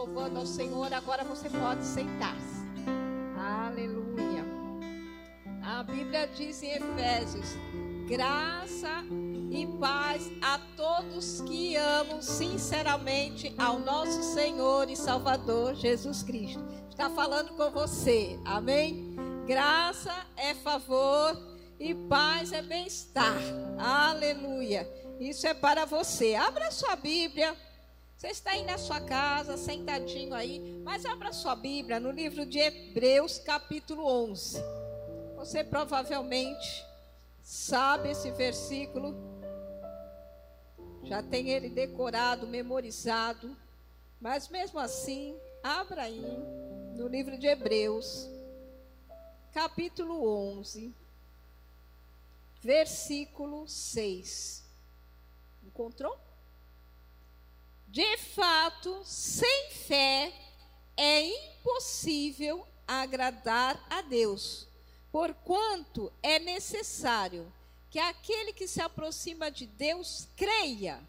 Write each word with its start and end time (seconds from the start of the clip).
louvando 0.00 0.38
ao 0.38 0.46
Senhor, 0.46 0.90
agora 0.94 1.22
você 1.24 1.50
pode 1.50 1.84
sentar-se. 1.84 2.64
Aleluia. 3.36 4.42
A 5.62 5.82
Bíblia 5.82 6.26
diz 6.28 6.62
em 6.62 6.70
Efésios: 6.72 7.48
graça 8.08 9.04
e 9.50 9.66
paz 9.78 10.30
a 10.40 10.58
todos 10.74 11.42
que 11.42 11.76
amam 11.76 12.22
sinceramente 12.22 13.54
ao 13.58 13.78
nosso 13.78 14.22
Senhor 14.22 14.88
e 14.88 14.96
Salvador 14.96 15.74
Jesus 15.74 16.22
Cristo. 16.22 16.64
Está 16.88 17.10
falando 17.10 17.50
com 17.54 17.70
você, 17.70 18.38
amém? 18.46 19.14
Graça 19.46 20.14
é 20.34 20.54
favor 20.54 21.36
e 21.78 21.94
paz 21.94 22.52
é 22.52 22.62
bem-estar, 22.62 23.36
aleluia. 23.78 24.90
Isso 25.18 25.46
é 25.46 25.52
para 25.52 25.84
você. 25.84 26.34
Abra 26.34 26.70
sua 26.70 26.96
Bíblia. 26.96 27.54
Você 28.20 28.28
está 28.28 28.50
aí 28.50 28.62
na 28.66 28.76
sua 28.76 29.00
casa, 29.00 29.56
sentadinho 29.56 30.34
aí, 30.34 30.78
mas 30.84 31.06
abra 31.06 31.32
sua 31.32 31.56
Bíblia 31.56 31.98
no 31.98 32.10
livro 32.10 32.44
de 32.44 32.58
Hebreus, 32.58 33.38
capítulo 33.38 34.04
11. 34.04 34.62
Você 35.36 35.64
provavelmente 35.64 36.84
sabe 37.42 38.10
esse 38.10 38.30
versículo, 38.32 39.14
já 41.02 41.22
tem 41.22 41.48
ele 41.48 41.70
decorado, 41.70 42.46
memorizado, 42.46 43.56
mas 44.20 44.50
mesmo 44.50 44.78
assim, 44.78 45.34
abra 45.62 46.02
aí 46.02 46.20
no 46.94 47.08
livro 47.08 47.38
de 47.38 47.46
Hebreus, 47.46 48.28
capítulo 49.50 50.28
11, 50.58 50.94
versículo 52.60 53.66
6. 53.66 54.62
Encontrou? 55.64 56.29
De 57.90 58.16
fato, 58.18 59.02
sem 59.04 59.70
fé 59.70 60.32
é 60.96 61.22
impossível 61.22 62.64
agradar 62.86 63.84
a 63.90 64.00
Deus, 64.00 64.68
porquanto 65.10 66.12
é 66.22 66.38
necessário 66.38 67.52
que 67.90 67.98
aquele 67.98 68.52
que 68.52 68.68
se 68.68 68.80
aproxima 68.80 69.50
de 69.50 69.66
Deus 69.66 70.28
creia 70.36 71.02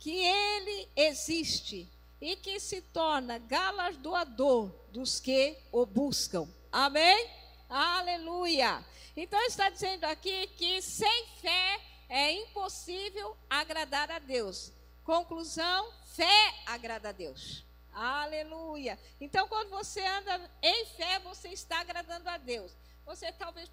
que 0.00 0.10
ele 0.10 0.88
existe 0.96 1.88
e 2.20 2.34
que 2.34 2.58
se 2.58 2.82
torna 2.82 3.38
galardoador 3.38 4.72
dos 4.90 5.20
que 5.20 5.56
o 5.70 5.86
buscam. 5.86 6.48
Amém? 6.72 7.30
Aleluia! 7.68 8.84
Então 9.16 9.40
está 9.42 9.70
dizendo 9.70 10.02
aqui 10.02 10.48
que 10.56 10.82
sem 10.82 11.26
fé 11.40 11.80
é 12.08 12.32
impossível 12.32 13.36
agradar 13.48 14.10
a 14.10 14.18
Deus. 14.18 14.72
Conclusão: 15.04 15.92
fé 16.14 16.54
agrada 16.66 17.10
a 17.10 17.12
Deus. 17.12 17.64
Aleluia. 17.92 18.98
Então, 19.20 19.46
quando 19.46 19.70
você 19.70 20.04
anda 20.04 20.50
em 20.62 20.86
fé, 20.86 21.18
você 21.20 21.48
está 21.48 21.80
agradando 21.80 22.28
a 22.28 22.38
Deus. 22.38 22.72
Você 23.06 23.30
talvez 23.32 23.70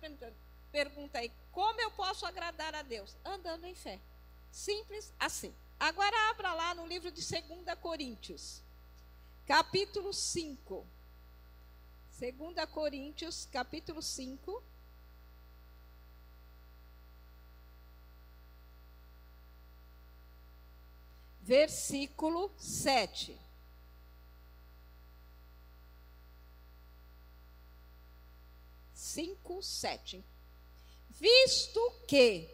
pergunta 0.71 1.19
aí, 1.19 1.31
como 1.51 1.79
eu 1.79 1.89
posso 1.91 2.25
agradar 2.25 2.75
a 2.75 2.81
Deus? 2.81 3.15
Andando 3.25 3.65
em 3.65 3.73
fé. 3.73 3.99
Simples 4.51 5.13
assim. 5.19 5.53
Agora 5.79 6.29
abra 6.29 6.53
lá 6.53 6.75
no 6.75 6.85
livro 6.85 7.11
de 7.11 7.21
2 7.21 7.79
Coríntios, 7.79 8.61
capítulo 9.47 10.13
5. 10.13 10.85
2 12.19 12.69
Coríntios, 12.69 13.47
capítulo 13.51 14.01
5. 14.01 14.63
Versículo 21.41 22.51
7. 22.57 23.39
Cinco, 28.93 29.61
sete. 29.61 30.23
Visto 31.09 31.81
que 32.07 32.49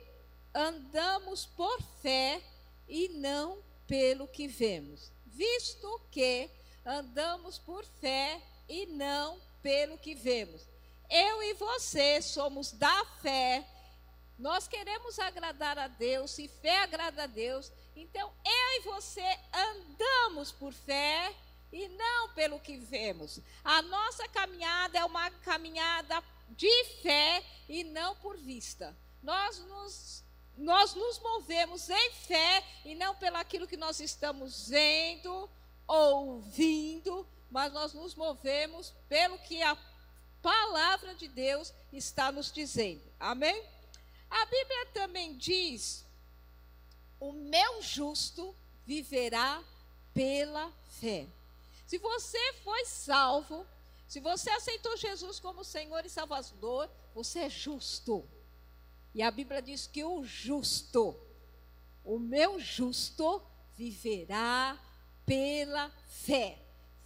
andamos 0.53 1.45
por 1.45 1.79
fé 2.01 2.41
e 2.87 3.09
não 3.09 3.61
pelo 3.85 4.27
que 4.27 4.47
vemos. 4.47 5.11
Visto 5.25 6.01
que 6.09 6.49
andamos 6.83 7.59
por 7.59 7.85
fé 8.01 8.41
e 8.67 8.87
não 8.87 9.39
pelo 9.61 9.99
que 9.99 10.15
vemos. 10.15 10.67
Eu 11.09 11.43
e 11.43 11.53
você 11.53 12.21
somos 12.23 12.71
da 12.71 13.05
fé. 13.21 13.63
Nós 14.39 14.67
queremos 14.67 15.19
agradar 15.19 15.77
a 15.77 15.87
Deus, 15.87 16.37
e 16.39 16.47
fé 16.47 16.79
agrada 16.79 17.23
a 17.23 17.27
Deus, 17.27 17.71
então, 17.99 18.31
eu 18.45 18.79
e 18.79 18.79
você 18.81 19.39
andamos 19.51 20.51
por 20.51 20.71
fé 20.71 21.35
e 21.71 21.87
não 21.89 22.29
pelo 22.29 22.59
que 22.59 22.77
vemos. 22.77 23.39
A 23.63 23.81
nossa 23.81 24.27
caminhada 24.27 24.99
é 24.99 25.03
uma 25.03 25.31
caminhada 25.31 26.23
de 26.49 26.85
fé 27.01 27.43
e 27.67 27.83
não 27.83 28.15
por 28.17 28.37
vista. 28.37 28.95
Nós 29.23 29.59
nos, 29.65 30.23
nós 30.55 30.93
nos 30.93 31.19
movemos 31.19 31.89
em 31.89 32.11
fé 32.11 32.63
e 32.85 32.93
não 32.93 33.15
pelo 33.15 33.37
aquilo 33.37 33.67
que 33.67 33.75
nós 33.75 33.99
estamos 33.99 34.69
vendo, 34.69 35.49
ouvindo, 35.87 37.27
mas 37.49 37.73
nós 37.73 37.93
nos 37.93 38.13
movemos 38.13 38.93
pelo 39.09 39.39
que 39.39 39.61
a 39.63 39.75
palavra 40.41 41.15
de 41.15 41.27
Deus 41.27 41.73
está 41.91 42.31
nos 42.31 42.51
dizendo. 42.51 43.01
Amém? 43.19 43.65
A 44.29 44.45
Bíblia 44.45 44.85
também 44.93 45.35
diz 45.35 46.06
o 47.19 47.31
meu 47.31 47.81
justo 47.81 48.55
viverá 48.85 49.63
pela 50.13 50.71
fé. 50.99 51.27
Se 51.85 51.97
você 51.97 52.53
foi 52.63 52.85
salvo, 52.85 53.65
se 54.07 54.19
você 54.19 54.49
aceitou 54.49 54.95
Jesus 54.97 55.39
como 55.39 55.63
Senhor 55.63 56.05
e 56.05 56.09
Salvador, 56.09 56.89
você 57.13 57.39
é 57.39 57.49
justo. 57.49 58.27
E 59.13 59.21
a 59.21 59.31
Bíblia 59.31 59.61
diz 59.61 59.87
que 59.87 60.03
o 60.03 60.23
justo, 60.23 61.15
o 62.03 62.19
meu 62.19 62.59
justo, 62.59 63.41
viverá 63.75 64.79
pela 65.25 65.91
fé. 66.07 66.57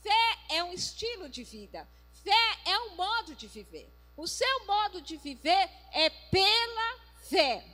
Fé 0.02 0.38
é 0.50 0.64
um 0.64 0.74
estilo 0.74 1.30
de 1.30 1.44
vida, 1.44 1.88
fé 2.24 2.60
é 2.66 2.80
um 2.80 2.96
modo 2.96 3.36
de 3.36 3.48
viver. 3.48 3.92
O 4.16 4.28
seu 4.28 4.66
modo 4.66 5.02
de 5.02 5.18
viver 5.18 5.70
é 5.92 6.10
pela 6.10 7.00
fé. 7.30 7.66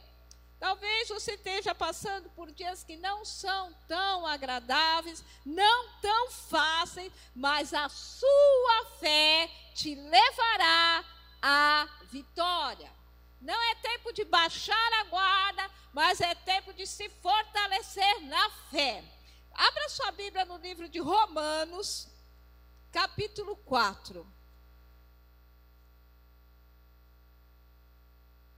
Talvez 0.59 1.09
você 1.09 1.33
esteja 1.33 1.75
passando 1.75 2.29
por 2.31 2.51
dias 2.51 2.83
que 2.83 2.97
não 2.97 3.23
são 3.23 3.73
tão 3.87 4.25
agradáveis, 4.25 5.23
não 5.45 5.89
tão 6.01 6.31
fáceis, 6.31 7.13
mas 7.35 7.73
a 7.73 7.87
sua 7.89 8.85
fé 8.99 9.49
te 9.75 9.93
levará 9.93 11.05
à 11.41 11.87
vitória. 12.11 12.91
Não 13.39 13.61
é 13.71 13.75
tempo 13.75 14.11
de 14.11 14.25
baixar 14.25 14.93
a 14.99 15.03
guarda, 15.03 15.71
mas 15.93 16.19
é 16.21 16.33
tempo 16.33 16.73
de 16.73 16.87
se 16.87 17.07
fortalecer 17.09 18.21
na 18.21 18.49
fé. 18.71 19.03
Abra 19.53 19.89
sua 19.89 20.11
Bíblia 20.11 20.43
no 20.45 20.57
livro 20.57 20.89
de 20.89 20.99
Romanos, 20.99 22.07
capítulo 22.91 23.55
4. 23.57 24.36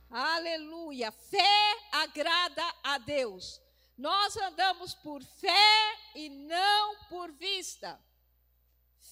Aleluia. 0.09 1.11
Fé 1.11 1.77
agrada 1.91 2.63
a 2.83 2.97
Deus. 2.97 3.61
Nós 3.97 4.35
andamos 4.37 4.95
por 4.95 5.21
fé 5.23 5.97
e 6.15 6.29
não 6.29 6.95
por 7.09 7.31
vista. 7.33 7.99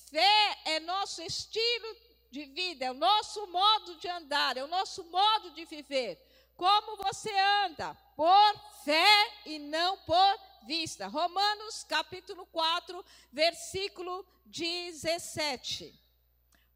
Fé 0.10 0.58
é 0.66 0.80
nosso 0.80 1.22
estilo 1.22 1.96
de 2.32 2.46
vida, 2.46 2.86
é 2.86 2.92
o 2.92 2.96
nosso 2.96 3.46
modo 3.48 3.96
de 3.96 4.08
andar, 4.08 4.58
é 4.58 4.64
o 4.64 4.68
nosso 4.68 5.04
modo 5.06 5.52
de 5.52 5.66
viver. 5.66 6.18
Como 6.56 6.98
você 6.98 7.32
anda? 7.66 7.94
Por 8.16 8.84
fé 8.84 9.34
e 9.46 9.60
não 9.60 9.98
por 10.00 10.40
vista. 10.66 11.08
Romanos 11.08 11.84
capítulo 11.84 12.46
4, 12.48 13.06
versículo 13.32 14.26
17. 14.46 16.07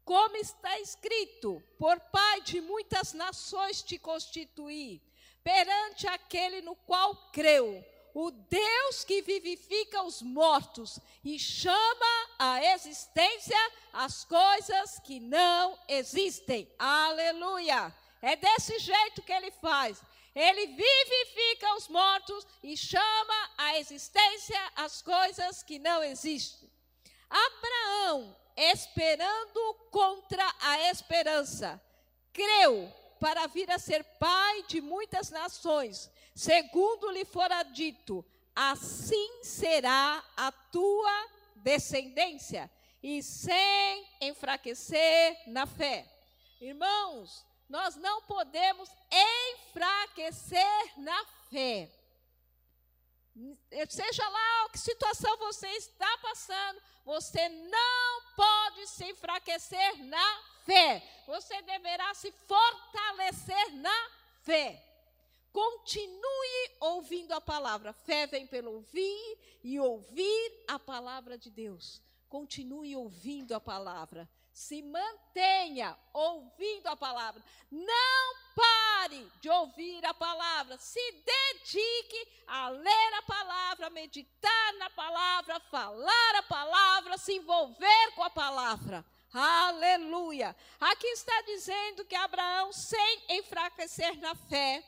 Como 0.04 0.36
está 0.36 0.78
escrito: 0.80 1.62
Por 1.78 1.98
pai 2.00 2.40
de 2.42 2.60
muitas 2.60 3.12
nações 3.12 3.82
te 3.82 3.98
constituí, 3.98 5.00
perante 5.42 6.06
aquele 6.06 6.60
no 6.60 6.74
qual 6.74 7.14
creu, 7.30 7.84
o 8.14 8.30
Deus 8.30 9.04
que 9.04 9.22
vivifica 9.22 10.02
os 10.02 10.20
mortos 10.20 10.98
e 11.24 11.38
chama 11.38 12.28
à 12.38 12.62
existência 12.74 13.56
as 13.92 14.24
coisas 14.24 14.98
que 15.00 15.18
não 15.18 15.78
existem. 15.88 16.70
Aleluia! 16.78 17.94
É 18.20 18.36
desse 18.36 18.78
jeito 18.78 19.22
que 19.22 19.32
ele 19.32 19.50
faz. 19.50 20.02
Ele 20.34 20.66
vivifica 20.66 21.74
os 21.76 21.88
mortos 21.88 22.46
e 22.62 22.76
chama 22.76 23.50
à 23.58 23.78
existência 23.78 24.72
as 24.76 25.02
coisas 25.02 25.62
que 25.62 25.78
não 25.78 26.02
existem. 26.02 26.70
Abraão 27.28 28.41
esperando 28.56 29.74
contra 29.90 30.44
a 30.60 30.90
esperança. 30.90 31.80
Creu 32.32 32.92
para 33.20 33.46
vir 33.46 33.70
a 33.70 33.78
ser 33.78 34.02
pai 34.18 34.64
de 34.64 34.80
muitas 34.80 35.30
nações, 35.30 36.10
segundo 36.34 37.10
lhe 37.10 37.24
fora 37.24 37.62
dito: 37.62 38.24
assim 38.54 39.42
será 39.42 40.24
a 40.36 40.50
tua 40.52 41.28
descendência. 41.56 42.70
e 43.02 43.20
sem 43.20 44.06
enfraquecer 44.20 45.36
na 45.48 45.66
fé. 45.66 46.06
Irmãos, 46.60 47.44
nós 47.68 47.96
não 47.96 48.22
podemos 48.22 48.88
enfraquecer 49.10 50.98
na 50.98 51.24
fé. 51.50 51.90
Seja 53.88 54.28
lá 54.28 54.68
que 54.70 54.78
situação 54.78 55.36
você 55.38 55.68
está 55.68 56.18
passando, 56.18 56.80
você 57.04 57.48
não 57.48 58.22
pode 58.36 58.86
se 58.88 59.04
enfraquecer 59.06 60.04
na 60.04 60.42
fé. 60.64 61.02
Você 61.26 61.60
deverá 61.62 62.14
se 62.14 62.30
fortalecer 62.46 63.74
na 63.76 64.10
fé. 64.42 64.88
Continue 65.52 66.70
ouvindo 66.80 67.32
a 67.32 67.40
palavra. 67.40 67.92
Fé 67.92 68.26
vem 68.26 68.46
pelo 68.46 68.72
ouvir 68.72 69.38
e 69.62 69.78
ouvir 69.78 70.64
a 70.66 70.78
palavra 70.78 71.36
de 71.36 71.50
Deus. 71.50 72.02
Continue 72.28 72.96
ouvindo 72.96 73.54
a 73.54 73.60
palavra. 73.60 74.28
Se 74.52 74.82
mantenha 74.82 75.96
ouvindo 76.12 76.86
a 76.86 76.96
palavra. 76.96 77.44
Não 77.70 78.41
pare 78.54 79.26
de 79.40 79.50
ouvir 79.50 80.04
a 80.04 80.14
palavra. 80.14 80.78
Se 80.78 81.00
dedique 81.12 82.28
a 82.46 82.68
ler 82.68 83.14
a 83.14 83.22
palavra, 83.22 83.90
meditar 83.90 84.72
na 84.78 84.90
palavra, 84.90 85.60
falar 85.70 86.36
a 86.36 86.42
palavra, 86.42 87.18
se 87.18 87.34
envolver 87.34 88.14
com 88.14 88.22
a 88.22 88.30
palavra. 88.30 89.04
Aleluia. 89.32 90.54
Aqui 90.78 91.06
está 91.06 91.40
dizendo 91.42 92.04
que 92.04 92.14
Abraão, 92.14 92.72
sem 92.72 93.24
enfraquecer 93.30 94.18
na 94.18 94.34
fé, 94.34 94.84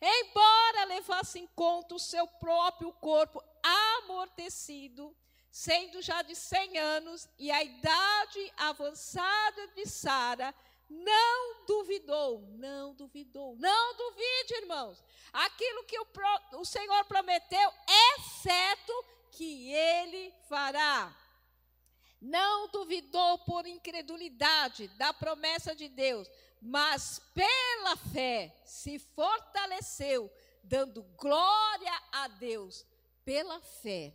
embora 0.00 0.86
levasse 0.86 1.38
em 1.38 1.46
conta 1.48 1.94
o 1.94 1.98
seu 1.98 2.26
próprio 2.26 2.92
corpo 2.94 3.42
amortecido, 3.62 5.14
sendo 5.50 6.00
já 6.00 6.22
de 6.22 6.34
100 6.34 6.78
anos 6.78 7.28
e 7.38 7.50
a 7.50 7.62
idade 7.62 8.52
avançada 8.56 9.68
de 9.68 9.86
Sara, 9.86 10.54
não 11.02 11.66
duvidou, 11.66 12.40
não 12.52 12.94
duvidou, 12.94 13.56
não 13.56 13.96
duvide, 13.96 14.54
irmãos. 14.62 15.02
Aquilo 15.32 15.84
que 15.84 15.98
o, 15.98 16.06
o 16.60 16.64
Senhor 16.64 17.04
prometeu 17.06 17.72
é 17.88 18.20
certo 18.42 19.04
que 19.32 19.72
ele 19.72 20.32
fará. 20.48 21.14
Não 22.20 22.68
duvidou 22.68 23.38
por 23.38 23.66
incredulidade 23.66 24.88
da 24.96 25.12
promessa 25.12 25.74
de 25.74 25.88
Deus, 25.88 26.30
mas 26.60 27.20
pela 27.34 27.96
fé 28.12 28.54
se 28.64 28.98
fortaleceu, 28.98 30.32
dando 30.62 31.02
glória 31.18 32.02
a 32.12 32.28
Deus. 32.28 32.86
Pela 33.24 33.60
fé, 33.60 34.14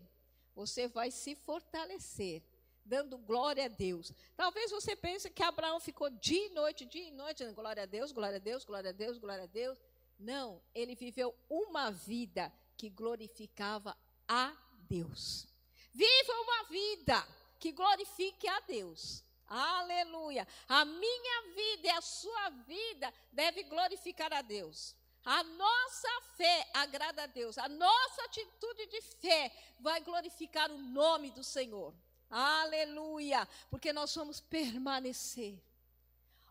você 0.55 0.87
vai 0.87 1.11
se 1.11 1.35
fortalecer, 1.35 2.43
dando 2.89 3.17
glória 3.19 3.65
a 3.65 3.67
Deus. 3.67 4.11
Talvez 4.35 4.71
você 4.71 4.95
pense 4.95 5.29
que 5.29 5.43
Abraão 5.43 5.79
ficou 5.79 6.09
dia 6.09 6.47
e 6.47 6.49
noite, 6.49 6.85
dia 6.85 7.07
e 7.07 7.11
noite, 7.11 7.43
dando 7.43 7.55
glória 7.55 7.83
a 7.83 7.85
Deus, 7.85 8.11
glória 8.11 8.37
a 8.37 8.39
Deus, 8.39 8.65
glória 8.65 8.89
a 8.89 8.93
Deus, 8.93 9.17
glória 9.17 9.43
a 9.43 9.47
Deus. 9.47 9.79
Não, 10.17 10.61
ele 10.73 10.95
viveu 10.95 11.33
uma 11.49 11.91
vida 11.91 12.51
que 12.75 12.89
glorificava 12.89 13.95
a 14.27 14.53
Deus. 14.89 15.47
Viva 15.93 16.33
uma 16.41 16.63
vida 16.63 17.27
que 17.59 17.71
glorifique 17.71 18.47
a 18.47 18.59
Deus. 18.61 19.23
Aleluia. 19.47 20.47
A 20.67 20.83
minha 20.83 21.41
vida 21.55 21.87
e 21.87 21.91
a 21.91 22.01
sua 22.01 22.49
vida 22.67 23.13
deve 23.31 23.63
glorificar 23.63 24.33
a 24.33 24.41
Deus. 24.41 24.95
A 25.23 25.43
nossa 25.43 26.21
fé 26.37 26.69
agrada 26.73 27.23
a 27.23 27.27
Deus. 27.27 27.57
A 27.57 27.69
nossa 27.69 28.23
atitude 28.23 28.85
de 28.87 29.01
fé 29.01 29.51
vai 29.79 30.01
glorificar 30.01 30.71
o 30.71 30.77
nome 30.77 31.31
do 31.31 31.43
Senhor. 31.43 31.93
Aleluia. 32.29 33.47
Porque 33.69 33.91
nós 33.91 34.13
vamos 34.15 34.39
permanecer. 34.39 35.59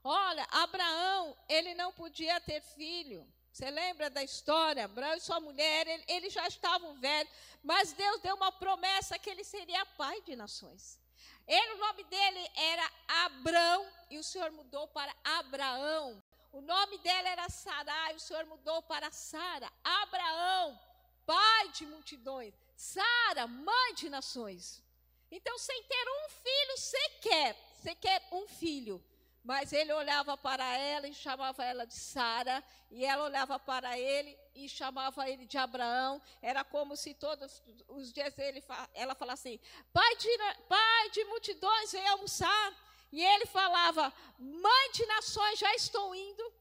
Olha, 0.03 0.47
Abraão, 0.51 1.37
ele 1.49 1.75
não 1.75 1.93
podia 1.93 2.41
ter 2.41 2.61
filho. 2.63 3.27
Você 3.53 3.71
lembra 3.71 4.09
da 4.09 4.23
história? 4.23 4.85
Abraão 4.85 5.15
e 5.17 5.21
sua 5.21 5.41
mulher, 5.41 5.87
ele, 5.87 6.05
eles 6.07 6.33
já 6.33 6.47
estavam 6.47 6.95
velhos, 7.01 7.33
mas 7.63 7.93
Deus 7.93 8.21
deu 8.21 8.37
uma 8.37 8.53
promessa 8.53 9.19
que 9.19 9.29
ele 9.29 9.43
seria 9.43 9.85
pai 9.85 10.21
de 10.23 10.37
nações. 10.37 11.01
Ele, 11.47 11.75
o 11.75 11.79
nome 11.79 12.05
dele 12.05 12.51
era 12.55 12.93
Abrão 13.25 13.87
e 14.11 14.19
o 14.19 14.23
Senhor 14.23 14.51
mudou 14.53 14.87
para 14.89 15.13
Abraão. 15.25 16.23
O 16.53 16.61
nome 16.61 16.99
dela 16.99 17.29
era 17.29 17.49
Sarai, 17.49 18.15
o 18.15 18.21
Senhor 18.21 18.45
mudou 18.47 18.83
para 18.83 19.11
Sara. 19.11 19.71
Abraão, 19.83 20.79
pai 21.27 21.69
de 21.71 21.85
multidões. 21.87 22.55
Sara, 22.77 23.47
mãe 23.47 23.95
de 23.95 24.09
nações. 24.09 24.83
Então, 25.31 25.59
sem 25.59 25.83
ter 25.85 26.09
um 26.09 26.29
filho 26.31 26.77
sequer, 26.79 27.57
sequer 27.83 28.27
um 28.33 28.47
filho, 28.49 29.05
mas 29.45 29.73
ele 29.73 29.93
olhava 29.93 30.37
para 30.37 30.77
ela 30.77 31.09
e 31.09 31.15
chamava 31.15 31.65
ela 31.65 31.87
de 31.87 31.95
Sara, 31.95 32.63
e 32.91 33.05
ela 33.05 33.25
olhava 33.25 33.59
para 33.59 33.99
ele 33.99 34.39
e 34.55 34.69
chamava 34.69 35.29
ele 35.29 35.47
de 35.47 35.57
Abraão. 35.57 36.21
Era 36.43 36.65
como 36.65 36.97
se 36.97 37.15
todos 37.15 37.63
os 37.89 38.13
dias 38.13 38.37
ele, 38.39 38.63
ela 38.95 39.15
falasse 39.15 39.49
assim: 39.49 39.61
pai 39.93 40.17
de, 40.17 40.29
pai 40.69 41.11
de 41.11 41.25
multidões, 41.25 41.93
vem 41.93 42.07
almoçar. 42.09 42.89
E 43.11 43.25
ele 43.25 43.47
falava: 43.47 44.13
Mãe 44.39 44.93
de 44.93 45.07
nações, 45.07 45.59
já 45.59 45.75
estou 45.75 46.15
indo. 46.15 46.53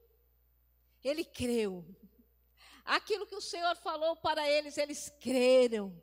Ele 1.03 1.25
creu. 1.25 1.85
Aquilo 2.85 3.27
que 3.27 3.35
o 3.35 3.41
Senhor 3.41 3.75
falou 3.75 4.15
para 4.15 4.49
eles, 4.49 4.77
eles 4.77 5.11
creram. 5.19 5.93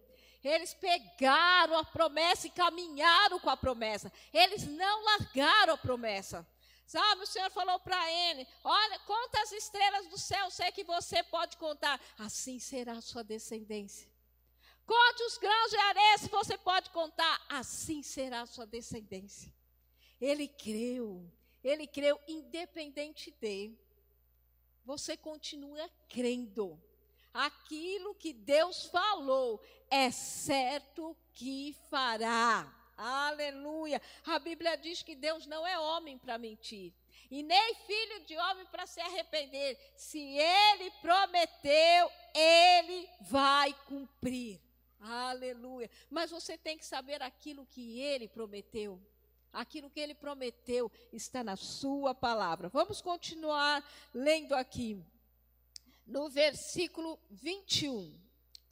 Eles 0.44 0.74
pegaram 0.74 1.78
a 1.78 1.84
promessa 1.84 2.46
e 2.46 2.50
caminharam 2.50 3.40
com 3.40 3.48
a 3.48 3.56
promessa. 3.56 4.12
Eles 4.32 4.64
não 4.64 5.04
largaram 5.04 5.72
a 5.72 5.78
promessa. 5.78 6.46
Sabe, 6.86 7.22
o 7.22 7.26
Senhor 7.26 7.50
falou 7.50 7.80
para 7.80 8.12
ele: 8.12 8.46
Olha, 8.62 8.98
conta 9.00 9.40
as 9.40 9.52
estrelas 9.52 10.06
do 10.08 10.18
céu, 10.18 10.50
sei 10.50 10.70
que 10.70 10.84
você 10.84 11.22
pode 11.22 11.56
contar. 11.56 11.98
Assim 12.18 12.58
será 12.58 12.92
a 12.92 13.00
sua 13.00 13.24
descendência. 13.24 14.12
Conte 14.86 15.22
os 15.22 15.38
grãos 15.38 15.70
de 15.70 15.76
areia, 15.76 16.18
se 16.18 16.28
você 16.28 16.58
pode 16.58 16.90
contar. 16.90 17.42
Assim 17.48 18.02
será 18.02 18.42
a 18.42 18.46
sua 18.46 18.66
descendência. 18.66 19.50
Ele 20.20 20.46
creu, 20.46 21.26
ele 21.62 21.86
creu, 21.86 22.20
independente 22.28 23.30
dele. 23.30 23.78
Você 24.84 25.16
continua 25.16 25.90
crendo. 26.08 26.78
Aquilo 27.32 28.14
que 28.14 28.32
Deus 28.32 28.86
falou 28.86 29.60
é 29.94 30.10
certo 30.10 31.16
que 31.32 31.72
fará. 31.88 32.68
Aleluia. 32.96 34.02
A 34.26 34.40
Bíblia 34.40 34.76
diz 34.76 35.04
que 35.04 35.14
Deus 35.14 35.46
não 35.46 35.64
é 35.64 35.78
homem 35.78 36.18
para 36.18 36.36
mentir. 36.36 36.92
E 37.30 37.44
nem 37.44 37.74
filho 37.76 38.24
de 38.24 38.36
homem 38.36 38.66
para 38.66 38.88
se 38.88 39.00
arrepender. 39.00 39.78
Se 39.96 40.18
ele 40.18 40.90
prometeu, 41.00 42.10
ele 42.34 43.08
vai 43.20 43.72
cumprir. 43.86 44.60
Aleluia. 44.98 45.88
Mas 46.10 46.32
você 46.32 46.58
tem 46.58 46.76
que 46.76 46.84
saber 46.84 47.22
aquilo 47.22 47.64
que 47.64 48.00
ele 48.00 48.26
prometeu. 48.26 49.00
Aquilo 49.52 49.88
que 49.88 50.00
ele 50.00 50.14
prometeu 50.14 50.90
está 51.12 51.44
na 51.44 51.54
sua 51.56 52.12
palavra. 52.12 52.68
Vamos 52.68 53.00
continuar 53.00 53.88
lendo 54.12 54.54
aqui. 54.54 55.00
No 56.04 56.28
versículo 56.28 57.16
21. 57.30 58.23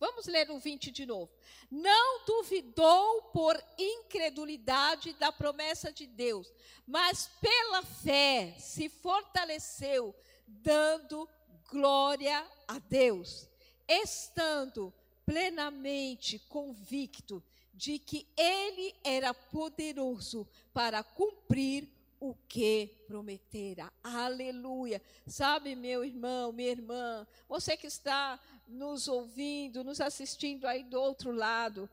Vamos 0.03 0.27
ler 0.27 0.51
o 0.51 0.59
20 0.59 0.91
de 0.91 1.07
novo. 1.07 1.31
Não 1.71 2.25
duvidou 2.27 3.23
por 3.33 3.57
incredulidade 3.79 5.13
da 5.13 5.31
promessa 5.31 5.93
de 5.93 6.09
Deus, 6.09 6.53
mas 6.85 7.31
pela 7.41 7.85
fé 7.85 8.53
se 8.59 8.89
fortaleceu, 8.89 10.13
dando 10.45 11.29
glória 11.71 12.45
a 12.67 12.81
Deus, 12.81 13.49
estando 13.87 14.93
plenamente 15.25 16.41
convicto 16.49 17.41
de 17.73 18.01
que 18.01 18.27
ele 18.37 18.97
era 19.05 19.33
poderoso 19.33 20.49
para 20.75 21.05
cumprir 21.05 21.89
o 22.19 22.35
que 22.49 22.89
prometera. 23.07 23.93
Aleluia. 24.03 25.03
Sabe, 25.27 25.75
meu 25.75 26.05
irmão, 26.05 26.53
minha 26.53 26.71
irmã, 26.71 27.27
você 27.49 27.77
que 27.77 27.89
está 27.89 28.39
nos 28.73 29.07
ouvindo, 29.09 29.85
nos 29.85 30.01
assistindo 30.01 30.67
aí 30.67 30.83
do 30.83 31.01
outro 31.01 31.31
lado, 31.31 31.89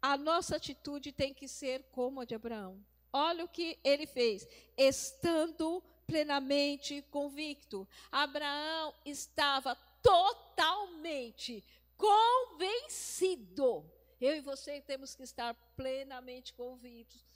a 0.00 0.16
nossa 0.16 0.56
atitude 0.56 1.12
tem 1.12 1.34
que 1.34 1.46
ser 1.46 1.84
como 1.92 2.20
a 2.20 2.24
de 2.24 2.34
Abraão. 2.34 2.82
Olha 3.12 3.44
o 3.44 3.48
que 3.48 3.78
ele 3.84 4.06
fez, 4.06 4.48
estando 4.76 5.82
plenamente 6.06 7.02
convicto. 7.10 7.86
Abraão 8.10 8.94
estava 9.04 9.74
totalmente 10.02 11.62
convencido. 11.96 13.84
Eu 14.20 14.36
e 14.36 14.40
você 14.40 14.80
temos 14.80 15.14
que 15.14 15.22
estar 15.22 15.54
plenamente 15.76 16.54
convictos 16.54 17.32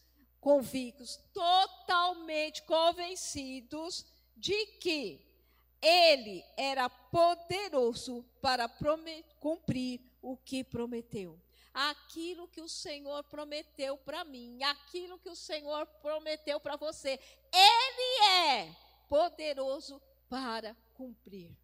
convictos, 0.46 1.16
totalmente 1.34 2.62
convencidos 2.62 4.06
de 4.36 4.66
que 4.78 5.20
ele 5.80 6.44
era 6.56 6.88
poderoso 6.88 8.24
para 8.40 8.68
cumprir 9.40 10.00
o 10.22 10.36
que 10.36 10.64
prometeu. 10.64 11.40
aquilo 11.72 12.48
que 12.48 12.62
o 12.62 12.68
Senhor 12.68 13.22
prometeu 13.24 13.98
para 13.98 14.24
mim, 14.24 14.62
aquilo 14.62 15.18
que 15.18 15.28
o 15.28 15.36
Senhor 15.36 15.84
prometeu 16.00 16.58
para 16.58 16.74
você. 16.74 17.20
Ele 17.52 18.24
é 18.24 18.74
poderoso 19.10 20.00
para 20.26 20.74
cumprir. 20.94 21.54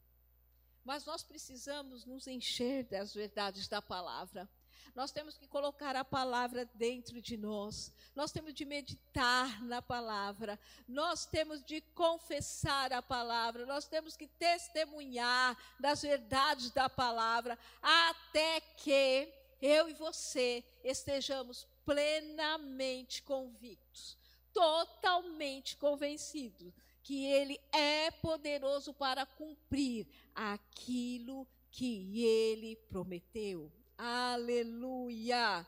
Mas 0.85 1.07
nós 1.07 1.23
precisamos 1.23 2.04
nos 2.04 2.26
encher 2.26 2.85
das 2.85 3.14
verdades 3.14 3.69
da 3.69 3.81
palavra. 3.81 4.49
Nós 4.95 5.11
temos 5.11 5.37
que 5.37 5.47
colocar 5.47 5.97
a 5.97 6.05
palavra 6.05 6.65
dentro 6.75 7.21
de 7.21 7.37
nós. 7.37 7.93
Nós 8.15 8.31
temos 8.31 8.53
de 8.53 8.65
meditar 8.65 9.62
na 9.65 9.81
palavra. 9.81 10.59
Nós 10.87 11.25
temos 11.25 11.65
de 11.65 11.81
confessar 11.95 12.93
a 12.93 13.01
palavra. 13.03 13.65
Nós 13.65 13.87
temos 13.87 14.17
que 14.17 14.27
testemunhar 14.27 15.57
das 15.81 16.03
verdades 16.03 16.71
da 16.71 16.89
palavra 16.89 17.59
até 17.81 18.61
que 18.61 19.33
eu 19.61 19.89
e 19.89 19.93
você 19.95 20.65
estejamos 20.83 21.67
plenamente 21.85 23.23
convictos, 23.23 24.19
totalmente 24.53 25.77
convencidos 25.77 26.73
que 27.03 27.27
ele 27.27 27.61
é 27.73 28.11
poderoso 28.11 28.95
para 28.95 29.27
cumprir 29.27 30.07
aquilo 30.35 31.47
que 31.71 32.25
ele 32.25 32.77
prometeu. 32.89 33.73
Aleluia! 34.05 35.65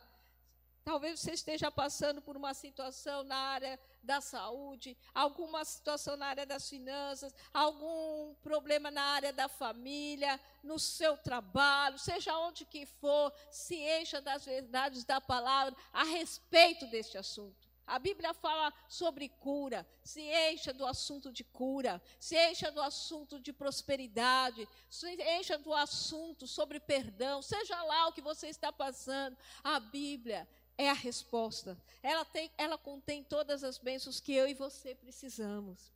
Talvez 0.85 1.21
você 1.21 1.35
esteja 1.35 1.71
passando 1.71 2.21
por 2.21 2.37
uma 2.37 2.53
situação 2.53 3.23
na 3.23 3.37
área 3.37 3.79
da 4.03 4.21
saúde, 4.21 4.99
alguma 5.15 5.65
situação 5.65 6.17
na 6.17 6.27
área 6.27 6.45
das 6.45 6.69
finanças, 6.69 7.33
algum 7.53 8.35
problema 8.43 8.91
na 8.91 9.03
área 9.03 9.33
da 9.33 9.49
família, 9.49 10.41
no 10.65 10.81
seu 10.81 11.17
trabalho, 11.17 11.97
seja 11.97 12.37
onde 12.37 12.65
que 12.65 12.85
for, 12.87 13.33
se 13.53 13.77
encha 13.77 14.21
das 14.21 14.45
verdades 14.45 15.05
da 15.05 15.21
palavra 15.21 15.77
a 15.93 16.03
respeito 16.03 16.89
deste 16.89 17.17
assunto. 17.17 17.64
A 17.87 17.99
Bíblia 17.99 18.33
fala 18.33 18.73
sobre 18.89 19.29
cura, 19.29 19.87
se 20.03 20.23
encha 20.51 20.73
do 20.73 20.87
assunto 20.87 21.31
de 21.31 21.45
cura, 21.45 22.01
se 22.19 22.35
encha 22.51 22.71
do 22.73 22.81
assunto 22.81 23.39
de 23.39 23.53
prosperidade, 23.53 24.67
se 24.89 25.15
encha 25.39 25.59
do 25.59 25.73
assunto 25.73 26.47
sobre 26.47 26.81
perdão, 26.81 27.43
seja 27.43 27.83
lá 27.85 28.09
o 28.09 28.13
que 28.13 28.23
você 28.23 28.49
está 28.49 28.73
passando, 28.73 29.37
a 29.63 29.79
Bíblia 29.79 30.49
é 30.79 30.89
a 30.89 30.95
resposta. 30.95 31.79
Ela, 32.03 32.25
tem, 32.25 32.51
ela 32.57 32.79
contém 32.79 33.23
todas 33.23 33.63
as 33.63 33.79
bênçãos 33.79 34.19
que 34.19 34.33
eu 34.33 34.49
e 34.49 34.55
você 34.55 34.95
precisamos. 34.95 35.93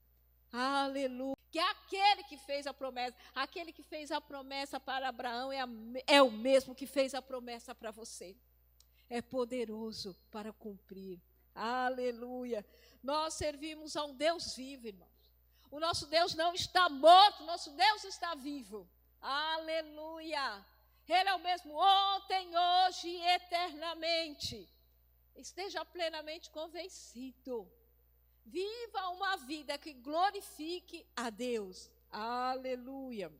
Aleluia. 0.52 1.36
Que 1.50 1.58
aquele 1.58 2.24
que 2.24 2.36
fez 2.36 2.66
a 2.66 2.74
promessa, 2.74 3.16
aquele 3.34 3.72
que 3.72 3.82
fez 3.82 4.10
a 4.10 4.20
promessa 4.20 4.78
para 4.78 5.08
Abraão 5.08 5.50
é, 5.50 5.60
a, 5.60 5.68
é 6.06 6.22
o 6.22 6.30
mesmo 6.30 6.74
que 6.74 6.86
fez 6.86 7.14
a 7.14 7.22
promessa 7.22 7.74
para 7.74 7.90
você. 7.90 8.36
É 9.08 9.22
poderoso 9.22 10.14
para 10.30 10.52
cumprir. 10.52 11.18
Aleluia. 11.54 12.64
Nós 13.02 13.34
servimos 13.34 13.96
a 13.96 14.04
um 14.04 14.14
Deus 14.14 14.54
vivo, 14.54 14.88
irmãos. 14.88 15.08
O 15.70 15.78
nosso 15.78 16.06
Deus 16.06 16.34
não 16.34 16.54
está 16.54 16.88
morto, 16.88 17.44
nosso 17.44 17.70
Deus 17.72 18.04
está 18.04 18.34
vivo. 18.34 18.88
Aleluia. 19.20 20.64
Ele 21.08 21.28
é 21.28 21.34
o 21.34 21.40
mesmo 21.40 21.74
ontem, 21.74 22.50
hoje 22.56 23.08
e 23.08 23.20
eternamente. 23.28 24.68
Esteja 25.34 25.84
plenamente 25.84 26.50
convencido. 26.50 27.70
Viva 28.44 29.08
uma 29.10 29.36
vida 29.36 29.76
que 29.78 29.92
glorifique 29.92 31.06
a 31.16 31.30
Deus. 31.30 31.90
Aleluia. 32.10 33.32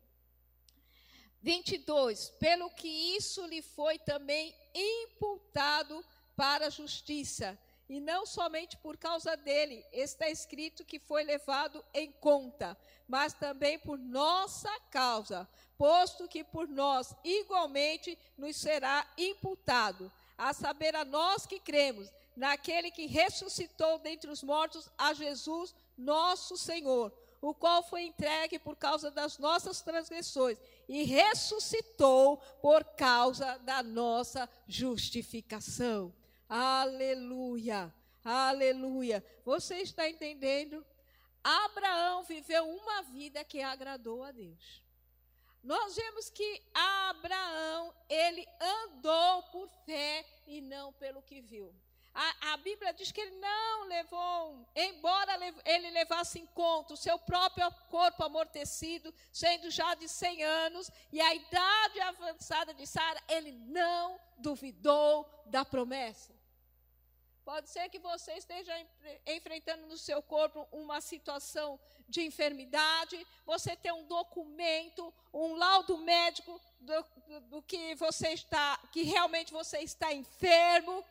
22. 1.41 2.31
Pelo 2.31 2.71
que 2.71 2.89
isso 3.17 3.45
lhe 3.47 3.63
foi 3.63 3.99
também 3.99 4.55
imputado 4.75 6.05
para 6.37 6.67
a 6.67 6.71
justiça 6.71 7.59
e 7.89 8.01
não 8.01 8.27
somente 8.27 8.77
por 8.77 8.97
causa 8.97 9.37
dele, 9.37 9.85
está 9.93 10.29
escrito 10.29 10.85
que 10.85 10.99
foi 10.99 11.25
levado 11.25 11.83
em 11.95 12.13
conta, 12.13 12.77
mas 13.09 13.33
também 13.33 13.79
por 13.79 13.99
nossa 13.99 14.71
causa, 14.91 15.49
posto 15.79 16.29
que 16.29 16.45
por 16.45 16.69
nós 16.69 17.15
igualmente 17.25 18.19
nos 18.37 18.57
será 18.57 19.07
imputado, 19.17 20.13
a 20.37 20.53
saber, 20.53 20.95
a 20.95 21.05
nós 21.05 21.47
que 21.47 21.59
cremos 21.59 22.11
naquele 22.37 22.91
que 22.91 23.07
ressuscitou 23.07 23.99
dentre 23.99 24.31
os 24.31 24.45
mortos 24.45 24.89
a 24.97 25.13
Jesus, 25.13 25.75
nosso 25.97 26.57
Senhor, 26.57 27.13
o 27.41 27.53
qual 27.53 27.83
foi 27.83 28.03
entregue 28.03 28.59
por 28.59 28.77
causa 28.77 29.11
das 29.11 29.39
nossas 29.39 29.81
transgressões 29.81 30.59
e 30.89 31.03
ressuscitou 31.03 32.37
por 32.61 32.85
causa 32.85 33.59
da 33.59 33.83
nossa 33.83 34.49
justificação. 34.69 36.13
Aleluia, 36.49 37.95
aleluia. 38.25 39.23
Você 39.45 39.77
está 39.77 40.09
entendendo? 40.09 40.85
Abraão 41.45 42.25
viveu 42.25 42.67
uma 42.67 43.03
vida 43.03 43.45
que 43.45 43.61
agradou 43.61 44.23
a 44.25 44.33
Deus. 44.33 44.83
Nós 45.63 45.95
vemos 45.95 46.31
que 46.31 46.63
Abraão, 46.73 47.95
ele 48.09 48.47
andou 48.61 49.43
por 49.45 49.69
fé 49.85 50.25
e 50.47 50.63
não 50.63 50.93
pelo 50.95 51.21
que 51.21 51.43
viu. 51.43 51.75
A, 52.15 52.53
a, 52.53 52.57
Bíblia 52.57 52.93
diz 52.95 53.13
que 53.13 53.21
ele 53.21 53.37
não 53.37 53.85
levou, 53.85 54.67
embora 54.75 55.39
ele 55.67 55.91
levasse 55.91 56.41
em 56.41 56.47
conta 56.47 56.95
o 56.95 56.97
seu 56.97 57.19
próprio 57.19 57.71
corpo 57.91 58.25
amortecido, 58.25 59.15
sendo 59.31 59.71
já 59.71 59.95
de 59.95 60.09
100 60.09 60.43
anos, 60.43 60.91
e 61.13 61.21
a 61.21 61.35
idade 61.35 62.01
avançada 62.01 62.73
de 62.73 62.87
Sara, 62.87 63.23
ele 63.29 63.53
não 63.53 64.19
duvidou 64.39 65.29
da 65.47 65.65
promessa. 65.65 66.38
Pode 67.49 67.71
ser 67.71 67.89
que 67.89 67.99
você 67.99 68.35
esteja 68.35 68.75
enfrentando 69.27 69.87
no 69.87 69.97
seu 69.97 70.21
corpo 70.21 70.69
uma 70.71 71.01
situação 71.01 71.81
de 72.07 72.21
enfermidade, 72.21 73.27
você 73.47 73.75
tem 73.75 73.91
um 73.91 74.07
documento, 74.07 75.15
um 75.33 75.55
laudo 75.55 75.97
médico 75.97 76.61
do, 76.79 77.03
do, 77.27 77.41
do, 77.53 77.63
que 77.63 77.95
você 77.95 78.35
está, 78.35 78.77
que 78.93 79.03
realmente 79.03 79.51
você 79.51 79.79
está 79.79 80.13
enfermo. 80.13 81.03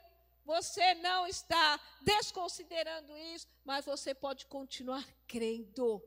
Você 0.46 0.94
não 1.08 1.26
está 1.26 1.80
desconsiderando 2.02 3.18
isso, 3.18 3.48
mas 3.66 3.86
você 3.86 4.14
pode 4.14 4.46
continuar 4.46 5.04
crendo 5.28 6.04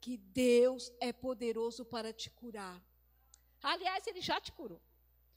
que 0.00 0.16
Deus 0.16 0.90
é 1.00 1.12
poderoso 1.12 1.84
para 1.84 2.14
te 2.14 2.30
curar. 2.30 2.82
Aliás, 3.62 4.06
ele 4.06 4.22
já 4.22 4.40
te 4.40 4.52
curou. 4.52 4.80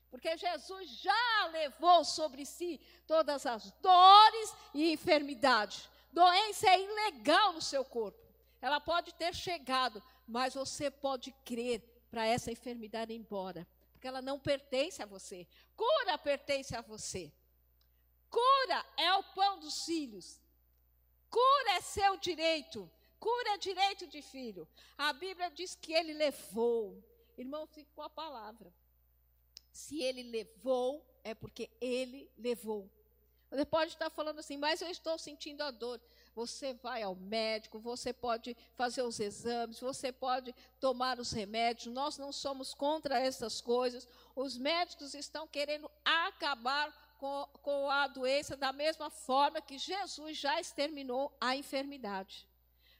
Porque 0.09 0.35
Jesus 0.37 0.89
já 1.01 1.47
levou 1.51 2.03
sobre 2.03 2.45
si 2.45 2.79
todas 3.05 3.45
as 3.45 3.71
dores 3.73 4.55
e 4.73 4.91
enfermidades. 4.91 5.87
Doença 6.11 6.67
é 6.67 6.81
ilegal 6.81 7.53
no 7.53 7.61
seu 7.61 7.85
corpo. 7.85 8.19
Ela 8.61 8.79
pode 8.79 9.13
ter 9.13 9.33
chegado, 9.35 10.03
mas 10.27 10.55
você 10.55 10.89
pode 10.89 11.31
crer 11.45 11.81
para 12.09 12.25
essa 12.25 12.51
enfermidade 12.51 13.13
ir 13.13 13.17
embora. 13.17 13.67
Porque 13.93 14.07
ela 14.07 14.21
não 14.21 14.39
pertence 14.39 15.01
a 15.01 15.05
você. 15.05 15.47
Cura 15.75 16.17
pertence 16.17 16.75
a 16.75 16.81
você. 16.81 17.31
Cura 18.29 18.85
é 18.97 19.13
o 19.13 19.23
pão 19.23 19.59
dos 19.59 19.85
filhos. 19.85 20.39
Cura 21.29 21.71
é 21.71 21.81
seu 21.81 22.17
direito. 22.17 22.89
Cura 23.19 23.53
é 23.53 23.57
direito 23.57 24.07
de 24.07 24.21
filho. 24.21 24.67
A 24.97 25.13
Bíblia 25.13 25.51
diz 25.51 25.75
que 25.75 25.93
ele 25.93 26.13
levou. 26.13 27.03
Irmão, 27.37 27.67
fica 27.67 27.91
com 27.93 28.01
a 28.01 28.09
palavra. 28.09 28.73
Se 29.71 30.01
ele 30.01 30.23
levou, 30.23 31.05
é 31.23 31.33
porque 31.33 31.69
ele 31.79 32.31
levou. 32.37 32.89
Você 33.51 33.65
pode 33.65 33.91
estar 33.93 34.09
falando 34.11 34.39
assim, 34.39 34.57
mas 34.57 34.81
eu 34.81 34.89
estou 34.89 35.17
sentindo 35.17 35.61
a 35.61 35.71
dor. 35.71 35.99
Você 36.35 36.73
vai 36.75 37.01
ao 37.01 37.15
médico, 37.15 37.79
você 37.79 38.13
pode 38.13 38.55
fazer 38.75 39.01
os 39.01 39.19
exames, 39.19 39.79
você 39.79 40.11
pode 40.11 40.53
tomar 40.79 41.19
os 41.19 41.31
remédios. 41.31 41.93
Nós 41.93 42.17
não 42.17 42.31
somos 42.31 42.73
contra 42.73 43.19
essas 43.19 43.59
coisas. 43.59 44.07
Os 44.35 44.57
médicos 44.57 45.15
estão 45.15 45.47
querendo 45.47 45.89
acabar 46.05 46.93
com, 47.17 47.45
com 47.61 47.89
a 47.89 48.07
doença 48.07 48.55
da 48.55 48.71
mesma 48.71 49.09
forma 49.09 49.61
que 49.61 49.77
Jesus 49.77 50.37
já 50.37 50.59
exterminou 50.59 51.35
a 51.41 51.55
enfermidade. 51.55 52.47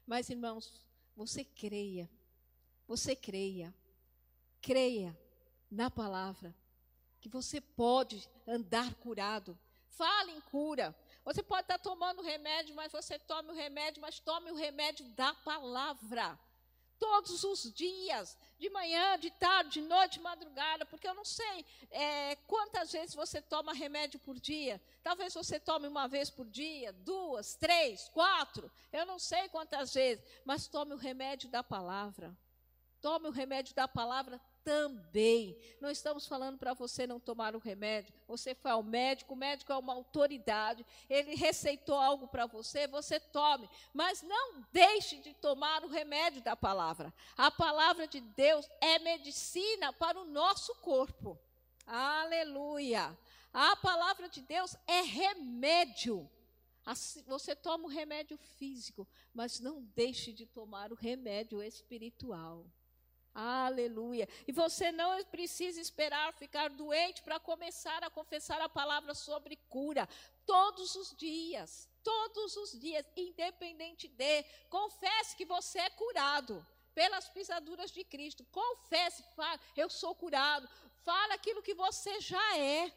Mas, 0.06 0.30
irmãos, 0.30 0.84
você 1.16 1.46
creia, 1.46 2.10
você 2.88 3.16
creia, 3.16 3.74
creia 4.62 5.18
na 5.70 5.92
palavra 5.92 6.56
que 7.20 7.30
você 7.30 7.60
pode 7.62 8.28
andar 8.48 8.94
curado. 8.96 9.58
Fale 9.90 10.32
em 10.32 10.42
cura. 10.42 10.96
Você 11.26 11.44
pode 11.44 11.64
estar 11.64 11.78
tomando 11.78 12.22
remédio, 12.22 12.76
mas 12.76 12.92
você 12.92 13.20
tome 13.20 13.52
o 13.52 13.56
remédio, 13.56 14.02
mas 14.02 14.20
tome 14.20 14.52
o 14.52 14.56
remédio 14.56 15.06
da 15.10 15.34
palavra. 15.34 16.40
Todos 16.98 17.44
os 17.46 17.74
dias, 17.74 18.38
de 18.58 18.70
manhã, 18.70 19.18
de 19.18 19.32
tarde, 19.32 19.80
de 19.80 19.82
noite, 19.82 20.14
de 20.14 20.20
madrugada, 20.20 20.86
porque 20.86 21.08
eu 21.08 21.14
não 21.14 21.24
sei 21.24 21.66
é, 21.92 22.36
quantas 22.48 22.92
vezes 22.92 23.16
você 23.16 23.42
toma 23.42 23.74
remédio 23.74 24.20
por 24.20 24.38
dia. 24.38 24.82
Talvez 25.02 25.34
você 25.34 25.60
tome 25.60 25.88
uma 25.88 26.08
vez 26.08 26.30
por 26.30 26.46
dia, 26.46 26.92
duas, 26.92 27.56
três, 27.56 28.10
quatro, 28.10 28.70
eu 28.92 29.06
não 29.06 29.18
sei 29.18 29.48
quantas 29.48 29.94
vezes, 29.94 30.24
mas 30.44 30.68
tome 30.68 30.94
o 30.94 30.98
remédio 30.98 31.50
da 31.50 31.64
palavra. 31.64 32.38
Tome 33.00 33.30
o 33.30 33.32
remédio 33.32 33.74
da 33.74 33.88
palavra 33.88 34.42
também. 34.64 35.58
Não 35.80 35.90
estamos 35.90 36.28
falando 36.28 36.58
para 36.58 36.74
você 36.74 37.08
não 37.08 37.20
tomar 37.20 37.56
o 37.56 37.60
remédio. 37.60 38.14
Você 38.28 38.54
foi 38.54 38.72
ao 38.72 38.84
médico, 38.84 39.34
o 39.34 39.38
médico 39.38 39.72
é 39.72 39.78
uma 39.78 39.94
autoridade, 39.94 40.86
ele 41.10 41.36
receitou 41.36 41.96
algo 41.96 42.28
para 42.28 42.46
você, 42.46 42.88
você 42.88 43.20
tome. 43.20 43.70
Mas 43.94 44.22
não 44.22 44.66
deixe 44.72 45.18
de 45.18 45.34
tomar 45.34 45.84
o 45.84 45.88
remédio 45.88 46.42
da 46.42 46.56
palavra. 46.56 47.14
A 47.38 47.50
palavra 47.50 48.08
de 48.08 48.20
Deus 48.22 48.70
é 48.82 49.00
medicina 49.00 49.92
para 49.94 50.20
o 50.20 50.26
nosso 50.26 50.76
corpo. 50.76 51.40
Aleluia. 51.86 53.18
A 53.52 53.76
palavra 53.78 54.30
de 54.30 54.42
Deus 54.42 54.76
é 54.86 55.02
remédio. 55.02 56.30
Você 57.28 57.56
toma 57.56 57.86
o 57.86 57.90
remédio 57.90 58.38
físico, 58.38 59.08
mas 59.34 59.60
não 59.60 59.84
deixe 59.96 60.32
de 60.34 60.46
tomar 60.46 60.92
o 60.92 60.96
remédio 60.96 61.62
espiritual. 61.62 62.66
Aleluia. 63.34 64.28
E 64.48 64.52
você 64.52 64.92
não 64.92 65.24
precisa 65.26 65.80
esperar 65.80 66.34
ficar 66.34 66.70
doente 66.70 67.22
para 67.22 67.40
começar 67.40 68.04
a 68.04 68.10
confessar 68.10 68.62
a 68.62 68.70
palavra 68.70 69.14
sobre 69.14 69.56
cura. 69.70 70.08
Todos 70.46 70.96
os 70.96 71.16
dias, 71.16 71.88
todos 72.04 72.58
os 72.58 72.80
dias, 72.80 73.06
independente 73.16 74.08
de, 74.08 74.44
confesse 74.70 75.36
que 75.36 75.46
você 75.46 75.80
é 75.80 75.90
curado 75.90 76.66
pelas 76.94 77.30
pisaduras 77.30 77.92
de 77.92 78.04
Cristo. 78.04 78.46
Confesse, 78.52 79.24
fale, 79.36 79.60
eu 79.78 79.90
sou 79.90 80.14
curado. 80.16 80.68
Fale 81.04 81.34
aquilo 81.34 81.62
que 81.62 81.74
você 81.74 82.20
já 82.20 82.58
é. 82.58 82.92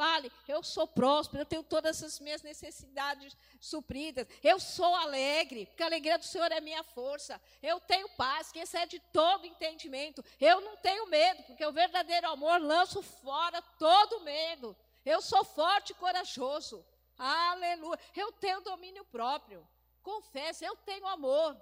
Fale, 0.00 0.32
eu 0.48 0.62
sou 0.62 0.88
próspero, 0.88 1.42
eu 1.42 1.44
tenho 1.44 1.62
todas 1.62 2.02
as 2.02 2.18
minhas 2.20 2.40
necessidades 2.40 3.36
supridas. 3.60 4.26
Eu 4.42 4.58
sou 4.58 4.94
alegre, 4.94 5.66
porque 5.66 5.82
a 5.82 5.86
alegria 5.86 6.16
do 6.16 6.24
Senhor 6.24 6.50
é 6.50 6.58
minha 6.58 6.82
força. 6.82 7.38
Eu 7.62 7.78
tenho 7.80 8.08
paz, 8.16 8.50
que 8.50 8.60
excede 8.60 8.98
todo 9.12 9.44
entendimento. 9.44 10.24
Eu 10.40 10.62
não 10.62 10.74
tenho 10.78 11.06
medo, 11.08 11.42
porque 11.42 11.66
o 11.66 11.72
verdadeiro 11.72 12.30
amor 12.30 12.62
lança 12.62 13.02
fora 13.02 13.60
todo 13.78 14.22
medo. 14.22 14.74
Eu 15.04 15.20
sou 15.20 15.44
forte 15.44 15.90
e 15.90 15.96
corajoso. 15.96 16.82
Aleluia. 17.18 18.00
Eu 18.16 18.32
tenho 18.32 18.62
domínio 18.62 19.04
próprio. 19.04 19.68
Confesse, 20.02 20.64
eu 20.64 20.76
tenho 20.76 21.06
amor. 21.08 21.54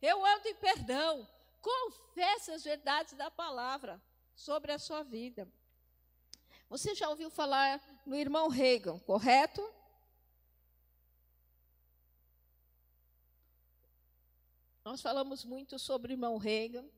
Eu 0.00 0.24
ando 0.24 0.46
em 0.46 0.54
perdão. 0.54 1.28
Confesse 1.60 2.52
as 2.52 2.62
verdades 2.62 3.14
da 3.14 3.32
palavra 3.32 4.00
sobre 4.32 4.70
a 4.70 4.78
sua 4.78 5.02
vida. 5.02 5.50
Você 6.70 6.94
já 6.94 7.08
ouviu 7.10 7.28
falar 7.28 7.82
no 8.06 8.14
irmão 8.14 8.46
Reagan, 8.46 8.96
correto? 9.00 9.60
Nós 14.84 15.02
falamos 15.02 15.44
muito 15.44 15.80
sobre 15.80 16.12
o 16.12 16.14
irmão 16.14 16.36
Reagan. 16.36 16.88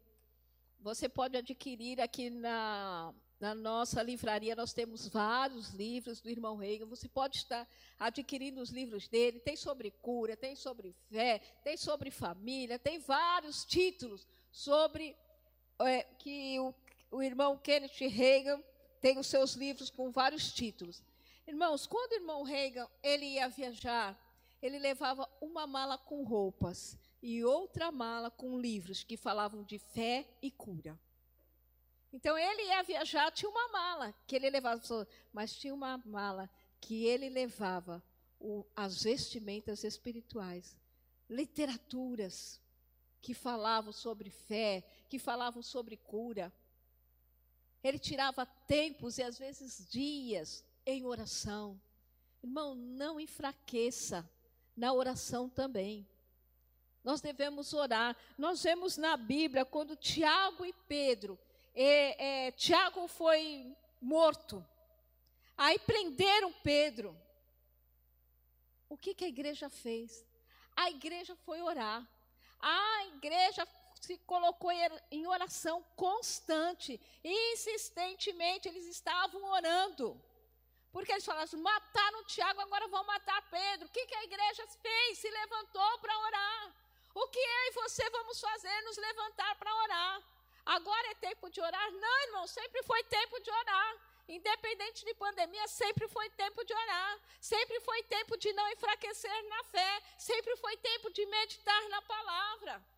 Você 0.79 1.09
pode 1.09 1.39
adquirir 1.39 2.03
aqui 2.03 2.29
na, 2.29 3.15
na 3.41 3.55
nossa 3.55 4.03
livraria, 4.03 4.55
nós 4.55 4.75
temos 4.75 5.09
vários 5.09 5.71
livros 5.71 6.21
do 6.21 6.29
irmão 6.29 6.57
Reagan. 6.57 6.85
Você 6.85 7.09
pode 7.09 7.39
estar 7.39 7.67
adquirindo 7.99 8.61
os 8.61 8.69
livros 8.69 9.09
dele. 9.09 9.41
Tem 9.41 9.57
sobre 9.57 9.91
cura, 9.91 10.37
tem 10.37 10.55
sobre 10.55 10.95
fé, 11.09 11.39
tem 11.65 11.79
sobre 11.79 12.11
família, 12.11 12.79
tem 12.79 12.99
vários 12.99 13.65
títulos 13.65 14.29
sobre 14.51 15.17
é, 15.81 16.03
que 16.03 16.61
o, 16.61 16.75
o 17.11 17.23
irmão 17.23 17.57
Kenneth 17.57 18.07
Reagan 18.11 18.63
tem 19.03 19.19
os 19.19 19.27
seus 19.27 19.55
livros 19.55 19.91
com 19.91 20.11
vários 20.11 20.53
títulos. 20.53 21.03
Irmãos, 21.47 21.87
quando 21.87 22.13
o 22.13 22.15
irmão 22.15 22.43
Reagan 22.45 22.89
ele 23.03 23.27
ia 23.27 23.49
viajar, 23.49 24.19
ele 24.63 24.79
levava 24.79 25.29
uma 25.41 25.67
mala 25.67 25.99
com 25.99 26.23
roupas 26.23 26.97
e 27.21 27.45
outra 27.45 27.91
mala 27.91 28.31
com 28.31 28.59
livros 28.59 29.03
que 29.03 29.17
falavam 29.17 29.65
de 29.65 29.79
fé 29.79 30.27
e 30.41 30.51
cura. 30.53 30.99
Então 32.13 32.39
ele 32.39 32.63
ia 32.63 32.83
viajar, 32.83 33.33
tinha 33.33 33.51
uma 33.51 33.69
mala 33.69 34.15
que 34.27 34.37
ele 34.37 34.49
levava, 34.49 34.81
mas 35.33 35.55
tinha 35.57 35.75
uma 35.75 35.99
mala 36.05 36.49
que 36.81 37.05
ele 37.05 37.29
levava 37.29 38.03
o, 38.39 38.65
as 38.77 39.03
vestimentas 39.03 39.83
espirituais, 39.83 40.77
literaturas 41.29 42.61
que 43.21 43.35
falavam 43.35 43.93
sobre 43.93 44.31
fé, 44.31 44.85
que 45.09 45.19
falavam 45.19 45.63
sobre 45.63 45.97
cura. 45.97 46.53
Ele 47.83 47.99
tirava 47.99 48.47
tempos 48.47 49.19
e 49.19 49.23
às 49.23 49.39
vezes 49.39 49.89
dias 49.91 50.65
em 50.87 51.05
oração. 51.05 51.81
Irmão, 52.43 52.75
não 52.75 53.21
enfraqueça 53.21 54.29
na 54.77 54.93
oração 54.93 55.49
também. 55.49 56.07
Nós 57.03 57.21
devemos 57.21 57.73
orar. 57.73 58.17
Nós 58.39 58.63
vemos 58.63 58.97
na 58.97 59.17
Bíblia 59.17 59.65
quando 59.65 59.97
Tiago 59.97 60.65
e 60.65 60.73
Pedro, 60.87 61.39
é, 61.75 62.47
é, 62.47 62.53
Tiago 62.53 63.09
foi 63.09 63.77
morto. 64.01 64.65
Aí 65.57 65.79
prenderam 65.81 66.53
Pedro. 66.53 67.17
O 68.89 68.97
que, 68.97 69.15
que 69.15 69.25
a 69.25 69.29
igreja 69.29 69.69
fez? 69.69 70.25
A 70.77 70.91
igreja 70.91 71.35
foi 71.37 71.61
orar. 71.63 72.07
A 72.61 73.07
igreja 73.07 73.67
se 74.05 74.19
colocou 74.33 74.73
em 75.13 75.27
oração 75.29 75.81
constante, 75.95 77.01
insistentemente, 77.23 78.69
eles 78.69 78.87
estavam 78.87 79.41
orando. 79.45 80.21
Porque 80.91 81.13
eles 81.13 81.25
falaram 81.25 81.45
assim, 81.45 81.57
mataram 81.57 82.25
Tiago, 82.25 82.61
agora 82.63 82.89
vão 82.89 83.05
matar 83.05 83.41
Pedro. 83.49 83.87
O 83.87 83.91
que, 83.91 84.05
que 84.05 84.15
a 84.17 84.25
igreja 84.25 84.67
fez? 84.85 85.19
Se 85.19 85.31
levantou 85.31 85.99
para 86.01 86.19
orar. 86.19 86.75
O 87.15 87.29
que 87.29 87.39
eu 87.39 87.63
e 87.69 87.73
você 87.75 88.11
vamos 88.11 88.41
fazer? 88.41 88.83
Nos 88.83 88.97
levantar 88.97 89.55
para 89.55 89.75
orar. 89.85 90.23
Agora 90.67 91.09
é 91.13 91.15
tempo 91.15 91.49
de 91.49 91.61
orar? 91.61 91.93
Não, 91.93 92.23
irmão, 92.27 92.47
sempre 92.49 92.83
foi 92.83 93.05
tempo 93.05 93.41
de 93.41 93.51
orar. 93.51 93.97
Independente 94.29 95.05
de 95.05 95.15
pandemia, 95.15 95.69
sempre 95.69 96.09
foi 96.09 96.29
tempo 96.31 96.65
de 96.65 96.75
orar. 96.75 97.21
Sempre 97.41 97.79
foi 97.81 98.03
tempo 98.03 98.37
de 98.37 98.53
não 98.53 98.69
enfraquecer 98.73 99.49
na 99.49 99.63
fé. 99.65 100.03
Sempre 100.19 100.57
foi 100.57 100.77
tempo 100.77 101.09
de 101.13 101.25
meditar 101.27 101.89
na 101.89 102.03
palavra. 102.03 102.92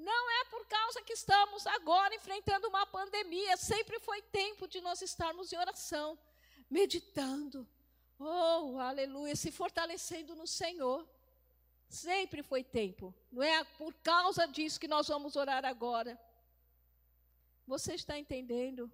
Não 0.00 0.30
é 0.30 0.44
por 0.46 0.66
causa 0.66 1.02
que 1.02 1.12
estamos 1.12 1.66
agora 1.66 2.14
enfrentando 2.14 2.68
uma 2.68 2.86
pandemia. 2.86 3.54
Sempre 3.58 4.00
foi 4.00 4.22
tempo 4.22 4.66
de 4.66 4.80
nós 4.80 5.02
estarmos 5.02 5.52
em 5.52 5.58
oração, 5.58 6.18
meditando. 6.70 7.68
Oh, 8.18 8.78
aleluia, 8.78 9.36
se 9.36 9.52
fortalecendo 9.52 10.34
no 10.34 10.46
Senhor. 10.46 11.06
Sempre 11.86 12.42
foi 12.42 12.64
tempo. 12.64 13.14
Não 13.30 13.42
é 13.42 13.62
por 13.62 13.92
causa 14.02 14.46
disso 14.46 14.80
que 14.80 14.88
nós 14.88 15.08
vamos 15.08 15.36
orar 15.36 15.66
agora. 15.66 16.18
Você 17.66 17.92
está 17.94 18.18
entendendo? 18.18 18.90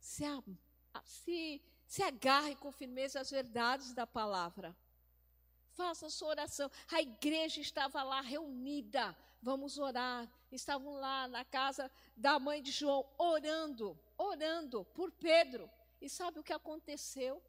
Se, 0.00 0.24
a, 0.24 0.42
se, 1.04 1.62
se 1.86 2.02
agarre 2.02 2.56
com 2.56 2.72
firmeza 2.72 3.20
às 3.20 3.30
verdades 3.30 3.92
da 3.94 4.06
palavra. 4.06 4.76
Faça 5.74 6.10
sua 6.10 6.28
oração. 6.28 6.68
A 6.90 7.00
igreja 7.00 7.60
estava 7.60 8.02
lá 8.02 8.20
reunida 8.20 9.16
vamos 9.40 9.78
orar. 9.78 10.28
Estavam 10.50 10.94
lá 10.94 11.28
na 11.28 11.44
casa 11.44 11.90
da 12.16 12.38
mãe 12.38 12.62
de 12.62 12.70
João, 12.70 13.06
orando, 13.18 13.98
orando 14.16 14.84
por 14.94 15.10
Pedro. 15.12 15.70
E 16.00 16.08
sabe 16.08 16.38
o 16.38 16.44
que 16.44 16.52
aconteceu? 16.52 17.42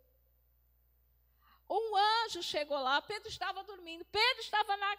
Um 1.70 1.96
anjo 2.26 2.42
chegou 2.42 2.80
lá, 2.80 3.02
Pedro 3.02 3.28
estava 3.28 3.62
dormindo, 3.64 4.06
Pedro 4.06 4.40
estava 4.40 4.78
na 4.78 4.96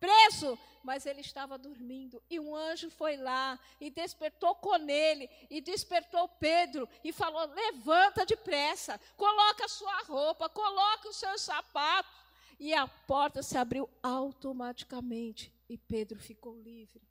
preso, 0.00 0.58
mas 0.82 1.04
ele 1.04 1.20
estava 1.20 1.58
dormindo. 1.58 2.20
E 2.28 2.40
um 2.40 2.56
anjo 2.56 2.90
foi 2.90 3.16
lá 3.16 3.60
e 3.78 3.90
despertou 3.90 4.54
com 4.56 4.74
ele, 4.88 5.28
e 5.50 5.60
despertou 5.60 6.26
Pedro, 6.26 6.88
e 7.04 7.12
falou: 7.12 7.44
Levanta 7.52 8.24
depressa, 8.24 8.98
coloca 9.16 9.66
a 9.66 9.68
sua 9.68 10.02
roupa, 10.04 10.48
coloca 10.48 11.08
os 11.08 11.16
seus 11.16 11.42
sapatos. 11.42 12.18
E 12.58 12.74
a 12.74 12.86
porta 12.86 13.42
se 13.42 13.56
abriu 13.56 13.88
automaticamente 14.02 15.52
e 15.70 15.78
Pedro 15.78 16.18
ficou 16.18 16.56
livre. 16.56 17.08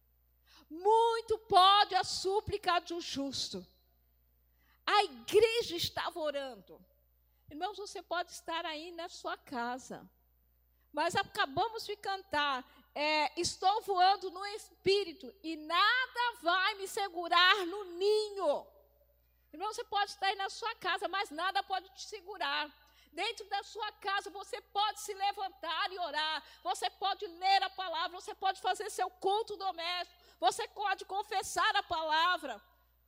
Muito 0.70 1.38
pode 1.40 1.96
a 1.96 2.04
súplica 2.04 2.78
do 2.82 3.00
justo. 3.00 3.66
A 4.86 5.04
igreja 5.06 5.78
estava 5.78 6.20
orando. 6.20 6.86
Irmãos, 7.50 7.78
você 7.78 8.02
pode 8.04 8.34
estar 8.34 8.66
aí 8.66 8.92
na 8.92 9.08
sua 9.08 9.38
casa. 9.38 9.98
Mas 10.92 11.16
acabamos 11.16 11.86
de 11.86 11.96
cantar. 11.96 12.70
É, 12.94 13.40
estou 13.40 13.82
voando 13.84 14.30
no 14.30 14.46
espírito 14.48 15.34
e 15.42 15.56
nada 15.56 16.24
vai 16.42 16.76
me 16.76 16.88
segurar 16.88 17.66
no 17.66 17.86
ninho. 17.86 18.68
Irmão, 19.54 19.72
você 19.74 19.86
pode 19.86 20.12
estar 20.12 20.28
aí 20.28 20.36
na 20.36 20.50
sua 20.50 20.76
casa, 20.76 21.08
mas 21.08 21.30
nada 21.30 21.64
pode 21.64 21.88
te 21.94 22.02
segurar. 22.02 22.70
Dentro 23.12 23.46
da 23.50 23.64
sua 23.64 23.92
casa 23.94 24.30
você 24.30 24.62
pode 24.62 25.02
se 25.02 25.14
levantar 25.14 25.92
e 25.92 26.00
orar, 26.00 26.44
você 26.64 26.90
pode 26.92 27.26
ler 27.26 27.64
a 27.64 27.70
palavra, 27.70 28.20
você 28.20 28.36
pode 28.36 28.62
fazer 28.62 28.90
seu 28.90 29.10
culto 29.10 29.58
doméstico, 29.58 30.20
você 30.40 30.68
pode 30.70 31.06
confessar 31.06 31.76
a 31.76 31.84
palavra 31.84 32.62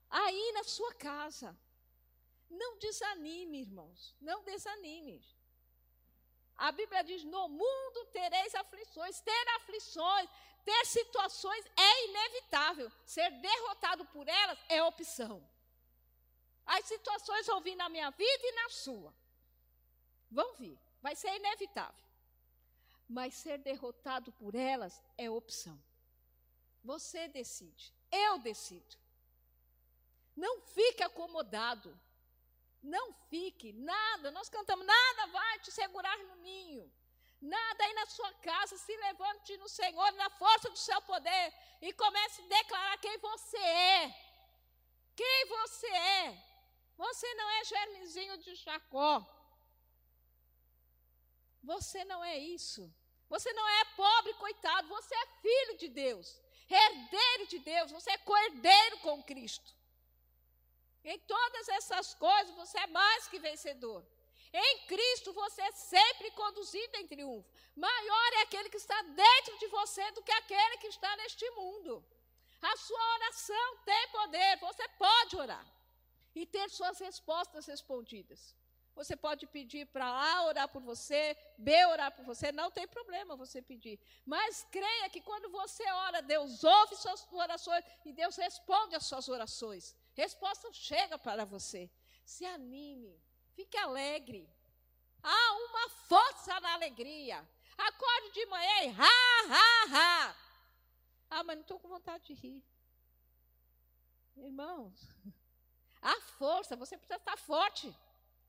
aí 0.09 0.51
na 0.53 0.63
sua 0.63 0.93
casa. 0.95 1.55
Não 2.49 2.77
desanime, 2.79 3.61
irmãos, 3.61 4.15
não 4.19 4.43
desanime. 4.43 5.23
A 6.57 6.71
Bíblia 6.71 7.03
diz: 7.03 7.23
no 7.23 7.47
mundo 7.47 8.05
tereis 8.11 8.53
aflições. 8.55 9.21
Ter 9.21 9.47
aflições, 9.55 10.29
ter 10.63 10.85
situações 10.85 11.65
é 11.77 12.05
inevitável. 12.05 12.91
Ser 13.05 13.29
derrotado 13.31 14.05
por 14.05 14.27
elas 14.27 14.59
é 14.69 14.83
opção. 14.83 15.41
As 16.65 16.85
situações 16.85 17.47
vão 17.47 17.61
vir 17.61 17.75
na 17.75 17.89
minha 17.89 18.11
vida 18.11 18.43
e 18.43 18.51
na 18.51 18.69
sua. 18.69 19.13
Vão 20.31 20.55
vir. 20.55 20.79
Vai 21.01 21.15
ser 21.15 21.35
inevitável. 21.35 22.05
Mas 23.07 23.33
ser 23.33 23.57
derrotado 23.57 24.31
por 24.31 24.55
elas 24.55 25.01
é 25.17 25.29
opção. 25.29 25.77
Você 26.83 27.27
decide. 27.27 27.93
Eu 28.09 28.39
decido. 28.39 28.95
Não 30.35 30.61
fique 30.61 31.03
acomodado. 31.03 31.99
Não 32.81 33.13
fique, 33.29 33.73
nada. 33.73 34.31
Nós 34.31 34.49
cantamos, 34.49 34.85
nada 34.85 35.27
vai 35.27 35.59
te 35.59 35.71
segurar 35.71 36.17
no 36.19 36.35
ninho. 36.37 36.91
Nada 37.41 37.83
aí 37.83 37.93
na 37.93 38.05
sua 38.05 38.31
casa, 38.35 38.77
se 38.77 38.95
levante 38.95 39.57
no 39.57 39.67
Senhor, 39.67 40.11
na 40.13 40.29
força 40.29 40.69
do 40.69 40.77
seu 40.77 41.01
poder, 41.01 41.53
e 41.81 41.91
comece 41.93 42.41
a 42.41 42.47
declarar 42.47 42.97
quem 42.99 43.17
você 43.17 43.57
é. 43.57 44.15
Quem 45.15 45.45
você 45.47 45.87
é. 45.87 46.43
Você 46.95 47.33
não 47.33 47.49
é 47.49 47.63
germezinho 47.65 48.37
de 48.37 48.55
Jacó. 48.55 49.40
Você 51.63 52.03
não 52.05 52.23
é 52.23 52.37
isso. 52.37 52.91
Você 53.29 53.51
não 53.53 53.67
é 53.67 53.85
pobre, 53.95 54.33
coitado. 54.35 54.87
Você 54.89 55.15
é 55.15 55.27
filho 55.41 55.77
de 55.77 55.87
Deus, 55.87 56.39
herdeiro 56.69 57.47
de 57.47 57.59
Deus. 57.59 57.91
Você 57.91 58.11
é 58.11 58.17
cordeiro 58.17 58.97
com 58.99 59.23
Cristo. 59.23 59.73
Em 61.03 61.17
todas 61.19 61.67
essas 61.69 62.13
coisas 62.13 62.55
você 62.55 62.77
é 62.79 62.87
mais 62.87 63.27
que 63.27 63.39
vencedor. 63.39 64.05
Em 64.53 64.85
Cristo 64.85 65.31
você 65.33 65.61
é 65.61 65.71
sempre 65.71 66.29
conduzido 66.31 66.97
em 66.97 67.07
triunfo. 67.07 67.49
Maior 67.75 68.33
é 68.33 68.41
aquele 68.41 68.69
que 68.69 68.77
está 68.77 69.01
dentro 69.01 69.57
de 69.59 69.67
você 69.67 70.11
do 70.11 70.21
que 70.21 70.31
aquele 70.31 70.77
que 70.77 70.87
está 70.87 71.15
neste 71.17 71.49
mundo. 71.51 72.03
A 72.61 72.77
sua 72.77 73.13
oração 73.15 73.77
tem 73.85 74.07
poder, 74.09 74.59
você 74.59 74.87
pode 74.89 75.35
orar 75.37 75.65
e 76.35 76.45
ter 76.45 76.69
suas 76.69 76.99
respostas 76.99 77.65
respondidas. 77.65 78.55
Você 78.95 79.15
pode 79.15 79.47
pedir 79.47 79.85
para 79.87 80.05
A 80.05 80.45
orar 80.45 80.67
por 80.67 80.81
você, 80.81 81.35
B 81.57 81.85
orar 81.85 82.11
por 82.11 82.25
você, 82.25 82.51
não 82.51 82.69
tem 82.69 82.87
problema 82.87 83.35
você 83.35 83.61
pedir. 83.61 83.99
Mas 84.25 84.67
creia 84.69 85.09
que 85.09 85.21
quando 85.21 85.49
você 85.49 85.83
ora, 85.91 86.21
Deus 86.21 86.63
ouve 86.63 86.95
suas 86.95 87.25
orações 87.31 87.83
e 88.05 88.11
Deus 88.11 88.35
responde 88.35 88.95
às 88.95 89.05
suas 89.05 89.29
orações. 89.29 89.95
Resposta 90.13 90.71
chega 90.73 91.17
para 91.17 91.45
você. 91.45 91.89
Se 92.25 92.45
anime, 92.45 93.19
fique 93.53 93.77
alegre. 93.77 94.49
Há 95.23 95.53
uma 95.53 95.89
força 95.89 96.59
na 96.59 96.73
alegria. 96.73 97.47
Acorde 97.77 98.31
de 98.31 98.45
manhã 98.47 98.83
e 98.83 98.89
ha, 98.89 99.55
ha, 99.55 99.95
ha. 99.95 100.35
Ah, 101.29 101.43
mas 101.43 101.55
não 101.55 101.61
estou 101.61 101.79
com 101.79 101.87
vontade 101.87 102.25
de 102.25 102.33
rir. 102.33 102.63
Irmãos, 104.35 105.07
a 106.01 106.19
força, 106.37 106.75
você 106.75 106.97
precisa 106.97 107.17
estar 107.17 107.37
forte. 107.37 107.95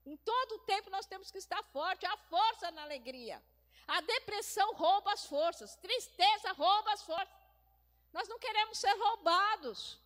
Em 0.05 0.17
todo 0.17 0.55
o 0.55 0.59
tempo 0.59 0.89
nós 0.89 1.05
temos 1.05 1.31
que 1.31 1.37
estar 1.37 1.63
forte. 1.63 2.05
A 2.05 2.17
força 2.17 2.71
na 2.71 2.83
alegria. 2.83 3.41
A 3.87 4.01
depressão 4.01 4.73
rouba 4.73 5.13
as 5.13 5.25
forças. 5.25 5.75
Tristeza 5.77 6.51
rouba 6.53 6.93
as 6.93 7.03
forças. 7.03 7.33
Nós 8.11 8.27
não 8.27 8.37
queremos 8.37 8.77
ser 8.77 8.93
roubados. 8.93 9.99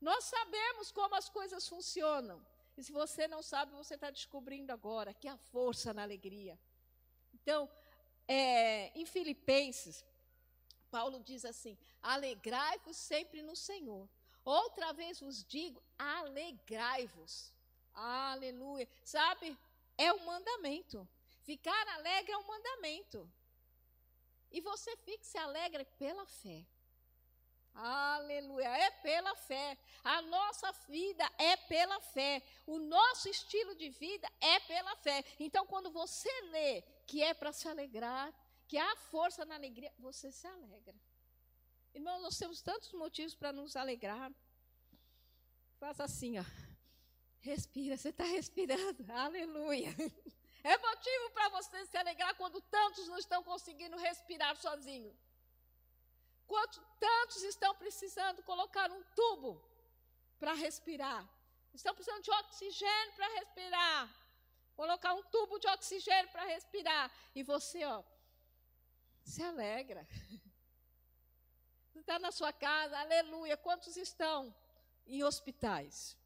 Nós 0.00 0.24
sabemos 0.24 0.90
como 0.90 1.14
as 1.14 1.28
coisas 1.28 1.68
funcionam. 1.68 2.44
E 2.76 2.82
se 2.82 2.92
você 2.92 3.28
não 3.28 3.42
sabe, 3.42 3.72
você 3.72 3.94
está 3.94 4.10
descobrindo 4.10 4.72
agora 4.72 5.12
que 5.14 5.28
a 5.28 5.36
força 5.36 5.92
na 5.92 6.02
alegria. 6.02 6.58
Então, 7.34 7.70
é, 8.26 8.90
em 8.98 9.04
Filipenses, 9.04 10.04
Paulo 10.90 11.20
diz 11.20 11.44
assim: 11.44 11.76
alegrai-vos 12.02 12.96
sempre 12.96 13.42
no 13.42 13.54
Senhor. 13.54 14.08
Outra 14.44 14.92
vez 14.92 15.20
vos 15.20 15.44
digo, 15.44 15.82
alegrai-vos. 15.98 17.51
Aleluia. 17.94 18.88
Sabe, 19.04 19.56
é 19.96 20.12
um 20.12 20.24
mandamento. 20.24 21.08
Ficar 21.42 21.88
alegre 21.88 22.32
é 22.32 22.38
um 22.38 22.46
mandamento. 22.46 23.30
E 24.50 24.60
você 24.60 24.96
fica 24.98 25.24
se 25.24 25.38
alegre 25.38 25.84
pela 25.98 26.26
fé. 26.26 26.64
Aleluia. 27.74 28.68
É 28.68 28.90
pela 28.90 29.34
fé. 29.34 29.78
A 30.04 30.20
nossa 30.22 30.70
vida 30.88 31.28
é 31.38 31.56
pela 31.56 32.00
fé. 32.00 32.42
O 32.66 32.78
nosso 32.78 33.28
estilo 33.28 33.74
de 33.74 33.88
vida 33.88 34.30
é 34.40 34.60
pela 34.60 34.94
fé. 34.96 35.24
Então, 35.40 35.66
quando 35.66 35.90
você 35.90 36.30
lê 36.50 36.82
que 37.06 37.22
é 37.22 37.32
para 37.32 37.52
se 37.52 37.66
alegrar, 37.66 38.32
que 38.68 38.76
há 38.76 38.96
força 39.10 39.44
na 39.44 39.54
alegria, 39.54 39.92
você 39.98 40.30
se 40.30 40.46
alegra. 40.46 40.94
Irmão, 41.94 42.20
nós 42.20 42.38
temos 42.38 42.62
tantos 42.62 42.92
motivos 42.92 43.34
para 43.34 43.52
nos 43.52 43.76
alegrar. 43.76 44.30
Faz 45.78 46.00
assim, 46.00 46.38
ó. 46.38 46.44
Respira, 47.42 47.96
você 47.96 48.10
está 48.10 48.24
respirando. 48.24 49.04
Aleluia. 49.12 49.90
É 50.62 50.78
motivo 50.78 51.30
para 51.34 51.48
você 51.48 51.84
se 51.86 51.96
alegrar 51.96 52.34
quando 52.36 52.60
tantos 52.62 53.08
não 53.08 53.18
estão 53.18 53.42
conseguindo 53.42 53.96
respirar 53.96 54.56
sozinhos. 54.56 55.16
Quanto 56.46 56.80
tantos 57.00 57.42
estão 57.42 57.74
precisando 57.74 58.42
colocar 58.44 58.90
um 58.92 59.02
tubo 59.16 59.60
para 60.38 60.52
respirar? 60.52 61.28
Estão 61.74 61.94
precisando 61.94 62.22
de 62.22 62.30
oxigênio 62.30 63.12
para 63.16 63.28
respirar. 63.38 64.08
Colocar 64.76 65.12
um 65.14 65.22
tubo 65.24 65.58
de 65.58 65.66
oxigênio 65.66 66.30
para 66.30 66.44
respirar. 66.44 67.10
E 67.34 67.42
você, 67.42 67.84
ó, 67.84 68.04
se 69.24 69.42
alegra. 69.42 70.06
Está 71.96 72.20
na 72.20 72.30
sua 72.30 72.52
casa, 72.52 72.98
aleluia. 72.98 73.56
Quantos 73.56 73.96
estão 73.96 74.54
em 75.06 75.24
hospitais? 75.24 76.16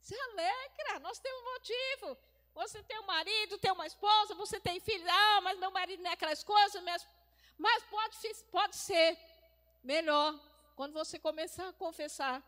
Se 0.00 0.14
alegra, 0.14 0.98
nós 1.00 1.18
temos 1.18 1.42
motivo. 1.52 2.18
Você 2.54 2.82
tem 2.82 2.98
um 2.98 3.06
marido, 3.06 3.58
tem 3.58 3.72
uma 3.72 3.86
esposa, 3.86 4.34
você 4.34 4.58
tem 4.58 4.80
filhos. 4.80 5.06
Ah, 5.08 5.40
mas 5.42 5.58
meu 5.58 5.70
marido 5.70 6.02
não 6.02 6.10
é 6.10 6.14
aquelas 6.14 6.42
coisas, 6.42 6.82
minhas 6.82 7.06
mas 7.60 7.82
pode, 7.84 8.16
pode 8.50 8.74
ser 8.74 9.18
melhor 9.82 10.34
quando 10.74 10.94
você 10.94 11.18
começar 11.18 11.68
a 11.68 11.72
confessar 11.74 12.42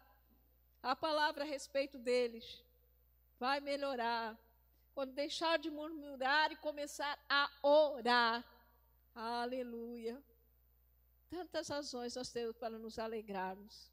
a 0.82 0.96
palavra 0.96 1.44
a 1.44 1.46
respeito 1.46 1.98
deles. 1.98 2.64
Vai 3.38 3.60
melhorar. 3.60 4.38
Quando 4.94 5.12
deixar 5.12 5.58
de 5.58 5.70
murmurar 5.70 6.50
e 6.50 6.56
começar 6.56 7.18
a 7.28 7.50
orar. 7.62 8.42
Aleluia. 9.14 10.22
Tantas 11.28 11.68
razões 11.68 12.16
nós 12.16 12.30
temos 12.30 12.56
para 12.56 12.78
nos 12.78 12.98
alegrarmos. 12.98 13.92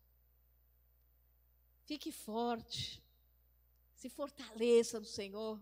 Fique 1.84 2.14
forte. 2.14 3.04
Se 4.00 4.10
fortaleça 4.10 5.00
no 5.00 5.06
Senhor. 5.06 5.62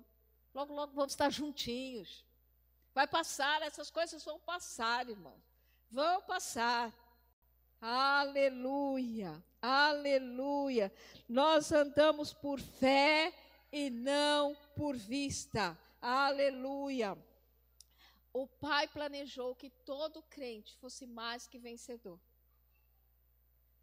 Logo, 0.53 0.73
logo 0.73 0.93
vamos 0.93 1.13
estar 1.13 1.29
juntinhos. 1.29 2.25
Vai 2.93 3.07
passar, 3.07 3.61
essas 3.61 3.91
coisas 3.91 4.23
vão 4.23 4.39
passar, 4.39 5.09
irmão 5.09 5.37
vão 5.89 6.21
passar. 6.21 6.93
Aleluia, 7.79 9.43
aleluia. 9.61 10.91
Nós 11.27 11.71
andamos 11.71 12.33
por 12.33 12.59
fé 12.59 13.33
e 13.71 13.89
não 13.89 14.55
por 14.75 14.95
vista. 14.95 15.77
Aleluia. 16.01 17.17
O 18.33 18.47
Pai 18.47 18.87
planejou 18.87 19.55
que 19.55 19.69
todo 19.69 20.21
crente 20.23 20.75
fosse 20.77 21.05
mais 21.05 21.47
que 21.47 21.59
vencedor. 21.59 22.19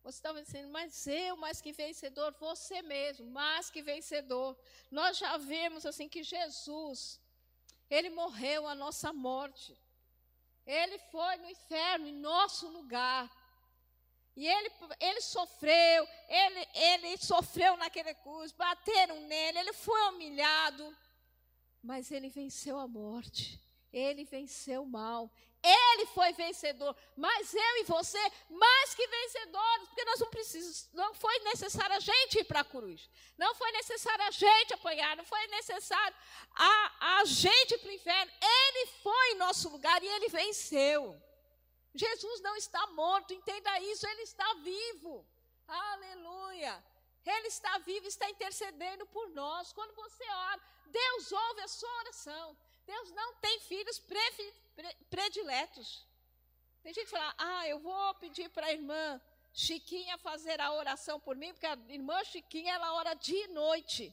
Você 0.05 0.19
estava 0.19 0.43
dizendo, 0.43 0.69
mas 0.69 1.07
eu 1.07 1.35
mais 1.35 1.63
que 1.63 1.73
vencedor, 1.73 2.37
você 2.39 2.83
mesmo, 2.83 3.31
mais 3.31 3.71
que 3.71 3.81
vencedor. 3.81 4.55
Nós 4.91 5.17
já 5.17 5.39
vemos 5.39 5.87
assim 5.87 6.11
que 6.11 6.23
Jesus, 6.23 7.19
ele 7.89 8.11
morreu 8.11 8.69
a 8.69 8.75
nossa 8.75 9.15
morte. 9.15 9.75
Ele 10.67 10.99
foi 11.11 11.37
no 11.39 11.49
inferno 11.49 12.07
em 12.07 12.13
nosso 12.13 12.69
lugar. 12.69 13.31
E 14.37 14.47
ele, 14.47 14.71
ele 15.01 15.23
sofreu, 15.23 16.07
ele, 16.29 16.69
ele 16.75 17.17
sofreu 17.17 17.75
naquele 17.79 18.13
cruz, 18.15 18.53
bateram 18.53 19.21
nele, 19.23 19.59
ele 19.61 19.73
foi 19.73 20.01
humilhado, 20.11 20.95
mas 21.83 22.11
ele 22.11 22.29
venceu 22.29 22.79
a 22.79 22.87
morte, 22.87 23.59
ele 23.97 24.25
venceu 24.25 24.83
o 24.83 24.87
mal, 24.87 25.31
ele 25.63 26.07
foi 26.07 26.33
vencedor, 26.33 26.95
mas 27.17 27.55
eu 27.55 27.77
e 27.79 27.85
você, 27.85 28.21
mais 28.51 28.95
que 28.95 29.07
vencedores, 29.07 29.89
porque 29.89 30.05
nós 30.05 30.21
não 30.21 30.29
precisamos, 30.29 30.91
não 30.93 31.15
foi 31.15 31.39
necessário 31.41 31.97
a 31.97 32.01
gente 32.01 32.41
ir 32.41 32.45
para 32.45 32.61
a 32.61 32.65
cruz, 32.65 33.09
não 33.39 33.55
foi 33.55 33.71
necessário 33.73 34.25
a 34.25 34.31
gente 34.31 34.75
apanhar, 34.75 35.17
não 35.17 35.25
foi 35.25 35.47
necessário 35.47 36.17
a, 36.55 37.19
a 37.21 37.25
gente 37.25 37.75
ir 37.75 37.79
para 37.79 37.89
o 37.89 37.93
inferno, 37.93 38.33
ele 38.43 38.87
foi 39.03 39.33
em 39.33 39.37
nosso 39.37 39.69
lugar 39.71 40.03
e 40.03 40.07
ele 40.07 40.29
venceu. 40.29 41.21
Jesus 41.95 42.41
não 42.41 42.57
está 42.57 42.85
morto, 42.89 43.33
entenda 43.33 43.81
isso, 43.81 44.07
ele 44.07 44.23
está 44.23 44.55
vivo. 44.55 45.25
Aleluia. 45.69 46.85
Ele 47.25 47.49
está 47.49 47.79
vivo, 47.79 48.07
está 48.07 48.29
intercedendo 48.29 49.07
por 49.07 49.31
nós. 49.31 49.73
Quando 49.73 49.95
você 49.95 50.25
ora, 50.29 50.61
Deus 50.87 51.33
ouve 51.33 51.61
a 51.63 51.69
sua 51.69 51.95
oração. 52.01 52.57
Deus 52.87 53.11
não 53.13 53.35
tem 53.37 53.61
filhos 53.61 54.03
prediletos. 55.11 56.07
Tem 56.83 56.93
gente 56.93 57.07
que 57.07 57.11
fala, 57.11 57.35
ah, 57.39 57.69
eu 57.69 57.79
vou 57.79 58.15
pedir 58.17 58.51
para 58.51 58.67
a 58.67 58.73
irmã 58.73 59.21
Chiquinha 59.53 60.19
fazer 60.19 60.61
a 60.61 60.73
oração 60.73 61.19
por 61.21 61.37
mim, 61.37 61.53
porque 61.53 61.67
a 61.67 61.79
irmã 61.89 62.23
Chiquinha, 62.25 62.75
ela 62.75 62.95
ora 62.95 63.15
dia 63.15 63.45
e 63.45 63.49
noite. 63.49 64.13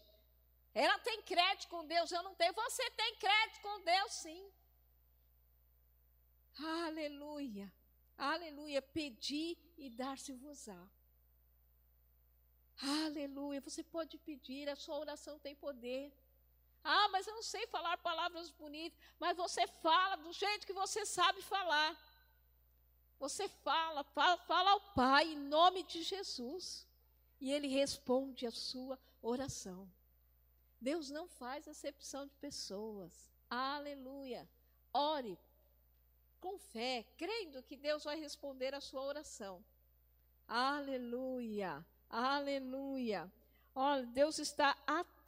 Ela 0.73 0.97
tem 0.99 1.21
crédito 1.23 1.67
com 1.67 1.85
Deus, 1.85 2.11
eu 2.11 2.23
não 2.23 2.33
tenho. 2.35 2.53
Você 2.53 2.89
tem 2.91 3.15
crédito 3.15 3.61
com 3.61 3.81
Deus, 3.81 4.13
sim. 4.13 4.51
Aleluia. 6.85 7.73
Aleluia. 8.17 8.81
Pedir 8.81 9.57
e 9.77 9.89
dar-se-vos-á. 9.89 10.89
Aleluia. 13.03 13.59
Você 13.61 13.83
pode 13.83 14.17
pedir, 14.19 14.69
a 14.69 14.75
sua 14.75 14.97
oração 14.97 15.39
tem 15.39 15.55
poder. 15.55 16.13
Ah, 16.83 17.09
mas 17.09 17.27
eu 17.27 17.35
não 17.35 17.43
sei 17.43 17.65
falar 17.67 17.97
palavras 17.97 18.49
bonitas. 18.51 18.97
Mas 19.19 19.37
você 19.37 19.67
fala 19.67 20.15
do 20.17 20.31
jeito 20.33 20.65
que 20.65 20.73
você 20.73 21.05
sabe 21.05 21.41
falar. 21.41 21.95
Você 23.19 23.47
fala, 23.47 24.03
fala, 24.03 24.37
fala 24.37 24.71
ao 24.71 24.81
Pai 24.93 25.25
em 25.33 25.37
nome 25.37 25.83
de 25.83 26.01
Jesus. 26.01 26.87
E 27.39 27.51
Ele 27.51 27.67
responde 27.67 28.45
a 28.47 28.51
sua 28.51 28.99
oração. 29.21 29.89
Deus 30.79 31.11
não 31.11 31.27
faz 31.27 31.67
acepção 31.67 32.25
de 32.25 32.35
pessoas. 32.35 33.31
Aleluia. 33.49 34.49
Ore 34.91 35.37
com 36.41 36.57
fé, 36.57 37.05
crendo 37.15 37.61
que 37.61 37.77
Deus 37.77 38.03
vai 38.03 38.19
responder 38.19 38.73
a 38.73 38.81
sua 38.81 39.03
oração. 39.03 39.63
Aleluia. 40.47 41.85
Aleluia. 42.09 43.31
Olha, 43.73 44.05
Deus 44.07 44.39
está 44.39 44.75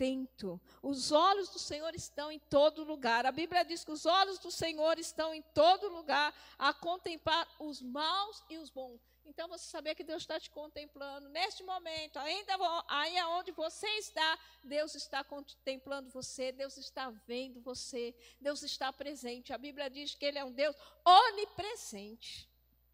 atento. 0.04 0.60
Os 0.82 1.12
olhos 1.12 1.50
do 1.50 1.60
Senhor 1.60 1.96
estão 1.96 2.32
em 2.32 2.40
todo 2.40 2.84
lugar. 2.84 3.26
A 3.26 3.32
Bíblia 3.32 3.64
diz 3.64 3.84
que 3.84 3.92
os 3.92 4.06
olhos 4.06 4.38
do 4.40 4.52
Senhor 4.52 5.00
estão 5.00 5.34
em 5.34 5.42
todo 5.54 5.88
lugar 5.90 6.34
a 6.60 6.74
contemplar 6.74 7.48
os 7.60 7.82
maus 7.82 8.44
e 8.50 8.58
os 8.58 8.70
bons. 8.70 9.02
Então 9.26 9.48
você 9.48 9.66
saber 9.66 9.96
que 9.96 10.04
Deus 10.04 10.24
está 10.24 10.38
te 10.38 10.50
contemplando 10.50 11.30
neste 11.30 11.64
momento, 11.64 12.20
ainda 12.20 12.54
aí 12.90 13.24
onde 13.24 13.52
você 13.54 13.88
está, 13.98 14.38
Deus 14.62 14.96
está 14.96 15.24
contemplando 15.24 16.10
você, 16.10 16.52
Deus 16.52 16.78
está 16.78 17.10
vendo 17.26 17.62
você, 17.62 18.14
Deus 18.42 18.62
está 18.64 18.92
presente. 18.92 19.54
A 19.54 19.58
Bíblia 19.58 19.90
diz 19.90 20.14
que 20.14 20.26
Ele 20.26 20.40
é 20.40 20.44
um 20.44 20.52
Deus 20.52 20.76
onipresente. 21.06 22.50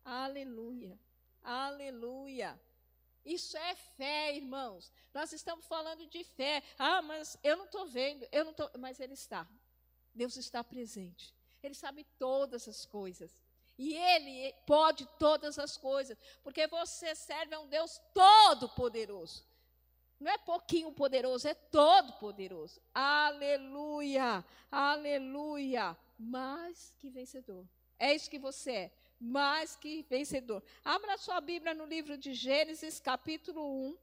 Aleluia, 0.06 1.00
aleluia. 1.44 2.60
Isso 3.26 3.58
é 3.58 3.76
fé, 3.76 4.36
irmãos. 4.36 4.92
Nós 5.14 5.34
estamos 5.34 5.66
falando 5.66 6.08
de 6.08 6.24
fé. 6.24 6.64
Ah, 6.78 7.02
mas 7.02 7.38
eu 7.44 7.58
não 7.58 7.66
estou 7.66 7.86
vendo, 7.86 8.28
eu 8.32 8.44
não 8.44 8.52
estou. 8.52 8.70
Mas 8.78 9.00
Ele 9.00 9.14
está. 9.14 9.48
Deus 10.14 10.38
está 10.38 10.64
presente. 10.64 11.34
Ele 11.62 11.74
sabe 11.74 12.06
todas 12.18 12.68
as 12.68 12.86
coisas. 12.86 13.32
E 13.78 13.94
Ele 13.94 14.54
pode 14.66 15.06
todas 15.18 15.60
as 15.60 15.78
coisas. 15.78 16.18
Porque 16.44 16.68
você 16.68 17.14
serve 17.16 17.56
a 17.56 17.60
um 17.60 17.68
Deus 17.68 18.00
todo-poderoso. 18.14 19.48
Não 20.20 20.32
é 20.32 20.38
pouquinho 20.38 20.92
poderoso, 20.92 21.48
é 21.48 21.54
todo 21.54 22.12
poderoso. 22.14 22.82
Aleluia, 22.94 24.46
aleluia. 24.70 25.98
Mais 26.18 26.94
que 27.00 27.10
vencedor. 27.10 27.66
É 27.98 28.14
isso 28.14 28.30
que 28.30 28.38
você 28.38 28.72
é 28.72 28.92
mais 29.20 29.76
que 29.76 30.04
vencedor. 30.04 30.64
Abra 30.84 31.18
sua 31.18 31.42
Bíblia 31.42 31.74
no 31.74 31.86
livro 31.86 32.18
de 32.18 32.34
Gênesis, 32.34 33.00
capítulo 33.00 33.62
1. 33.90 33.98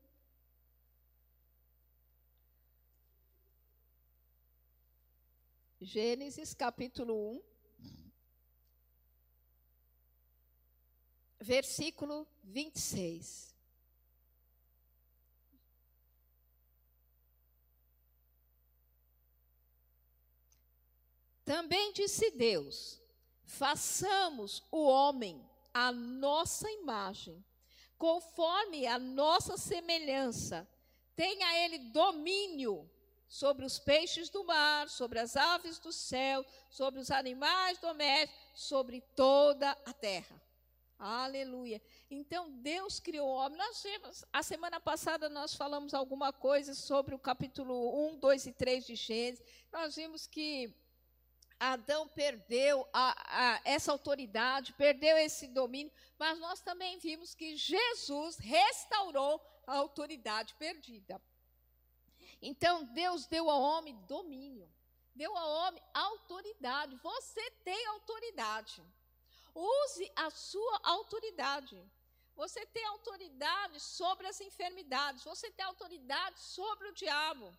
Gênesis, 5.80 6.52
capítulo 6.52 7.14
1. 7.32 7.42
Versículo 11.40 12.26
26. 12.42 13.54
Também 21.44 21.92
disse 21.92 22.32
Deus: 22.32 23.00
façamos 23.46 24.62
o 24.70 24.84
homem 24.86 25.42
à 25.72 25.92
nossa 25.92 26.70
imagem, 26.70 27.42
conforme 27.96 28.86
a 28.86 28.98
nossa 28.98 29.56
semelhança. 29.56 30.68
Tenha 31.14 31.64
ele 31.64 31.78
domínio 31.78 32.90
sobre 33.28 33.64
os 33.64 33.78
peixes 33.78 34.28
do 34.28 34.44
mar, 34.44 34.88
sobre 34.88 35.18
as 35.18 35.36
aves 35.36 35.78
do 35.78 35.92
céu, 35.92 36.44
sobre 36.68 37.00
os 37.00 37.10
animais 37.10 37.78
domésticos, 37.78 38.36
sobre 38.54 39.00
toda 39.14 39.70
a 39.70 39.92
terra. 39.92 40.42
Aleluia. 40.98 41.80
Então 42.10 42.50
Deus 42.50 42.98
criou 42.98 43.28
o 43.28 43.34
homem. 43.34 43.58
Nós 43.58 43.82
vimos, 43.82 44.24
a 44.32 44.42
semana 44.42 44.80
passada 44.80 45.28
nós 45.28 45.54
falamos 45.54 45.92
alguma 45.92 46.32
coisa 46.32 46.74
sobre 46.74 47.14
o 47.14 47.18
capítulo 47.18 48.12
1, 48.12 48.18
2 48.18 48.46
e 48.46 48.52
3 48.52 48.86
de 48.86 48.94
Gênesis. 48.94 49.44
Nós 49.72 49.96
vimos 49.96 50.26
que 50.26 50.74
Adão 51.58 52.06
perdeu 52.08 52.86
a, 52.92 53.54
a, 53.54 53.60
essa 53.64 53.90
autoridade, 53.90 54.72
perdeu 54.74 55.16
esse 55.16 55.48
domínio, 55.48 55.92
mas 56.18 56.38
nós 56.38 56.60
também 56.60 56.98
vimos 56.98 57.34
que 57.34 57.56
Jesus 57.56 58.36
restaurou 58.38 59.40
a 59.66 59.76
autoridade 59.76 60.54
perdida. 60.54 61.20
Então, 62.42 62.84
Deus 62.92 63.26
deu 63.26 63.48
ao 63.48 63.60
homem 63.60 63.96
domínio, 64.06 64.70
deu 65.14 65.34
ao 65.36 65.50
homem 65.50 65.82
autoridade. 65.94 66.94
Você 66.96 67.50
tem 67.64 67.86
autoridade. 67.86 68.82
Use 69.54 70.12
a 70.14 70.30
sua 70.30 70.80
autoridade. 70.82 71.82
Você 72.36 72.66
tem 72.66 72.84
autoridade 72.84 73.80
sobre 73.80 74.26
as 74.26 74.38
enfermidades, 74.42 75.24
você 75.24 75.50
tem 75.50 75.64
autoridade 75.64 76.38
sobre 76.38 76.88
o 76.88 76.92
diabo. 76.92 77.50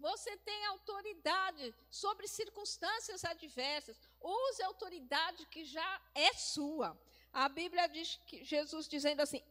Você 0.00 0.34
tem 0.38 0.64
autoridade 0.66 1.74
sobre 1.90 2.26
circunstâncias 2.26 3.22
adversas. 3.22 4.00
Use 4.20 4.62
a 4.62 4.66
autoridade 4.66 5.44
que 5.46 5.62
já 5.64 6.00
é 6.14 6.32
sua. 6.32 6.98
A 7.32 7.48
Bíblia 7.48 7.86
diz 7.86 8.18
que 8.26 8.42
Jesus 8.42 8.88
dizendo 8.88 9.20
assim: 9.20 9.42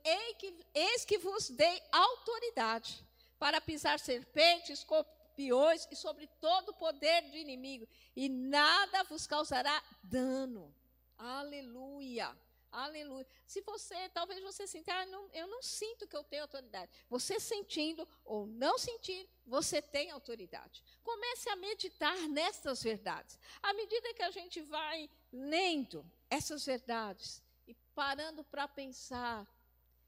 Eis 0.73 1.05
que 1.05 1.19
vos 1.19 1.49
dei 1.51 1.81
autoridade 1.91 3.05
para 3.37 3.61
pisar 3.61 3.99
serpentes, 3.99 4.79
escorpiões 4.79 5.87
e 5.91 5.95
sobre 5.95 6.27
todo 6.41 6.69
o 6.69 6.73
poder 6.73 7.21
do 7.29 7.37
inimigo, 7.37 7.87
e 8.15 8.27
nada 8.27 9.03
vos 9.03 9.27
causará 9.27 9.81
dano. 10.03 10.75
Aleluia. 11.17 12.35
Aleluia. 12.71 13.25
Se 13.47 13.61
você, 13.61 14.09
talvez 14.09 14.41
você 14.41 14.67
sinta, 14.67 14.93
ah, 14.93 15.05
não, 15.07 15.27
eu 15.33 15.47
não 15.47 15.61
sinto 15.61 16.07
que 16.07 16.15
eu 16.15 16.23
tenho 16.23 16.43
autoridade. 16.43 16.91
Você 17.09 17.39
sentindo 17.39 18.07
ou 18.23 18.45
não 18.45 18.77
sentindo, 18.77 19.27
você 19.45 19.81
tem 19.81 20.11
autoridade. 20.11 20.83
Comece 21.03 21.49
a 21.49 21.55
meditar 21.55 22.17
nessas 22.29 22.83
verdades. 22.83 23.39
À 23.61 23.73
medida 23.73 24.13
que 24.13 24.21
a 24.21 24.29
gente 24.29 24.61
vai 24.61 25.09
lendo 25.31 26.05
essas 26.29 26.63
verdades 26.63 27.41
e 27.67 27.73
parando 27.95 28.43
para 28.43 28.67
pensar, 28.67 29.47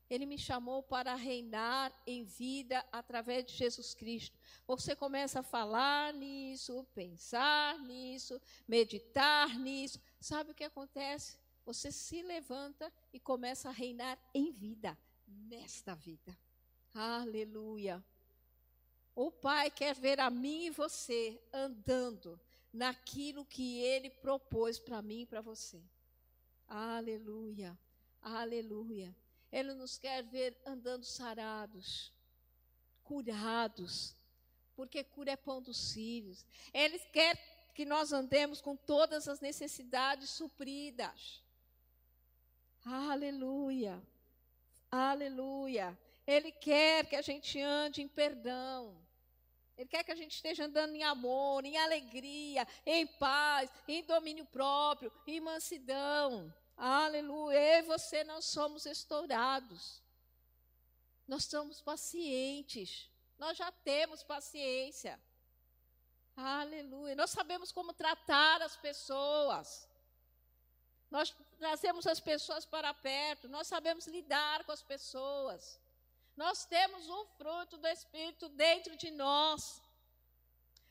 ele 0.07 0.25
me 0.25 0.37
chamou 0.37 0.83
para 0.83 1.15
reinar 1.15 1.91
em 2.05 2.23
vida 2.23 2.85
através 2.91 3.45
de 3.45 3.53
Jesus 3.53 3.95
Cristo. 3.95 4.37
Você 4.67 4.95
começa 4.95 5.39
a 5.39 5.43
falar 5.43 6.13
nisso, 6.13 6.85
pensar 6.93 7.79
nisso, 7.79 8.39
meditar 8.67 9.57
nisso. 9.57 9.99
Sabe 10.19 10.51
o 10.51 10.53
que 10.53 10.65
acontece? 10.65 11.40
Você 11.65 11.91
se 11.91 12.21
levanta 12.21 12.91
e 13.13 13.19
começa 13.19 13.69
a 13.69 13.71
reinar 13.71 14.17
em 14.33 14.51
vida, 14.51 14.97
nesta 15.27 15.95
vida. 15.95 16.37
Aleluia. 16.93 18.03
O 19.15 19.31
Pai 19.31 19.69
quer 19.69 19.95
ver 19.95 20.19
a 20.19 20.29
mim 20.29 20.65
e 20.65 20.69
você 20.69 21.41
andando 21.53 22.39
naquilo 22.71 23.45
que 23.45 23.79
Ele 23.79 24.09
propôs 24.09 24.79
para 24.79 25.01
mim 25.01 25.21
e 25.21 25.25
para 25.25 25.41
você. 25.41 25.81
Aleluia. 26.67 27.77
Aleluia. 28.21 29.15
Ele 29.51 29.73
nos 29.73 29.97
quer 29.97 30.23
ver 30.23 30.57
andando 30.65 31.03
sarados, 31.03 32.13
curados, 33.03 34.15
porque 34.75 35.03
cura 35.03 35.31
é 35.31 35.35
pão 35.35 35.61
dos 35.61 35.91
filhos. 35.91 36.45
Ele 36.73 36.97
quer 36.97 37.35
que 37.73 37.83
nós 37.83 38.13
andemos 38.13 38.61
com 38.61 38.75
todas 38.75 39.27
as 39.27 39.39
necessidades 39.41 40.29
supridas. 40.29 41.40
Aleluia. 42.83 44.01
Aleluia. 44.89 45.97
Ele 46.25 46.51
quer 46.51 47.05
que 47.05 47.15
a 47.15 47.21
gente 47.21 47.59
ande 47.59 48.01
em 48.01 48.07
perdão. 48.07 48.97
Ele 49.77 49.87
quer 49.87 50.03
que 50.03 50.11
a 50.11 50.15
gente 50.15 50.35
esteja 50.35 50.65
andando 50.65 50.95
em 50.95 51.03
amor, 51.03 51.65
em 51.65 51.77
alegria, 51.77 52.67
em 52.85 53.07
paz, 53.07 53.71
em 53.87 54.03
domínio 54.03 54.45
próprio, 54.45 55.11
em 55.25 55.39
mansidão. 55.39 56.53
Aleluia. 56.77 57.57
Eu 57.57 57.79
e 57.79 57.87
você 57.87 58.23
não 58.23 58.41
somos 58.41 58.85
estourados. 58.85 60.01
Nós 61.27 61.45
somos 61.45 61.81
pacientes. 61.81 63.09
Nós 63.37 63.57
já 63.57 63.71
temos 63.71 64.23
paciência. 64.23 65.19
Aleluia. 66.35 67.15
Nós 67.15 67.31
sabemos 67.31 67.71
como 67.71 67.93
tratar 67.93 68.61
as 68.61 68.75
pessoas. 68.77 69.87
Nós 71.11 71.35
trazemos 71.59 72.07
as 72.07 72.21
pessoas 72.21 72.65
para 72.65 72.93
perto, 72.93 73.49
nós 73.49 73.67
sabemos 73.67 74.07
lidar 74.07 74.63
com 74.63 74.71
as 74.71 74.81
pessoas. 74.81 75.79
Nós 76.37 76.65
temos 76.65 77.09
o 77.09 77.25
fruto 77.37 77.77
do 77.77 77.87
Espírito 77.87 78.47
dentro 78.47 78.95
de 78.95 79.11
nós. 79.11 79.81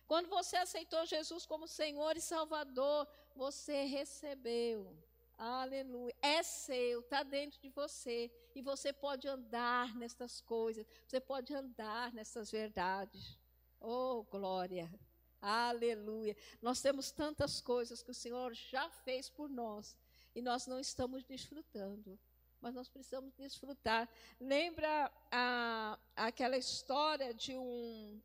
Quando 0.07 0.29
você 0.29 0.57
aceitou 0.59 1.07
Jesus 1.07 1.47
como 1.47 1.67
Senhor 1.67 2.17
e 2.17 2.21
Salvador, 2.21 3.09
você 3.35 3.85
recebeu. 3.85 4.95
Aleluia. 5.39 6.15
É 6.21 6.43
seu, 6.43 7.01
está 7.01 7.23
dentro 7.23 7.59
de 7.63 7.71
você. 7.71 8.31
E 8.55 8.61
você 8.61 8.93
pode 8.93 9.27
andar 9.27 9.97
nestas 9.97 10.43
coisas. 10.43 10.87
Você 11.07 11.19
pode 11.19 11.55
andar 11.55 12.13
nessas 12.13 12.51
verdades. 12.51 13.39
Oh, 13.81 14.25
glória. 14.25 14.93
Aleluia. 15.41 16.37
Nós 16.61 16.83
temos 16.83 17.11
tantas 17.11 17.59
coisas 17.63 18.03
que 18.03 18.11
o 18.11 18.15
Senhor 18.15 18.53
já 18.53 18.91
fez 18.91 19.31
por 19.31 19.49
nós 19.49 19.97
e 20.35 20.43
nós 20.43 20.67
não 20.67 20.79
estamos 20.79 21.25
desfrutando. 21.25 22.19
Mas 22.61 22.75
nós 22.75 22.89
precisamos 22.89 23.33
desfrutar. 23.35 24.09
Lembra 24.39 25.11
a, 25.31 25.99
aquela 26.15 26.59
história 26.59 27.33
de 27.33 27.57
um. 27.57 28.21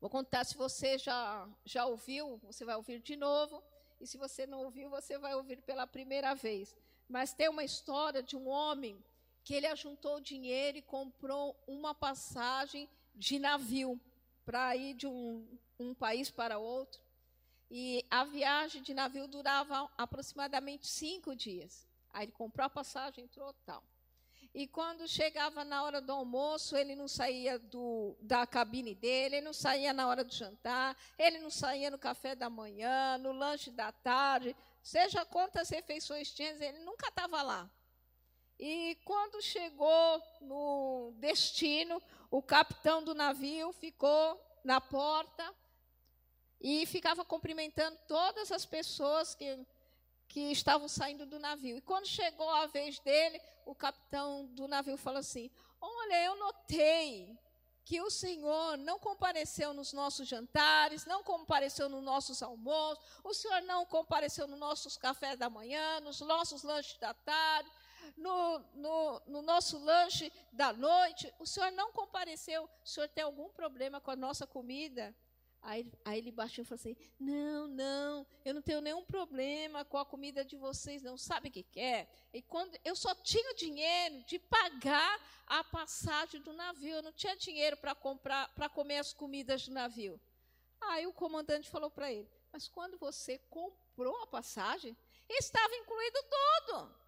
Vou 0.00 0.08
contar 0.08 0.44
se 0.44 0.56
você 0.56 0.96
já, 0.96 1.48
já 1.64 1.86
ouviu, 1.86 2.38
você 2.38 2.64
vai 2.64 2.76
ouvir 2.76 3.00
de 3.00 3.16
novo. 3.16 3.62
E 4.00 4.06
se 4.06 4.16
você 4.16 4.46
não 4.46 4.62
ouviu, 4.62 4.88
você 4.90 5.18
vai 5.18 5.34
ouvir 5.34 5.60
pela 5.62 5.86
primeira 5.86 6.34
vez. 6.34 6.74
Mas 7.08 7.32
tem 7.32 7.48
uma 7.48 7.64
história 7.64 8.22
de 8.22 8.36
um 8.36 8.48
homem 8.48 9.02
que 9.42 9.54
ele 9.54 9.66
ajuntou 9.66 10.20
dinheiro 10.20 10.78
e 10.78 10.82
comprou 10.82 11.56
uma 11.66 11.94
passagem 11.94 12.88
de 13.14 13.38
navio 13.38 13.98
para 14.44 14.76
ir 14.76 14.94
de 14.94 15.06
um, 15.06 15.46
um 15.78 15.94
país 15.94 16.30
para 16.30 16.58
outro. 16.58 17.05
E 17.70 18.04
a 18.10 18.24
viagem 18.24 18.82
de 18.82 18.94
navio 18.94 19.26
durava 19.26 19.90
aproximadamente 19.96 20.86
cinco 20.86 21.34
dias. 21.34 21.86
Aí 22.12 22.24
ele 22.24 22.32
comprou 22.32 22.64
a 22.64 22.70
passagem, 22.70 23.24
entrou 23.24 23.52
tal. 23.64 23.82
E 24.54 24.66
quando 24.66 25.06
chegava 25.06 25.64
na 25.64 25.82
hora 25.82 26.00
do 26.00 26.12
almoço, 26.12 26.76
ele 26.76 26.94
não 26.94 27.06
saía 27.06 27.58
do, 27.58 28.16
da 28.22 28.46
cabine 28.46 28.94
dele, 28.94 29.36
ele 29.36 29.44
não 29.44 29.52
saía 29.52 29.92
na 29.92 30.08
hora 30.08 30.24
do 30.24 30.32
jantar, 30.32 30.96
ele 31.18 31.38
não 31.38 31.50
saía 31.50 31.90
no 31.90 31.98
café 31.98 32.34
da 32.34 32.48
manhã, 32.48 33.18
no 33.18 33.32
lanche 33.32 33.70
da 33.70 33.92
tarde, 33.92 34.56
seja 34.82 35.26
quantas 35.26 35.68
refeições 35.68 36.32
tinha, 36.32 36.52
ele 36.52 36.78
nunca 36.78 37.08
estava 37.08 37.42
lá. 37.42 37.70
E 38.58 38.96
quando 39.04 39.42
chegou 39.42 40.22
no 40.40 41.12
destino, 41.18 42.00
o 42.30 42.40
capitão 42.40 43.02
do 43.02 43.14
navio 43.14 43.72
ficou 43.72 44.40
na 44.64 44.80
porta 44.80 45.54
e 46.60 46.86
ficava 46.86 47.24
cumprimentando 47.24 47.98
todas 48.08 48.50
as 48.50 48.64
pessoas 48.64 49.34
que, 49.34 49.66
que 50.28 50.52
estavam 50.52 50.88
saindo 50.88 51.26
do 51.26 51.38
navio. 51.38 51.76
E 51.76 51.80
quando 51.80 52.06
chegou 52.06 52.48
a 52.48 52.66
vez 52.66 52.98
dele, 53.00 53.40
o 53.64 53.74
capitão 53.74 54.46
do 54.46 54.66
navio 54.66 54.96
falou 54.96 55.20
assim: 55.20 55.50
Olha, 55.80 56.24
eu 56.24 56.36
notei 56.36 57.38
que 57.86 58.00
o 58.00 58.10
Senhor 58.10 58.76
não 58.78 58.98
compareceu 58.98 59.72
nos 59.72 59.92
nossos 59.92 60.26
jantares, 60.26 61.06
não 61.06 61.22
compareceu 61.22 61.88
nos 61.88 62.02
nossos 62.02 62.42
almoços, 62.42 63.04
o 63.22 63.32
Senhor 63.32 63.62
não 63.62 63.86
compareceu 63.86 64.48
nos 64.48 64.58
nossos 64.58 64.96
cafés 64.96 65.38
da 65.38 65.48
manhã, 65.48 66.00
nos 66.00 66.20
nossos 66.20 66.64
lanches 66.64 66.98
da 66.98 67.14
tarde, 67.14 67.70
no, 68.16 68.58
no, 68.74 69.22
no, 69.28 69.42
nosso 69.42 69.78
lanche 69.78 70.32
da 70.52 70.72
noite, 70.72 71.32
o 71.38 71.46
Senhor 71.46 71.70
não 71.72 71.92
compareceu, 71.92 72.68
o 72.84 72.88
Senhor 72.88 73.08
tem 73.08 73.22
algum 73.22 73.48
problema 73.50 74.00
com 74.00 74.10
a 74.10 74.16
nossa 74.16 74.48
comida? 74.48 75.14
Aí, 75.66 75.84
aí 76.04 76.18
ele 76.18 76.30
baixou 76.30 76.62
e 76.62 76.64
falou 76.64 76.76
assim: 76.76 76.96
Não, 77.18 77.66
não, 77.66 78.24
eu 78.44 78.54
não 78.54 78.62
tenho 78.62 78.80
nenhum 78.80 79.04
problema 79.04 79.84
com 79.84 79.98
a 79.98 80.06
comida 80.06 80.44
de 80.44 80.56
vocês, 80.56 81.02
não. 81.02 81.18
Sabe 81.18 81.48
o 81.48 81.50
que, 81.50 81.64
que 81.64 81.80
é? 81.80 82.08
E 82.32 82.40
quando 82.40 82.78
eu 82.84 82.94
só 82.94 83.12
tinha 83.16 83.52
dinheiro 83.54 84.22
de 84.26 84.38
pagar 84.38 85.20
a 85.44 85.64
passagem 85.64 86.40
do 86.40 86.52
navio, 86.52 86.94
eu 86.94 87.02
não 87.02 87.12
tinha 87.12 87.36
dinheiro 87.36 87.76
para 87.78 87.96
comprar, 87.96 88.48
para 88.54 88.68
comer 88.68 88.98
as 88.98 89.12
comidas 89.12 89.66
do 89.66 89.74
navio. 89.74 90.20
Aí 90.80 91.04
o 91.04 91.12
comandante 91.12 91.68
falou 91.68 91.90
para 91.90 92.12
ele: 92.12 92.30
Mas 92.52 92.68
quando 92.68 92.96
você 92.96 93.36
comprou 93.50 94.16
a 94.22 94.26
passagem, 94.28 94.96
estava 95.28 95.74
incluído 95.74 96.18
tudo. 96.22 97.05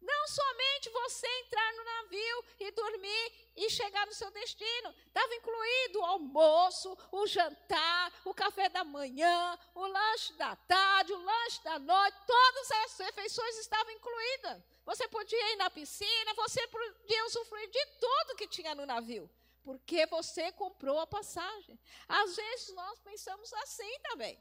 Não 0.00 0.28
somente 0.28 0.90
você 0.90 1.26
entrar 1.40 1.72
no 1.72 1.84
navio 1.84 2.44
e 2.60 2.70
dormir 2.72 3.32
e 3.56 3.70
chegar 3.70 4.06
no 4.06 4.12
seu 4.12 4.30
destino. 4.30 4.94
Estava 5.06 5.34
incluído 5.34 6.00
o 6.00 6.04
almoço, 6.04 6.96
o 7.10 7.26
jantar, 7.26 8.12
o 8.24 8.34
café 8.34 8.68
da 8.68 8.84
manhã, 8.84 9.58
o 9.74 9.86
lanche 9.86 10.32
da 10.34 10.54
tarde, 10.56 11.12
o 11.12 11.24
lanche 11.24 11.62
da 11.62 11.78
noite. 11.78 12.18
Todas 12.26 12.70
as 12.70 12.98
refeições 12.98 13.58
estavam 13.58 13.92
incluídas. 13.92 14.62
Você 14.84 15.08
podia 15.08 15.52
ir 15.52 15.56
na 15.56 15.70
piscina, 15.70 16.34
você 16.34 16.66
podia 16.68 17.26
usufruir 17.26 17.70
de 17.70 17.86
tudo 18.00 18.36
que 18.36 18.48
tinha 18.48 18.74
no 18.74 18.84
navio. 18.84 19.30
Porque 19.62 20.04
você 20.06 20.52
comprou 20.52 20.98
a 21.00 21.06
passagem. 21.06 21.78
Às 22.06 22.36
vezes 22.36 22.74
nós 22.74 23.00
pensamos 23.00 23.52
assim 23.54 23.98
também. 24.02 24.38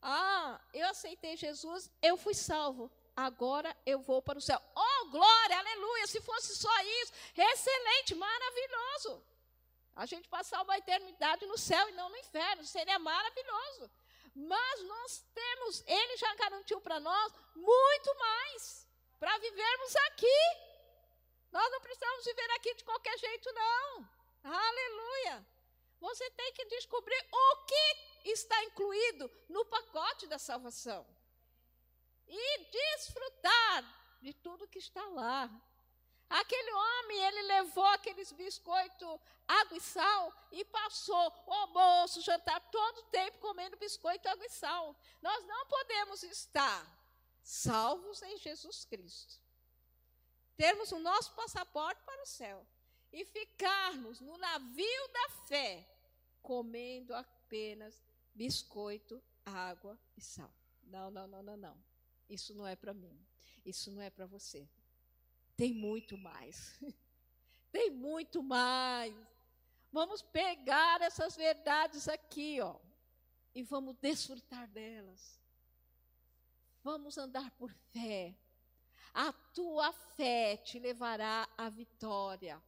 Ah, 0.00 0.60
eu 0.72 0.88
aceitei 0.88 1.36
Jesus, 1.36 1.90
eu 2.00 2.16
fui 2.16 2.34
salvo 2.34 2.90
agora 3.16 3.76
eu 3.84 4.00
vou 4.00 4.20
para 4.22 4.38
o 4.38 4.42
céu. 4.42 4.60
Oh, 4.74 5.06
glória, 5.06 5.58
aleluia! 5.58 6.06
Se 6.06 6.20
fosse 6.20 6.56
só 6.56 6.74
isso, 7.02 7.12
excelente, 7.36 8.14
maravilhoso. 8.14 9.24
A 9.94 10.06
gente 10.06 10.28
passar 10.28 10.62
uma 10.62 10.78
eternidade 10.78 11.44
no 11.46 11.58
céu 11.58 11.88
e 11.88 11.92
não 11.92 12.08
no 12.08 12.16
inferno, 12.16 12.64
seria 12.64 12.98
maravilhoso. 12.98 13.90
Mas 14.34 14.82
nós 14.84 15.24
temos, 15.34 15.84
ele 15.86 16.16
já 16.16 16.34
garantiu 16.36 16.80
para 16.80 16.98
nós 16.98 17.32
muito 17.54 18.18
mais 18.18 18.88
para 19.20 19.36
vivermos 19.38 19.96
aqui. 20.08 20.40
Nós 21.52 21.70
não 21.70 21.80
precisamos 21.80 22.24
viver 22.24 22.50
aqui 22.52 22.74
de 22.74 22.84
qualquer 22.84 23.18
jeito, 23.18 23.52
não. 23.52 24.08
Aleluia! 24.42 25.46
Você 26.00 26.28
tem 26.30 26.52
que 26.54 26.64
descobrir 26.64 27.28
o 27.30 27.56
que 27.64 28.30
está 28.30 28.64
incluído 28.64 29.30
no 29.48 29.64
pacote 29.66 30.26
da 30.26 30.38
salvação 30.38 31.06
e 32.32 32.64
desfrutar 32.70 33.84
de 34.22 34.32
tudo 34.32 34.66
que 34.66 34.78
está 34.78 35.04
lá. 35.08 35.50
Aquele 36.30 36.72
homem, 36.72 37.18
ele 37.24 37.42
levou 37.42 37.84
aqueles 37.88 38.32
biscoitos, 38.32 39.20
água 39.46 39.76
e 39.76 39.80
sal 39.80 40.32
e 40.50 40.64
passou 40.64 41.30
o 41.46 41.52
almoço, 41.52 42.22
jantar, 42.22 42.58
todo 42.70 42.98
o 43.00 43.10
tempo 43.10 43.38
comendo 43.38 43.76
biscoito, 43.76 44.26
água 44.28 44.46
e 44.46 44.48
sal. 44.48 44.96
Nós 45.20 45.44
não 45.44 45.66
podemos 45.66 46.22
estar 46.22 46.86
salvos 47.42 48.22
em 48.22 48.38
Jesus 48.38 48.86
Cristo. 48.86 49.34
Termos 50.56 50.90
o 50.92 50.98
nosso 50.98 51.32
passaporte 51.32 52.00
para 52.02 52.22
o 52.22 52.26
céu 52.26 52.66
e 53.12 53.26
ficarmos 53.26 54.20
no 54.20 54.38
navio 54.38 55.08
da 55.08 55.28
fé 55.46 55.86
comendo 56.40 57.14
apenas 57.14 58.02
biscoito, 58.34 59.22
água 59.44 59.98
e 60.16 60.22
sal. 60.22 60.50
Não, 60.84 61.10
não, 61.10 61.26
não, 61.26 61.42
não, 61.42 61.56
não. 61.58 61.91
Isso 62.28 62.54
não 62.54 62.66
é 62.66 62.76
para 62.76 62.94
mim. 62.94 63.18
Isso 63.64 63.90
não 63.90 64.02
é 64.02 64.10
para 64.10 64.26
você. 64.26 64.68
Tem 65.56 65.72
muito 65.72 66.16
mais. 66.16 66.78
Tem 67.70 67.90
muito 67.90 68.42
mais. 68.42 69.14
Vamos 69.90 70.22
pegar 70.22 71.02
essas 71.02 71.36
verdades 71.36 72.08
aqui, 72.08 72.60
ó, 72.60 72.76
e 73.54 73.62
vamos 73.62 73.94
desfrutar 73.96 74.66
delas. 74.68 75.38
Vamos 76.82 77.18
andar 77.18 77.50
por 77.52 77.72
fé. 77.92 78.34
A 79.14 79.32
tua 79.32 79.92
fé 79.92 80.56
te 80.56 80.78
levará 80.78 81.48
à 81.56 81.68
vitória. 81.68 82.60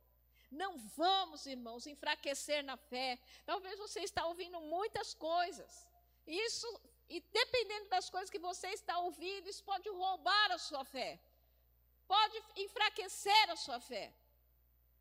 Não 0.50 0.78
vamos, 0.78 1.46
irmãos, 1.46 1.86
enfraquecer 1.86 2.62
na 2.62 2.76
fé. 2.76 3.18
Talvez 3.44 3.78
você 3.78 4.00
está 4.00 4.26
ouvindo 4.26 4.60
muitas 4.60 5.14
coisas. 5.14 5.88
Isso 6.26 6.80
e 7.08 7.20
dependendo 7.20 7.88
das 7.88 8.08
coisas 8.10 8.30
que 8.30 8.38
você 8.38 8.68
está 8.68 8.98
ouvindo, 8.98 9.48
isso 9.48 9.62
pode 9.64 9.88
roubar 9.88 10.52
a 10.52 10.58
sua 10.58 10.84
fé. 10.84 11.20
Pode 12.06 12.42
enfraquecer 12.56 13.50
a 13.50 13.56
sua 13.56 13.80
fé. 13.80 14.12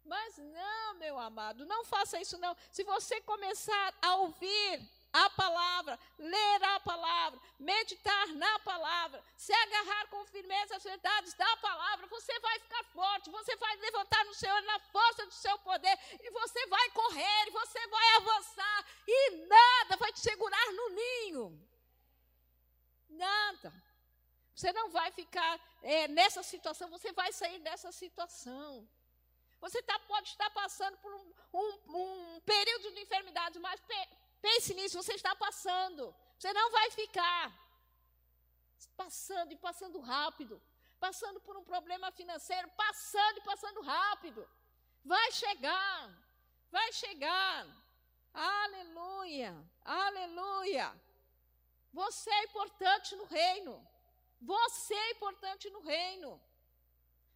Mas 0.05 0.37
não, 0.37 0.95
meu 0.95 1.17
amado, 1.17 1.65
não 1.65 1.85
faça 1.85 2.19
isso 2.19 2.37
não. 2.37 2.55
Se 2.71 2.83
você 2.83 3.21
começar 3.21 3.93
a 4.01 4.15
ouvir 4.17 4.81
a 5.13 5.29
palavra, 5.29 5.97
ler 6.17 6.63
a 6.63 6.79
palavra, 6.79 7.39
meditar 7.59 8.27
na 8.29 8.59
palavra, 8.59 9.23
se 9.37 9.53
agarrar 9.53 10.07
com 10.07 10.25
firmeza 10.25 10.75
às 10.75 10.83
verdades 10.83 11.33
da 11.35 11.57
palavra, 11.57 12.07
você 12.07 12.37
vai 12.39 12.59
ficar 12.59 12.83
forte, 12.85 13.29
você 13.29 13.55
vai 13.57 13.75
levantar 13.77 14.25
no 14.25 14.33
Senhor 14.33 14.61
na 14.63 14.79
força 14.79 15.25
do 15.25 15.33
seu 15.33 15.57
poder, 15.59 15.97
e 16.19 16.31
você 16.31 16.65
vai 16.65 16.89
correr, 16.89 17.47
e 17.47 17.51
você 17.51 17.87
vai 17.87 18.15
avançar, 18.15 18.85
e 19.07 19.31
nada 19.45 19.97
vai 19.97 20.11
te 20.11 20.19
segurar 20.19 20.71
no 20.73 20.89
ninho. 20.89 21.72
Nada. 23.13 23.73
Você 24.55 24.71
não 24.71 24.89
vai 24.89 25.11
ficar 25.11 25.59
é, 25.81 26.07
nessa 26.07 26.43
situação, 26.43 26.89
você 26.89 27.11
vai 27.11 27.31
sair 27.33 27.59
dessa 27.59 27.91
situação. 27.91 28.87
Você 29.59 29.81
tá, 29.81 29.97
pode 29.99 30.29
estar 30.29 30.49
passando 30.51 30.97
por 30.97 31.13
um, 31.13 31.33
um, 31.53 31.97
um 32.01 32.41
período 32.41 32.91
de 32.91 33.01
enfermidade, 33.01 33.57
mas 33.59 33.79
pe, 33.81 33.95
Pense 34.43 34.73
nisso, 34.73 35.01
você 35.01 35.13
está 35.13 35.33
passando. 35.37 36.13
Você 36.37 36.51
não 36.51 36.69
vai 36.69 36.91
ficar 36.91 37.43
passando 38.97 39.53
e 39.53 39.55
passando 39.55 40.01
rápido, 40.01 40.61
passando 40.99 41.39
por 41.39 41.55
um 41.55 41.63
problema 41.63 42.11
financeiro, 42.11 42.69
passando 42.71 43.37
e 43.37 43.41
passando 43.41 43.81
rápido. 43.81 44.45
Vai 45.05 45.31
chegar, 45.31 46.11
vai 46.69 46.91
chegar. 46.91 47.65
Aleluia, 48.33 49.55
aleluia. 49.85 50.93
Você 51.93 52.29
é 52.31 52.43
importante 52.43 53.15
no 53.15 53.25
reino. 53.25 53.73
Você 54.41 54.93
é 54.93 55.11
importante 55.11 55.69
no 55.69 55.81
reino. 55.81 56.41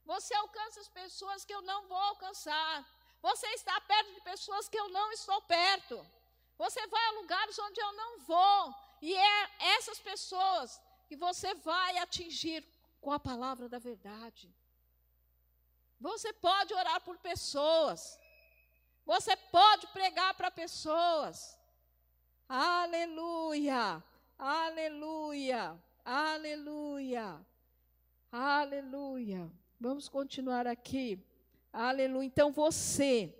Você 0.05 0.33
alcança 0.33 0.79
as 0.81 0.87
pessoas 0.87 1.45
que 1.45 1.53
eu 1.53 1.61
não 1.61 1.87
vou 1.87 2.03
alcançar. 2.11 2.73
Você 3.21 3.47
está 3.59 3.79
perto 3.81 4.13
de 4.13 4.21
pessoas 4.21 4.67
que 4.67 4.79
eu 4.79 4.89
não 4.89 5.11
estou 5.11 5.41
perto. 5.43 5.95
Você 6.57 6.85
vai 6.87 7.05
a 7.07 7.11
lugares 7.11 7.59
onde 7.59 7.79
eu 7.79 7.93
não 7.93 8.19
vou. 8.19 8.75
E 9.01 9.15
é 9.15 9.51
essas 9.77 9.99
pessoas 9.99 10.81
que 11.07 11.15
você 11.15 11.53
vai 11.55 11.97
atingir 11.99 12.61
com 12.99 13.11
a 13.11 13.19
palavra 13.19 13.69
da 13.69 13.79
verdade. 13.79 14.53
Você 15.99 16.31
pode 16.33 16.73
orar 16.73 17.01
por 17.01 17.17
pessoas. 17.17 18.19
Você 19.05 19.35
pode 19.57 19.87
pregar 19.87 20.33
para 20.33 20.51
pessoas. 20.51 21.57
Aleluia! 22.49 24.03
Aleluia! 24.37 25.75
Aleluia! 26.05 27.43
Aleluia! 28.31 29.51
Vamos 29.79 30.07
continuar 30.07 30.67
aqui. 30.67 31.19
Aleluia. 31.73 32.27
Então 32.27 32.51
você 32.51 33.33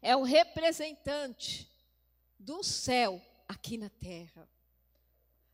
é 0.00 0.16
o 0.16 0.24
representante 0.24 1.70
do 2.36 2.64
céu 2.64 3.22
aqui 3.48 3.78
na 3.78 3.88
terra. 3.90 4.48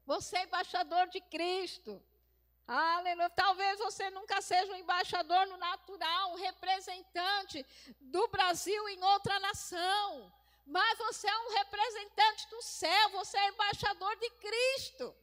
Você 0.06 0.38
é 0.38 0.44
embaixador 0.44 1.08
de 1.08 1.20
Cristo. 1.20 2.02
Aleluia. 2.66 3.28
Talvez 3.28 3.78
você 3.78 4.08
nunca 4.10 4.40
seja 4.40 4.72
um 4.72 4.76
embaixador 4.76 5.46
no 5.46 5.58
natural, 5.58 6.32
um 6.32 6.36
representante 6.36 7.66
do 8.00 8.26
Brasil 8.28 8.88
em 8.88 9.02
outra 9.04 9.38
nação. 9.40 10.32
Mas 10.68 10.98
você 10.98 11.26
é 11.26 11.38
um 11.38 11.50
representante 11.54 12.46
do 12.50 12.60
céu, 12.60 13.08
você 13.10 13.38
é 13.38 13.48
embaixador 13.48 14.14
de 14.16 14.30
Cristo. 14.32 15.16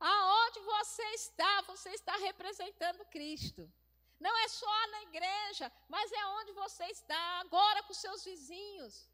Aonde 0.00 0.58
você 0.60 1.04
está, 1.10 1.60
você 1.62 1.90
está 1.90 2.16
representando 2.16 3.04
Cristo. 3.06 3.72
Não 4.18 4.36
é 4.38 4.48
só 4.48 4.86
na 4.88 5.02
igreja, 5.02 5.70
mas 5.88 6.10
é 6.10 6.26
onde 6.26 6.52
você 6.52 6.84
está, 6.86 7.40
agora 7.40 7.84
com 7.84 7.94
seus 7.94 8.24
vizinhos. 8.24 9.08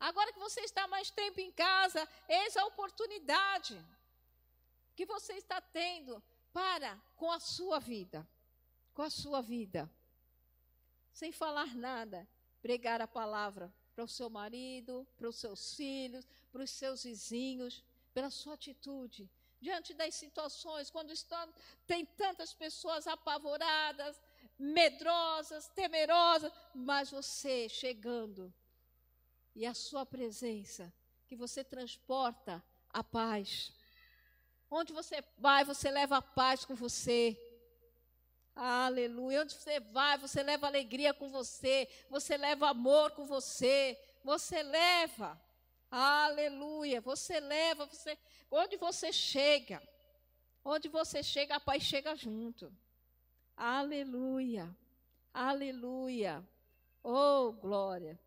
Agora 0.00 0.32
que 0.32 0.38
você 0.38 0.62
está 0.62 0.88
mais 0.88 1.10
tempo 1.10 1.38
em 1.40 1.52
casa, 1.52 2.08
eis 2.26 2.56
a 2.56 2.64
oportunidade 2.64 3.78
que 4.94 5.04
você 5.04 5.34
está 5.34 5.60
tendo 5.60 6.22
para 6.54 6.98
com 7.16 7.30
a 7.30 7.38
sua 7.38 7.78
vida. 7.78 8.26
Com 8.94 9.02
a 9.02 9.10
sua 9.10 9.42
vida. 9.42 9.90
Sem 11.12 11.32
falar 11.32 11.74
nada, 11.74 12.26
pregar 12.62 13.02
a 13.02 13.06
palavra 13.06 13.70
para 13.96 14.04
o 14.04 14.08
seu 14.08 14.28
marido, 14.28 15.06
para 15.16 15.26
os 15.26 15.36
seus 15.36 15.74
filhos, 15.74 16.28
para 16.52 16.62
os 16.62 16.70
seus 16.70 17.02
vizinhos, 17.02 17.82
pela 18.12 18.28
sua 18.28 18.52
atitude. 18.52 19.28
Diante 19.58 19.94
das 19.94 20.14
situações, 20.14 20.90
quando 20.90 21.10
estão, 21.10 21.48
tem 21.86 22.04
tantas 22.04 22.52
pessoas 22.52 23.06
apavoradas, 23.06 24.20
medrosas, 24.58 25.68
temerosas, 25.68 26.52
mas 26.74 27.10
você 27.10 27.70
chegando 27.70 28.52
e 29.54 29.64
a 29.64 29.72
sua 29.72 30.04
presença, 30.04 30.92
que 31.26 31.34
você 31.34 31.64
transporta 31.64 32.62
a 32.90 33.02
paz. 33.02 33.72
Onde 34.70 34.92
você 34.92 35.24
vai, 35.38 35.64
você 35.64 35.90
leva 35.90 36.18
a 36.18 36.22
paz 36.22 36.66
com 36.66 36.74
você. 36.74 37.34
Aleluia. 38.56 39.42
Onde 39.42 39.52
você 39.52 39.78
vai, 39.78 40.16
você 40.16 40.42
leva 40.42 40.66
alegria 40.66 41.12
com 41.12 41.28
você. 41.28 41.86
Você 42.08 42.38
leva 42.38 42.70
amor 42.70 43.10
com 43.10 43.26
você. 43.26 44.00
Você 44.24 44.62
leva. 44.62 45.38
Aleluia. 45.90 47.02
Você 47.02 47.38
leva, 47.38 47.84
você. 47.84 48.16
Onde 48.50 48.78
você 48.78 49.12
chega. 49.12 49.82
Onde 50.64 50.88
você 50.88 51.22
chega, 51.22 51.56
a 51.56 51.60
paz 51.60 51.82
chega 51.82 52.16
junto. 52.16 52.74
Aleluia. 53.54 54.74
Aleluia. 55.34 56.42
Oh, 57.02 57.52
glória. 57.52 58.18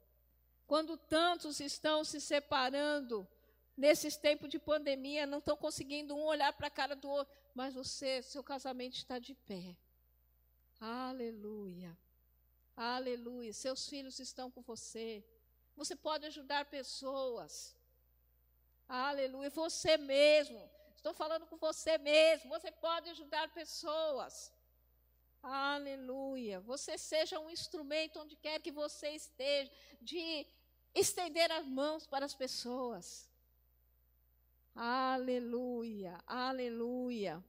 Quando 0.67 0.95
tantos 0.95 1.59
estão 1.59 2.03
se 2.03 2.21
separando 2.21 3.27
nesses 3.75 4.15
tempos 4.15 4.49
de 4.49 4.59
pandemia, 4.59 5.25
não 5.25 5.39
estão 5.39 5.57
conseguindo 5.57 6.15
um 6.15 6.23
olhar 6.23 6.53
para 6.53 6.67
a 6.67 6.71
cara 6.71 6.95
do 6.95 7.09
outro, 7.09 7.33
mas 7.55 7.73
você, 7.73 8.21
seu 8.21 8.43
casamento 8.43 8.95
está 8.95 9.17
de 9.17 9.33
pé. 9.33 9.75
Aleluia. 10.79 11.97
Aleluia. 12.75 13.53
Seus 13.53 13.87
filhos 13.87 14.19
estão 14.19 14.49
com 14.49 14.61
você. 14.61 15.23
Você 15.75 15.95
pode 15.95 16.25
ajudar 16.25 16.65
pessoas. 16.65 17.75
Aleluia. 18.87 19.49
Você 19.49 19.97
mesmo. 19.97 20.69
Estou 20.95 21.13
falando 21.13 21.45
com 21.47 21.57
você 21.57 21.97
mesmo. 21.97 22.49
Você 22.49 22.71
pode 22.71 23.09
ajudar 23.09 23.53
pessoas. 23.53 24.51
Aleluia. 25.41 26.59
Você 26.61 26.97
seja 26.97 27.39
um 27.39 27.49
instrumento 27.49 28.19
onde 28.19 28.35
quer 28.35 28.61
que 28.61 28.71
você 28.71 29.09
esteja, 29.09 29.71
de 30.01 30.45
estender 30.93 31.51
as 31.51 31.65
mãos 31.65 32.05
para 32.05 32.25
as 32.25 32.33
pessoas. 32.33 33.29
Aleluia, 34.75 36.21
aleluia. 36.25 37.43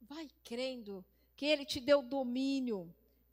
Vai 0.00 0.28
crendo 0.44 1.04
que 1.36 1.46
Ele 1.46 1.64
te 1.64 1.80
deu 1.80 2.02
domínio, 2.02 2.80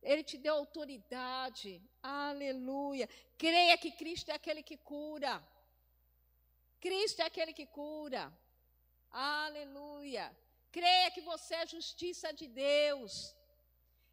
Ele 0.01 0.23
te 0.23 0.37
deu 0.37 0.55
autoridade. 0.55 1.81
Aleluia. 2.01 3.07
Creia 3.37 3.77
que 3.77 3.91
Cristo 3.91 4.29
é 4.29 4.35
aquele 4.35 4.61
que 4.61 4.77
cura. 4.77 5.33
Cristo 6.79 7.21
é 7.21 7.25
aquele 7.25 7.53
que 7.53 7.65
cura. 7.65 8.23
Aleluia. 9.09 10.25
Creia 10.71 11.11
que 11.11 11.21
você 11.21 11.55
é 11.55 11.67
justiça 11.67 12.33
de 12.33 12.47
Deus. 12.47 13.35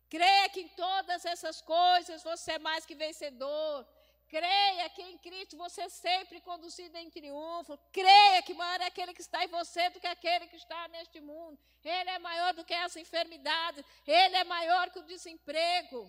Creia 0.08 0.48
que 0.48 0.60
em 0.60 0.68
todas 0.68 1.24
essas 1.24 1.60
coisas 1.60 2.22
você 2.22 2.52
é 2.52 2.58
mais 2.58 2.84
que 2.84 2.94
vencedor. 2.94 3.86
Creia 4.30 4.88
que 4.90 5.02
em 5.02 5.18
Cristo 5.18 5.56
você 5.56 5.82
é 5.82 5.88
sempre 5.88 6.40
conduzido 6.40 6.96
em 6.96 7.10
triunfo. 7.10 7.76
Creia 7.92 8.40
que 8.42 8.54
maior 8.54 8.80
é 8.80 8.86
aquele 8.86 9.12
que 9.12 9.20
está 9.20 9.44
em 9.44 9.48
você 9.48 9.90
do 9.90 9.98
que 9.98 10.06
aquele 10.06 10.46
que 10.46 10.54
está 10.54 10.86
neste 10.88 11.20
mundo. 11.20 11.58
Ele 11.84 12.10
é 12.10 12.18
maior 12.20 12.54
do 12.54 12.64
que 12.64 12.72
as 12.72 12.94
enfermidades. 12.94 13.84
Ele 14.06 14.36
é 14.36 14.44
maior 14.44 14.88
que 14.90 15.00
o 15.00 15.02
desemprego. 15.02 16.08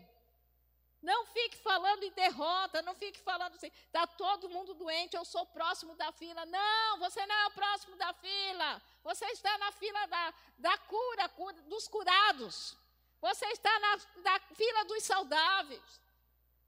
Não 1.02 1.26
fique 1.26 1.58
falando 1.58 2.04
em 2.04 2.12
derrota, 2.12 2.84
não 2.84 2.94
fique 2.94 3.20
falando 3.20 3.56
assim, 3.56 3.72
está 3.88 4.06
todo 4.06 4.50
mundo 4.50 4.76
doente, 4.76 5.18
eu 5.18 5.26
sou 5.26 5.44
próximo 5.48 5.96
da 5.96 6.12
fila. 6.12 6.46
Não, 6.46 7.00
você 7.00 7.26
não 7.26 7.36
é 7.36 7.48
o 7.48 7.52
próximo 7.52 7.96
da 7.96 8.14
fila. 8.14 8.80
Você 9.04 9.26
está 9.32 9.58
na 9.58 9.72
fila 9.72 10.06
da, 10.06 10.34
da 10.60 10.78
cura, 10.78 11.28
cura 11.30 11.60
dos 11.64 11.88
curados. 11.88 12.78
Você 13.20 13.48
está 13.48 13.80
na, 13.80 13.98
na 14.18 14.40
fila 14.56 14.86
dos 14.86 15.04
saudáveis. 15.04 16.02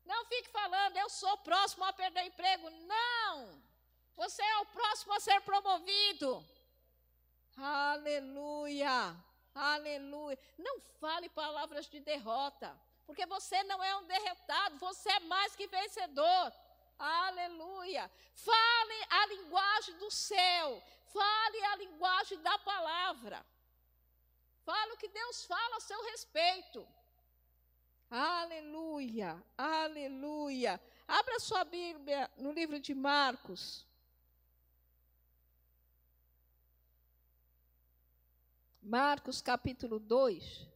Não 0.06 0.26
fique 0.26 0.50
falando, 0.50 0.98
eu 0.98 1.10
sou 1.10 1.38
próximo 1.40 1.86
a 1.86 1.94
perder 1.94 2.26
emprego. 2.26 2.70
Não! 2.70 3.62
Você 4.16 4.42
é 4.42 4.58
o 4.58 4.66
próximo 4.66 5.14
a 5.14 5.20
ser 5.20 5.42
promovido. 5.42 6.46
Aleluia! 7.58 9.16
Aleluia! 9.54 10.40
Não 10.58 10.80
fale 11.00 11.30
palavras 11.30 11.88
de 11.88 12.00
derrota, 12.00 12.76
porque 13.06 13.26
você 13.26 13.62
não 13.64 13.84
é 13.84 13.96
um 13.98 14.06
derrotado, 14.06 14.78
você 14.80 15.10
é 15.10 15.20
mais 15.22 15.56
que 15.56 15.68
vencedor. 15.68 16.54
Aleluia! 16.98 18.10
Fale 18.34 19.06
a 19.10 19.26
linguagem 19.28 19.98
do 19.98 20.10
céu, 20.10 20.84
fale 21.06 21.64
a 21.66 21.76
linguagem 21.78 22.40
da 22.42 22.58
palavra. 22.60 23.46
Fale 24.64 24.94
o 24.94 24.98
que 24.98 25.10
Deus 25.10 25.46
fala 25.46 25.78
a 25.78 25.82
seu 25.82 26.02
respeito. 26.06 26.88
Aleluia, 28.16 29.44
aleluia. 29.58 30.80
Abra 31.08 31.40
sua 31.40 31.64
Bíblia 31.64 32.30
no 32.38 32.52
livro 32.52 32.80
de 32.80 32.94
Marcos. 32.94 33.88
Marcos 38.84 39.42
capítulo 39.42 39.98
2. 39.98 40.68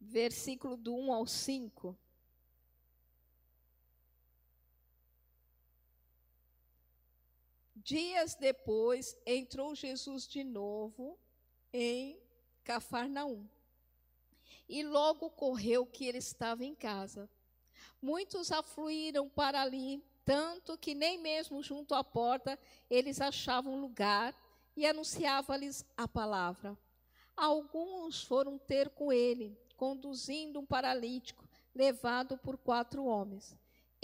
Versículo 0.00 0.76
do 0.76 0.96
1 0.96 1.12
ao 1.12 1.26
5. 1.28 1.96
Dias 7.84 8.34
depois, 8.34 9.14
entrou 9.26 9.74
Jesus 9.74 10.26
de 10.26 10.42
novo 10.42 11.18
em 11.70 12.18
Cafarnaum. 12.64 13.46
E 14.66 14.82
logo 14.82 15.28
correu 15.28 15.84
que 15.84 16.06
ele 16.06 16.16
estava 16.16 16.64
em 16.64 16.74
casa. 16.74 17.28
Muitos 18.00 18.50
afluíram 18.50 19.28
para 19.28 19.60
ali, 19.60 20.02
tanto 20.24 20.78
que 20.78 20.94
nem 20.94 21.18
mesmo 21.18 21.62
junto 21.62 21.94
à 21.94 22.02
porta 22.02 22.58
eles 22.88 23.20
achavam 23.20 23.78
lugar 23.78 24.34
e 24.74 24.86
anunciava-lhes 24.86 25.84
a 25.94 26.08
palavra. 26.08 26.78
Alguns 27.36 28.22
foram 28.22 28.56
ter 28.56 28.88
com 28.88 29.12
ele, 29.12 29.58
conduzindo 29.76 30.58
um 30.58 30.64
paralítico, 30.64 31.46
levado 31.74 32.38
por 32.38 32.56
quatro 32.56 33.04
homens. 33.04 33.54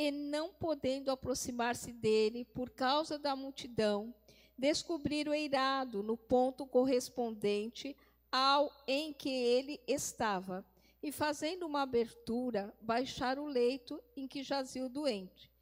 E 0.02 0.10
não 0.10 0.50
podendo 0.50 1.10
aproximar-se 1.10 1.92
dele 1.92 2.46
por 2.46 2.70
causa 2.70 3.18
da 3.18 3.36
multidão, 3.36 4.14
descobriram 4.56 5.34
eirado 5.34 6.02
no 6.02 6.16
ponto 6.16 6.66
correspondente 6.66 7.94
ao 8.32 8.72
em 8.86 9.12
que 9.12 9.28
ele 9.28 9.78
estava, 9.86 10.64
e 11.02 11.12
fazendo 11.12 11.66
uma 11.66 11.82
abertura, 11.82 12.74
baixaram 12.80 13.44
o 13.44 13.48
leito 13.48 14.02
em 14.16 14.26
que 14.26 14.42
jazia 14.42 14.86
o 14.86 14.88
doente. 14.88 15.52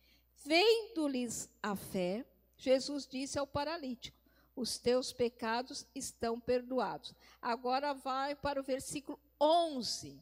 Vendo-lhes 0.45 1.53
a 1.61 1.75
fé, 1.75 2.25
Jesus 2.57 3.09
disse 3.09 3.41
ao 3.41 3.47
paralítico: 3.47 4.17
Os 4.55 4.79
teus 4.79 5.13
pecados 5.13 5.85
estão 5.97 6.39
perdoados. 6.39 7.13
Agora 7.43 7.93
vai 7.93 8.37
para 8.37 8.61
o 8.61 8.65
versículo 8.65 9.19
11. 9.41 10.17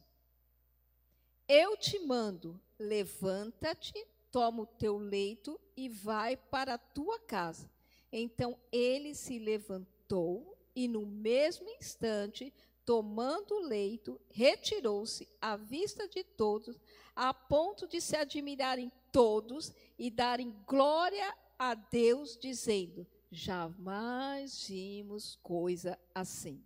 Eu 1.47 1.77
te 1.77 1.99
mando, 1.99 2.59
levanta-te, 2.79 4.07
toma 4.31 4.63
o 4.63 4.65
teu 4.65 4.97
leito 4.97 5.59
e 5.75 5.89
vai 5.89 6.37
para 6.37 6.75
a 6.75 6.77
tua 6.77 7.19
casa. 7.19 7.69
Então 8.11 8.57
ele 8.71 9.13
se 9.13 9.39
levantou 9.39 10.57
e 10.75 10.87
no 10.87 11.05
mesmo 11.05 11.69
instante, 11.69 12.53
tomando 12.85 13.55
o 13.55 13.59
leito, 13.59 14.21
retirou-se 14.29 15.27
à 15.41 15.55
vista 15.55 16.07
de 16.07 16.23
todos, 16.23 16.79
a 17.15 17.33
ponto 17.33 17.87
de 17.87 17.99
se 17.99 18.15
admirarem 18.15 18.91
todos 19.11 19.73
e 19.97 20.11
darem 20.11 20.55
glória 20.67 21.35
a 21.57 21.73
Deus, 21.73 22.37
dizendo: 22.37 23.07
Jamais 23.31 24.67
vimos 24.67 25.37
coisa 25.41 25.99
assim. 26.13 26.63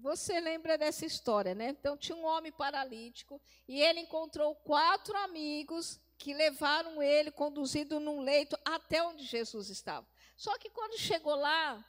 Você 0.00 0.38
lembra 0.38 0.78
dessa 0.78 1.04
história, 1.04 1.54
né? 1.54 1.70
Então 1.70 1.96
tinha 1.96 2.16
um 2.16 2.24
homem 2.24 2.52
paralítico 2.52 3.40
e 3.66 3.80
ele 3.80 4.00
encontrou 4.00 4.54
quatro 4.54 5.16
amigos 5.18 5.98
que 6.16 6.32
levaram 6.32 7.02
ele 7.02 7.32
conduzido 7.32 7.98
num 7.98 8.20
leito 8.20 8.56
até 8.64 9.02
onde 9.02 9.24
Jesus 9.24 9.70
estava. 9.70 10.06
Só 10.36 10.56
que 10.56 10.70
quando 10.70 10.98
chegou 10.98 11.34
lá, 11.34 11.84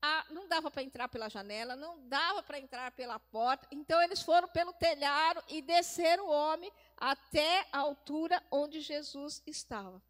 a, 0.00 0.26
não 0.30 0.46
dava 0.46 0.70
para 0.70 0.84
entrar 0.84 1.08
pela 1.08 1.28
janela, 1.28 1.74
não 1.74 2.06
dava 2.06 2.44
para 2.44 2.60
entrar 2.60 2.92
pela 2.92 3.18
porta. 3.18 3.66
Então 3.72 4.00
eles 4.02 4.22
foram 4.22 4.46
pelo 4.48 4.72
telhado 4.72 5.42
e 5.48 5.60
desceram 5.60 6.26
o 6.26 6.30
homem 6.30 6.72
até 6.96 7.66
a 7.72 7.78
altura 7.78 8.40
onde 8.52 8.80
Jesus 8.80 9.42
estava. 9.46 10.00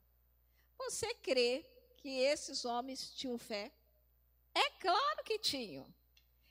Você 0.77 1.15
crê 1.15 1.65
que 1.97 2.09
esses 2.09 2.67
homens 2.67 3.11
tinham 3.15 3.39
fé? 3.39 3.73
É 4.55 4.71
claro 4.81 5.25
que 5.25 5.39
tinham. 5.39 5.87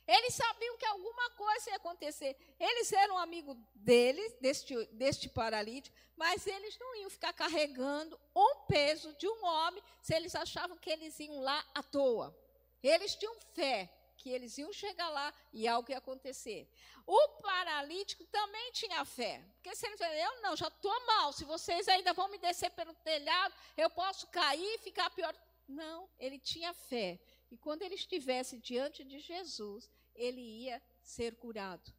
Eles 0.08 0.34
sabiam 0.36 0.78
que 0.78 0.86
alguma 0.86 1.30
coisa 1.32 1.70
ia 1.70 1.76
acontecer. 1.76 2.38
Eles 2.60 2.92
eram 2.94 3.18
amigos 3.18 3.58
deles, 3.76 4.34
deste, 4.40 4.74
deste 4.94 5.28
paralítico, 5.28 5.96
mas 6.16 6.48
eles 6.48 6.78
não 6.80 6.96
iam 6.96 7.10
ficar 7.10 7.34
carregando 7.34 8.20
um 8.36 8.66
peso 8.68 9.14
de 9.18 9.28
um 9.28 9.46
homem 9.46 9.84
se 10.02 10.16
eles 10.16 10.34
achavam 10.34 10.78
que 10.78 10.90
eles 10.90 11.20
iam 11.20 11.40
lá 11.42 11.64
à 11.76 11.84
toa. 11.84 12.36
Eles 12.82 13.16
tinham 13.16 13.36
fé 13.54 13.92
que 14.18 14.30
eles 14.32 14.58
iam 14.58 14.74
chegar 14.74 15.10
lá 15.10 15.34
e 15.54 15.68
algo 15.68 15.92
ia 15.92 15.98
acontecer. 15.98 16.68
O 17.06 17.30
paralítico 17.42 18.26
também 18.26 18.72
tinha 18.72 19.06
fé. 19.06 19.44
Porque 19.56 19.76
se 19.76 19.86
ele 19.86 19.98
falou, 19.98 20.14
eu 20.14 20.42
não, 20.42 20.56
já 20.56 20.68
estou 20.68 21.06
mal, 21.06 21.32
se 21.32 21.46
vocês 21.46 21.88
ainda 21.88 22.14
vão 22.14 22.28
me 22.30 22.38
descer 22.38 22.72
pelo 22.72 22.94
telhado, 22.96 23.54
eu 23.78 23.90
posso 23.90 24.28
cair 24.28 24.76
e 24.76 24.80
ficar 24.80 25.10
pior. 25.12 25.36
Não, 25.68 26.10
ele 26.18 26.40
tinha 26.40 26.74
fé. 26.74 27.20
E 27.52 27.58
quando 27.58 27.82
ele 27.84 27.96
estivesse 27.96 28.58
diante 28.58 29.04
de 29.04 29.20
Jesus, 29.20 29.90
ele 30.18 30.42
ia 30.42 30.82
ser 31.02 31.36
curado. 31.36 31.94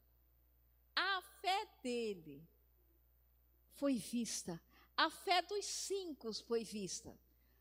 A 0.95 1.23
fé 1.41 1.69
dele 1.83 2.47
foi 3.75 3.95
vista. 3.95 4.61
A 4.97 5.09
fé 5.09 5.41
dos 5.43 5.65
cinco 5.65 6.33
foi 6.43 6.65
vista. 6.65 7.17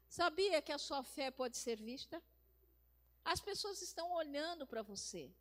Sabia 0.10 0.62
que 0.62 0.72
a 0.72 0.78
sua 0.78 1.04
fé 1.04 1.30
pode 1.30 1.56
ser 1.58 1.80
vista? 1.80 2.22
As 3.24 3.40
pessoas 3.40 3.82
estão 3.82 4.12
olhando 4.14 4.66
para 4.66 4.82
você. 4.82 5.32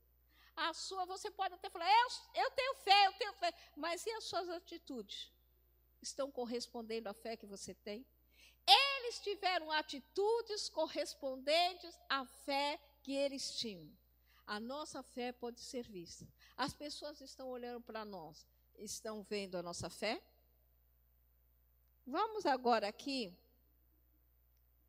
A 0.55 0.75
sua, 0.75 1.07
você 1.07 1.31
pode 1.31 1.55
até 1.55 1.71
falar, 1.71 1.91
eu, 1.91 2.43
eu 2.43 2.51
tenho 2.51 2.75
fé, 2.75 3.07
eu 3.07 3.13
tenho 3.15 3.33
fé. 3.35 3.53
Mas 3.77 4.05
e 4.05 4.11
as 4.11 4.25
suas 4.25 4.49
atitudes? 4.49 5.33
Estão 6.03 6.31
correspondendo 6.31 7.09
à 7.09 7.15
fé 7.15 7.37
que 7.37 7.47
você 7.47 7.75
tem? 7.75 8.05
Eles 8.67 9.21
tiveram 9.21 9.71
atitudes 9.71 10.69
correspondentes 10.69 11.99
à 12.09 12.25
fé 12.25 12.81
que 13.03 13.15
eles 13.15 13.57
tinham. 13.57 13.97
A 14.47 14.61
nossa 14.61 15.03
fé 15.03 15.33
pode 15.33 15.61
ser 15.61 15.89
vista. 15.89 16.27
As 16.57 16.73
pessoas 16.73 17.21
estão 17.21 17.49
olhando 17.49 17.81
para 17.81 18.05
nós, 18.05 18.47
estão 18.79 19.23
vendo 19.23 19.57
a 19.57 19.63
nossa 19.63 19.91
fé? 19.91 20.23
Vamos 22.07 22.47
agora 22.47 22.87
aqui 22.87 23.37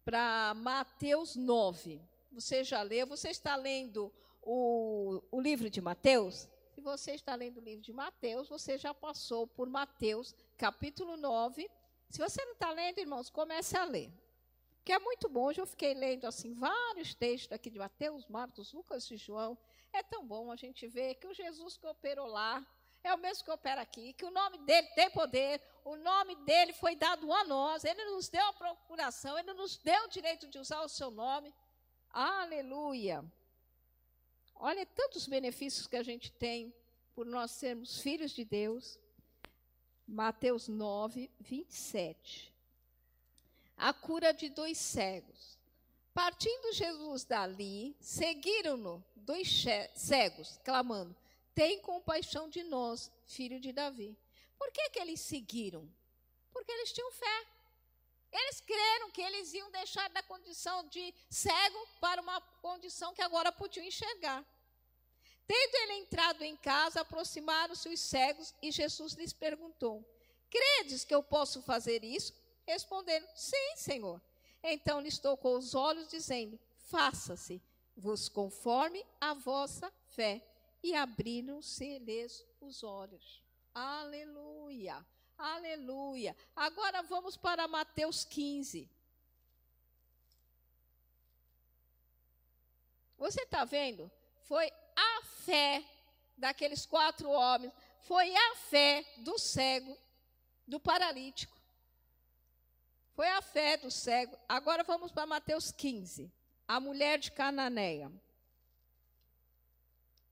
para 0.05 0.53
Mateus 0.53 1.35
9. 1.35 1.99
Você 2.31 2.63
já 2.63 2.83
leu? 2.83 3.07
Você 3.07 3.29
está 3.29 3.55
lendo 3.55 4.13
o, 4.43 5.23
o 5.31 5.41
livro 5.41 5.69
de 5.69 5.81
Mateus? 5.81 6.47
Se 6.75 6.79
você 6.79 7.13
está 7.13 7.33
lendo 7.33 7.57
o 7.57 7.63
livro 7.63 7.81
de 7.81 7.91
Mateus, 7.91 8.47
você 8.47 8.77
já 8.77 8.93
passou 8.93 9.47
por 9.47 9.67
Mateus, 9.67 10.35
capítulo 10.55 11.17
9. 11.17 11.67
Se 12.07 12.19
você 12.19 12.45
não 12.45 12.53
está 12.53 12.69
lendo, 12.69 12.99
irmãos, 12.99 13.31
comece 13.31 13.75
a 13.75 13.83
ler. 13.83 14.13
Que 14.87 14.93
é 14.93 14.99
muito 14.99 15.27
bom. 15.27 15.47
Hoje 15.47 15.59
eu 15.59 15.67
fiquei 15.67 15.93
lendo 15.93 16.23
assim 16.23 16.53
vários 16.53 17.13
textos 17.13 17.51
aqui 17.51 17.69
de 17.69 17.77
Mateus, 17.77 18.25
Marcos, 18.27 18.71
Lucas 18.71 19.11
e 19.11 19.17
João. 19.17 19.57
É 19.91 20.01
tão 20.01 20.25
bom 20.25 20.49
a 20.49 20.55
gente 20.55 20.87
ver 20.87 21.15
que 21.15 21.27
o 21.27 21.33
Jesus 21.33 21.75
que 21.75 21.85
operou 21.85 22.25
lá 22.25 22.65
é 23.03 23.13
o 23.13 23.17
mesmo 23.17 23.43
que 23.43 23.51
opera 23.51 23.81
aqui, 23.81 24.13
que 24.13 24.23
o 24.23 24.31
nome 24.31 24.59
dele 24.59 24.87
tem 24.95 25.09
poder, 25.09 25.61
o 25.83 25.97
nome 25.97 26.37
dele 26.45 26.71
foi 26.71 26.95
dado 26.95 27.33
a 27.33 27.43
nós, 27.43 27.83
ele 27.83 28.05
nos 28.05 28.29
deu 28.29 28.45
a 28.45 28.53
procuração, 28.53 29.37
ele 29.37 29.51
nos 29.55 29.75
deu 29.75 30.05
o 30.05 30.07
direito 30.07 30.47
de 30.47 30.57
usar 30.57 30.81
o 30.81 30.87
seu 30.87 31.11
nome. 31.11 31.53
Aleluia! 32.09 33.25
Olha 34.55 34.85
tantos 34.85 35.27
benefícios 35.27 35.85
que 35.85 35.97
a 35.97 36.03
gente 36.03 36.31
tem 36.31 36.73
por 37.13 37.25
nós 37.25 37.51
sermos 37.51 37.99
filhos 37.99 38.31
de 38.31 38.45
Deus. 38.45 38.97
Mateus 40.07 40.69
9, 40.69 41.29
27. 41.41 42.56
A 43.77 43.93
cura 43.93 44.33
de 44.33 44.49
dois 44.49 44.77
cegos. 44.77 45.57
Partindo 46.13 46.73
Jesus 46.73 47.23
dali, 47.23 47.95
seguiram-no 48.01 49.05
dois 49.15 49.63
cegos, 49.93 50.59
clamando: 50.63 51.15
Tem 51.53 51.79
compaixão 51.79 52.49
de 52.49 52.63
nós, 52.63 53.11
filho 53.27 53.59
de 53.59 53.71
Davi. 53.71 54.17
Por 54.57 54.71
que, 54.71 54.89
que 54.89 54.99
eles 54.99 55.21
seguiram? 55.21 55.87
Porque 56.51 56.71
eles 56.71 56.91
tinham 56.91 57.11
fé. 57.11 57.47
Eles 58.31 58.59
creram 58.61 59.11
que 59.11 59.21
eles 59.21 59.53
iam 59.53 59.71
deixar 59.71 60.09
da 60.09 60.23
condição 60.23 60.87
de 60.87 61.13
cego 61.29 61.87
para 62.01 62.21
uma 62.21 62.41
condição 62.61 63.13
que 63.13 63.21
agora 63.21 63.51
podiam 63.51 63.85
enxergar. 63.85 64.43
Tendo 65.45 65.75
ele 65.75 65.93
entrado 65.99 66.43
em 66.43 66.57
casa, 66.57 67.01
aproximaram-se 67.01 67.87
os 67.87 67.99
cegos 67.99 68.53
e 68.61 68.71
Jesus 68.71 69.13
lhes 69.13 69.31
perguntou: 69.31 70.03
Credes 70.49 71.05
que 71.05 71.15
eu 71.15 71.23
posso 71.23 71.61
fazer 71.61 72.03
isso? 72.03 72.33
Responderam: 72.67 73.25
Sim, 73.33 73.75
Senhor. 73.77 74.21
Então 74.61 74.99
lhes 74.99 75.17
tocou 75.17 75.57
os 75.57 75.73
olhos, 75.73 76.07
dizendo: 76.09 76.59
Faça-se 76.75 77.61
vos 77.95 78.27
conforme 78.27 79.03
a 79.19 79.33
vossa 79.33 79.91
fé. 80.09 80.45
E 80.83 80.93
abriram-se-lhes 80.93 82.45
os 82.61 82.83
olhos. 82.83 83.41
Aleluia. 83.73 85.03
Aleluia. 85.37 86.35
Agora 86.55 87.01
vamos 87.01 87.35
para 87.35 87.67
Mateus 87.67 88.23
15. 88.23 88.89
Você 93.17 93.41
está 93.41 93.65
vendo? 93.65 94.11
Foi 94.43 94.71
a 94.95 95.21
fé 95.43 95.83
daqueles 96.37 96.85
quatro 96.85 97.29
homens, 97.29 97.73
foi 98.01 98.33
a 98.35 98.55
fé 98.55 99.03
do 99.17 99.39
cego, 99.39 99.97
do 100.67 100.79
paralítico. 100.79 101.56
Foi 103.17 103.27
a 103.29 103.41
fé 103.41 103.77
do 103.77 103.89
cego. 103.89 104.37
Agora 104.47 104.83
vamos 104.83 105.11
para 105.11 105.25
Mateus 105.25 105.71
15. 105.71 106.31
A 106.67 106.79
mulher 106.79 107.17
de 107.17 107.31
Cananeia. 107.31 108.11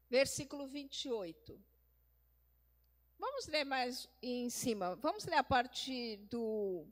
Versículo 0.07 0.67
28. 0.67 1.59
Vamos 3.17 3.47
ler 3.47 3.65
mais 3.65 4.07
em 4.21 4.51
cima. 4.51 4.95
Vamos 4.97 5.25
ler 5.25 5.37
a 5.37 5.43
partir 5.43 6.17
do 6.29 6.85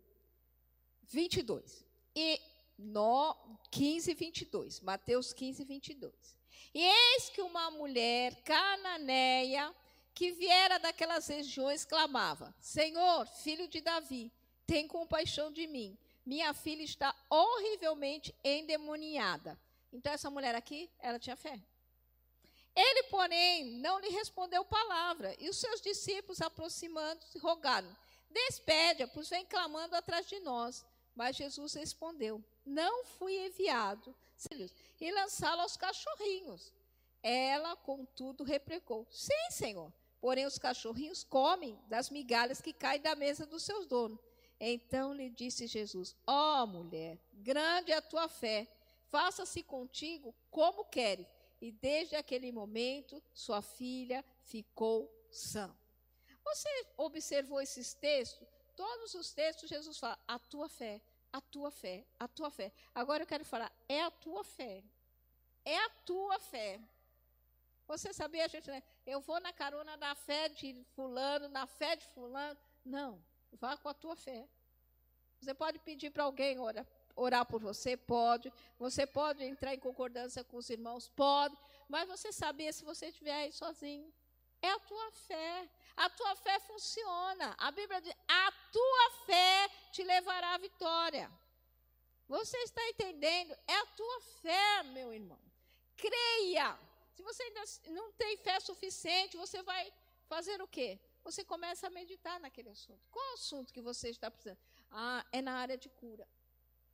22. 1.04 1.86
E 2.16 2.42
no 2.76 3.60
15, 3.70 4.16
22. 4.16 4.80
Mateus 4.80 5.32
15, 5.32 5.64
22. 5.64 6.36
E 6.74 6.82
eis 6.82 7.30
que 7.30 7.44
uma 7.44 7.70
mulher 7.70 8.42
cananeia 8.42 9.72
que 10.12 10.32
viera 10.32 10.80
daquelas 10.80 11.28
regiões 11.28 11.86
clamava: 11.86 12.52
Senhor, 12.60 13.28
filho 13.28 13.68
de 13.68 13.80
Davi, 13.80 14.32
tem 14.74 14.88
compaixão 14.88 15.52
de 15.52 15.68
mim. 15.68 15.96
Minha 16.26 16.52
filha 16.52 16.82
está 16.82 17.16
horrivelmente 17.30 18.34
endemoniada. 18.44 19.56
Então, 19.92 20.12
essa 20.12 20.32
mulher 20.32 20.56
aqui, 20.56 20.90
ela 20.98 21.20
tinha 21.20 21.36
fé. 21.36 21.62
Ele, 22.76 23.04
porém, 23.04 23.66
não 23.66 24.00
lhe 24.00 24.10
respondeu 24.10 24.66
palavra. 24.66 25.36
E 25.38 25.48
os 25.48 25.58
seus 25.58 25.80
discípulos, 25.80 26.42
aproximando-se, 26.42 27.38
rogaram: 27.38 27.96
Despede-a, 28.32 29.08
pois 29.08 29.30
vem 29.30 29.46
clamando 29.46 29.96
atrás 29.96 30.28
de 30.28 30.40
nós. 30.40 30.84
Mas 31.14 31.36
Jesus 31.36 31.76
respondeu: 31.76 32.44
Não 32.66 33.06
fui 33.06 33.46
enviado 33.46 34.16
e 35.00 35.12
lançá-lo 35.12 35.62
aos 35.62 35.78
cachorrinhos. 35.78 36.74
Ela, 37.22 37.76
contudo, 37.76 38.44
replicou: 38.44 39.06
Sim, 39.12 39.52
Senhor. 39.52 39.94
Porém, 40.20 40.48
os 40.48 40.58
cachorrinhos 40.58 41.24
comem 41.24 41.78
das 41.88 42.10
migalhas 42.10 42.60
que 42.60 42.74
caem 42.74 43.02
da 43.02 43.16
mesa 43.16 43.46
dos 43.46 43.62
seus 43.62 43.86
donos. 43.86 44.33
Então 44.60 45.14
lhe 45.14 45.30
disse 45.30 45.68
Jesus: 45.68 46.16
Ó 46.26 46.64
oh, 46.64 46.68
mulher, 46.68 47.20
grande 47.34 47.92
é 47.92 47.96
a 47.96 48.02
tua 48.02 48.28
fé, 48.28 48.68
faça-se 49.10 49.64
contigo 49.64 50.34
como 50.50 50.86
queres. 50.86 51.28
E 51.62 51.72
desde 51.72 52.16
aquele 52.16 52.52
momento, 52.52 53.22
sua 53.34 53.62
filha 53.62 54.24
ficou 54.42 55.10
sã. 55.32 55.74
Você 56.44 56.70
observou 56.98 57.62
esses 57.62 57.94
textos? 57.94 58.48
Todos 58.76 59.14
os 59.14 59.34
textos, 59.34 59.70
Jesus 59.70 59.98
fala: 59.98 60.18
a 60.28 60.38
tua 60.38 60.68
fé, 60.68 61.02
a 61.32 61.40
tua 61.40 61.72
fé, 61.72 62.06
a 62.20 62.28
tua 62.28 62.50
fé. 62.50 62.72
Agora 62.94 63.24
eu 63.24 63.28
quero 63.28 63.46
falar: 63.46 63.72
é 63.88 64.02
a 64.02 64.12
tua 64.12 64.44
fé. 64.44 64.84
É 65.66 65.78
a 65.78 65.90
tua 66.06 66.40
fé. 66.40 66.80
Você 67.88 68.14
sabia, 68.14 68.48
gente, 68.48 68.70
né? 68.70 68.82
eu 69.06 69.22
vou 69.22 69.40
na 69.40 69.54
carona 69.54 69.98
da 69.98 70.16
fé 70.16 70.50
de 70.50 70.84
fulano, 70.96 71.48
na 71.50 71.66
fé 71.66 71.96
de 71.96 72.06
fulano. 72.08 72.60
Não, 72.84 73.24
vá 73.60 73.78
com 73.78 73.90
a 73.90 73.94
tua 73.94 74.16
fé. 74.16 74.48
Você 75.40 75.54
pode 75.54 75.80
pedir 75.80 76.10
para 76.10 76.24
alguém 76.24 76.60
orar, 76.60 76.86
orar 77.16 77.46
por 77.46 77.60
você? 77.60 77.98
Pode. 77.98 78.52
Você 78.80 79.06
pode 79.06 79.44
entrar 79.44 79.74
em 79.74 79.80
concordância 79.80 80.44
com 80.44 80.58
os 80.58 80.70
irmãos? 80.70 81.10
Pode. 81.10 81.58
Mas 81.90 82.08
você 82.08 82.32
sabia 82.32 82.72
se 82.72 82.84
você 82.84 83.08
estiver 83.08 83.36
aí 83.36 83.52
sozinho. 83.52 84.12
É 84.62 84.70
a 84.70 84.80
tua 84.80 85.12
fé. 85.12 85.70
A 85.98 86.10
tua 86.10 86.36
fé 86.38 86.60
funciona. 86.62 87.54
A 87.58 87.72
Bíblia 87.72 88.02
diz: 88.02 88.14
a 88.28 88.52
tua 88.72 89.12
fé 89.26 89.70
te 89.92 90.04
levará 90.04 90.54
à 90.54 90.58
vitória. 90.58 91.30
Você 92.28 92.58
está 92.60 92.82
entendendo? 92.90 93.54
É 93.68 93.76
a 93.76 93.86
tua 93.88 94.22
fé, 94.42 94.84
meu 94.84 95.14
irmão. 95.14 95.40
Creia. 95.98 96.80
Se 97.14 97.22
você 97.22 97.44
ainda 97.44 97.64
não 97.92 98.12
tem 98.14 98.38
fé 98.38 98.60
suficiente, 98.60 99.38
você 99.38 99.62
vai 99.62 99.94
fazer 100.28 100.62
o 100.62 100.68
quê? 100.68 101.00
Você 101.24 101.44
começa 101.44 101.88
a 101.88 101.90
meditar 101.90 102.40
naquele 102.40 102.70
assunto. 102.70 103.02
Qual 103.10 103.34
assunto 103.34 103.74
que 103.74 103.82
você 103.82 104.10
está 104.10 104.30
precisando? 104.30 104.60
Ah, 104.92 105.26
é 105.32 105.42
na 105.42 105.54
área 105.54 105.78
de 105.78 105.90
cura. 105.90 106.28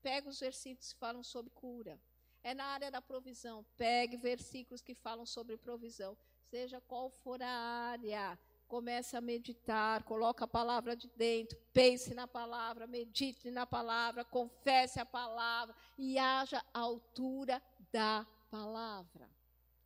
Pega 0.02 0.30
os 0.30 0.40
versículos 0.40 0.94
que 0.94 1.00
falam 1.00 1.24
sobre 1.24 1.50
cura. 1.52 2.00
É 2.44 2.54
na 2.54 2.66
área 2.66 2.90
da 2.90 3.02
provisão. 3.02 3.66
Pegue 3.76 4.16
versículos 4.18 4.82
que 4.82 4.94
falam 4.94 5.26
sobre 5.26 5.58
provisão 5.58 6.18
seja 6.50 6.82
qual 6.82 7.10
for 7.10 7.42
a 7.42 7.48
área, 7.48 8.38
comece 8.68 9.16
a 9.16 9.22
meditar, 9.22 10.04
coloque 10.04 10.44
a 10.44 10.48
palavra 10.48 10.96
de 10.96 11.08
dentro, 11.16 11.58
pense 11.72 12.14
na 12.14 12.28
palavra, 12.28 12.88
medite 12.88 13.52
na 13.52 13.66
palavra, 13.66 14.26
confesse 14.26 15.00
a 15.00 15.06
palavra 15.06 15.76
e 15.98 16.18
haja 16.18 16.64
a 16.74 16.80
altura 16.80 17.62
da 17.92 18.26
palavra. 18.50 19.30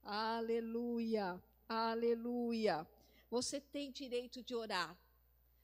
Aleluia, 0.02 1.42
aleluia. 1.68 2.88
Você 3.36 3.60
tem 3.60 3.92
direito 3.92 4.44
de 4.44 4.54
orar, 4.54 4.96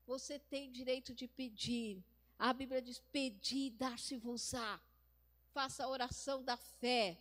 você 0.03 0.39
tem 0.39 0.71
direito 0.71 1.13
de 1.13 1.27
pedir. 1.27 2.03
A 2.47 2.51
Bíblia 2.51 2.81
diz: 2.81 2.97
pedir, 3.11 3.69
dar-se-vos-á. 3.83 4.81
Faça 5.53 5.83
a 5.83 5.87
oração 5.87 6.43
da 6.43 6.57
fé. 6.57 7.15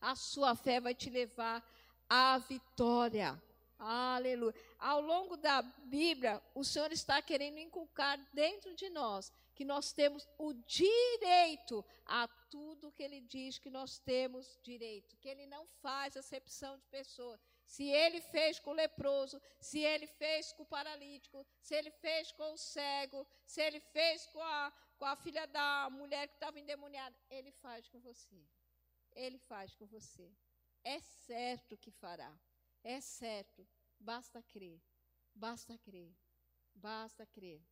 A 0.00 0.14
sua 0.16 0.56
fé 0.56 0.80
vai 0.80 0.94
te 0.94 1.10
levar 1.10 1.62
a 2.08 2.38
vitória. 2.38 3.30
Aleluia. 3.78 4.54
Ao 4.78 5.02
longo 5.02 5.36
da 5.36 5.60
Bíblia, 5.60 6.42
o 6.54 6.64
Senhor 6.64 6.90
está 6.92 7.20
querendo 7.20 7.58
inculcar 7.58 8.18
dentro 8.32 8.74
de 8.74 8.88
nós 8.88 9.30
que 9.54 9.66
nós 9.66 9.92
temos 9.92 10.26
o 10.38 10.54
direito 10.54 11.84
a 12.06 12.26
tudo 12.50 12.90
que 12.92 13.02
Ele 13.02 13.20
diz 13.20 13.58
que 13.58 13.68
nós 13.68 13.98
temos 13.98 14.58
direito, 14.62 15.18
que 15.18 15.28
Ele 15.28 15.44
não 15.44 15.66
faz 15.82 16.16
acepção 16.16 16.78
de 16.78 16.86
pessoas. 16.86 17.38
Se 17.74 17.84
Ele 17.84 18.20
fez 18.20 18.58
com 18.58 18.70
o 18.70 18.78
leproso, 18.82 19.40
se 19.60 19.78
Ele 19.78 20.08
fez 20.08 20.52
com 20.52 20.64
o 20.64 20.66
paralítico, 20.66 21.46
se 21.62 21.72
Ele 21.72 21.92
fez 22.04 22.32
com 22.32 22.52
o 22.52 22.58
cego, 22.58 23.24
se 23.46 23.62
Ele 23.62 23.78
fez 23.78 24.26
com 24.32 24.42
a, 24.42 24.72
com 24.98 25.04
a 25.04 25.14
filha 25.14 25.46
da 25.46 25.88
mulher 25.88 26.26
que 26.26 26.34
estava 26.34 26.58
endemoniada, 26.58 27.16
Ele 27.30 27.52
faz 27.52 27.86
com 27.86 28.00
você. 28.00 28.44
Ele 29.12 29.38
faz 29.38 29.72
com 29.76 29.86
você. 29.86 30.28
É 30.82 30.98
certo 30.98 31.78
que 31.78 31.92
fará. 31.92 32.36
É 32.82 33.00
certo. 33.00 33.64
Basta 34.00 34.42
crer. 34.42 34.82
Basta 35.32 35.78
crer. 35.78 36.12
Basta 36.74 37.24
crer. 37.24 37.62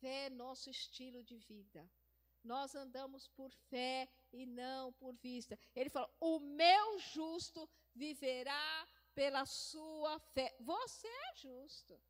Fé 0.00 0.26
é 0.26 0.30
nosso 0.30 0.68
estilo 0.68 1.24
de 1.24 1.38
vida. 1.38 1.90
Nós 2.42 2.74
andamos 2.74 3.26
por 3.28 3.50
fé 3.70 4.06
e 4.30 4.44
não 4.44 4.92
por 4.92 5.14
vista. 5.14 5.58
Ele 5.74 5.88
fala: 5.88 6.14
O 6.20 6.38
meu 6.40 6.98
justo 6.98 7.66
viverá 7.94 8.86
pela 9.14 9.44
sua 9.46 10.18
fé. 10.34 10.54
Você 10.60 11.06
é 11.06 11.34
justo. 11.36 12.00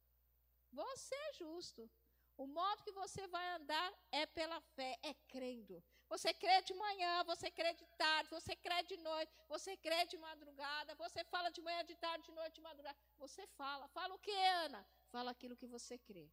Você 0.73 1.15
é 1.15 1.33
justo. 1.35 1.91
O 2.37 2.47
modo 2.47 2.83
que 2.83 2.91
você 2.93 3.27
vai 3.29 3.47
andar 3.55 3.93
é 4.11 4.27
pela 4.27 4.61
fé, 4.61 4.99
é 5.03 5.15
crendo. 5.29 5.83
Você 6.09 6.35
crê 6.35 6.63
de 6.63 6.75
manhã, 6.75 7.23
você 7.25 7.49
crê 7.51 7.73
de 7.75 7.87
tarde, 7.97 8.29
você 8.29 8.57
crê 8.57 8.83
de 8.83 8.97
noite, 8.97 9.33
você 9.49 9.77
crê 9.77 10.05
de 10.07 10.19
madrugada, 10.19 10.95
você 10.97 11.25
fala 11.25 11.51
de 11.51 11.63
manhã, 11.63 11.85
de 11.85 11.95
tarde, 11.97 12.25
de 12.25 12.33
noite, 12.33 12.55
de 12.55 12.61
madrugada. 12.61 12.99
Você 13.19 13.47
fala. 13.47 13.87
Fala 13.89 14.15
o 14.15 14.19
que, 14.19 14.33
Ana? 14.65 14.85
Fala 15.11 15.31
aquilo 15.31 15.57
que 15.57 15.67
você 15.67 15.97
crê. 15.99 16.29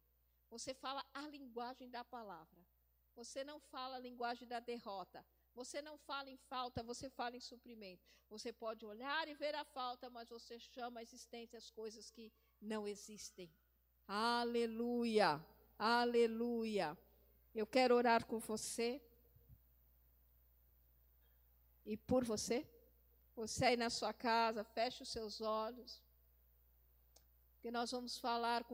Você 0.50 0.74
fala 0.74 1.04
a 1.14 1.22
linguagem 1.28 1.88
da 1.88 2.04
palavra. 2.04 2.66
Você 3.14 3.44
não 3.44 3.60
fala 3.60 3.96
a 3.96 4.00
linguagem 4.00 4.46
da 4.48 4.58
derrota. 4.58 5.24
Você 5.54 5.82
não 5.82 5.96
fala 5.98 6.30
em 6.30 6.36
falta, 6.36 6.82
você 6.82 7.08
fala 7.10 7.36
em 7.36 7.40
suprimento. 7.40 8.02
Você 8.28 8.52
pode 8.52 8.84
olhar 8.86 9.28
e 9.28 9.34
ver 9.34 9.54
a 9.54 9.64
falta, 9.64 10.08
mas 10.08 10.28
você 10.28 10.58
chama 10.58 11.00
a 11.00 11.02
existência 11.02 11.58
as 11.58 11.70
coisas 11.70 12.10
que 12.10 12.32
não 12.60 12.88
existem. 12.88 13.50
Aleluia! 14.06 15.44
Aleluia. 15.84 16.96
Eu 17.52 17.66
quero 17.66 17.96
orar 17.96 18.24
com 18.24 18.38
você. 18.38 19.02
E 21.84 21.96
por 21.96 22.24
você. 22.24 22.64
Você 23.34 23.64
aí 23.64 23.76
na 23.76 23.90
sua 23.90 24.12
casa, 24.12 24.62
feche 24.62 25.02
os 25.02 25.08
seus 25.08 25.40
olhos. 25.40 26.00
Que 27.60 27.68
nós 27.72 27.90
vamos 27.90 28.16
falar 28.16 28.62
com 28.62 28.70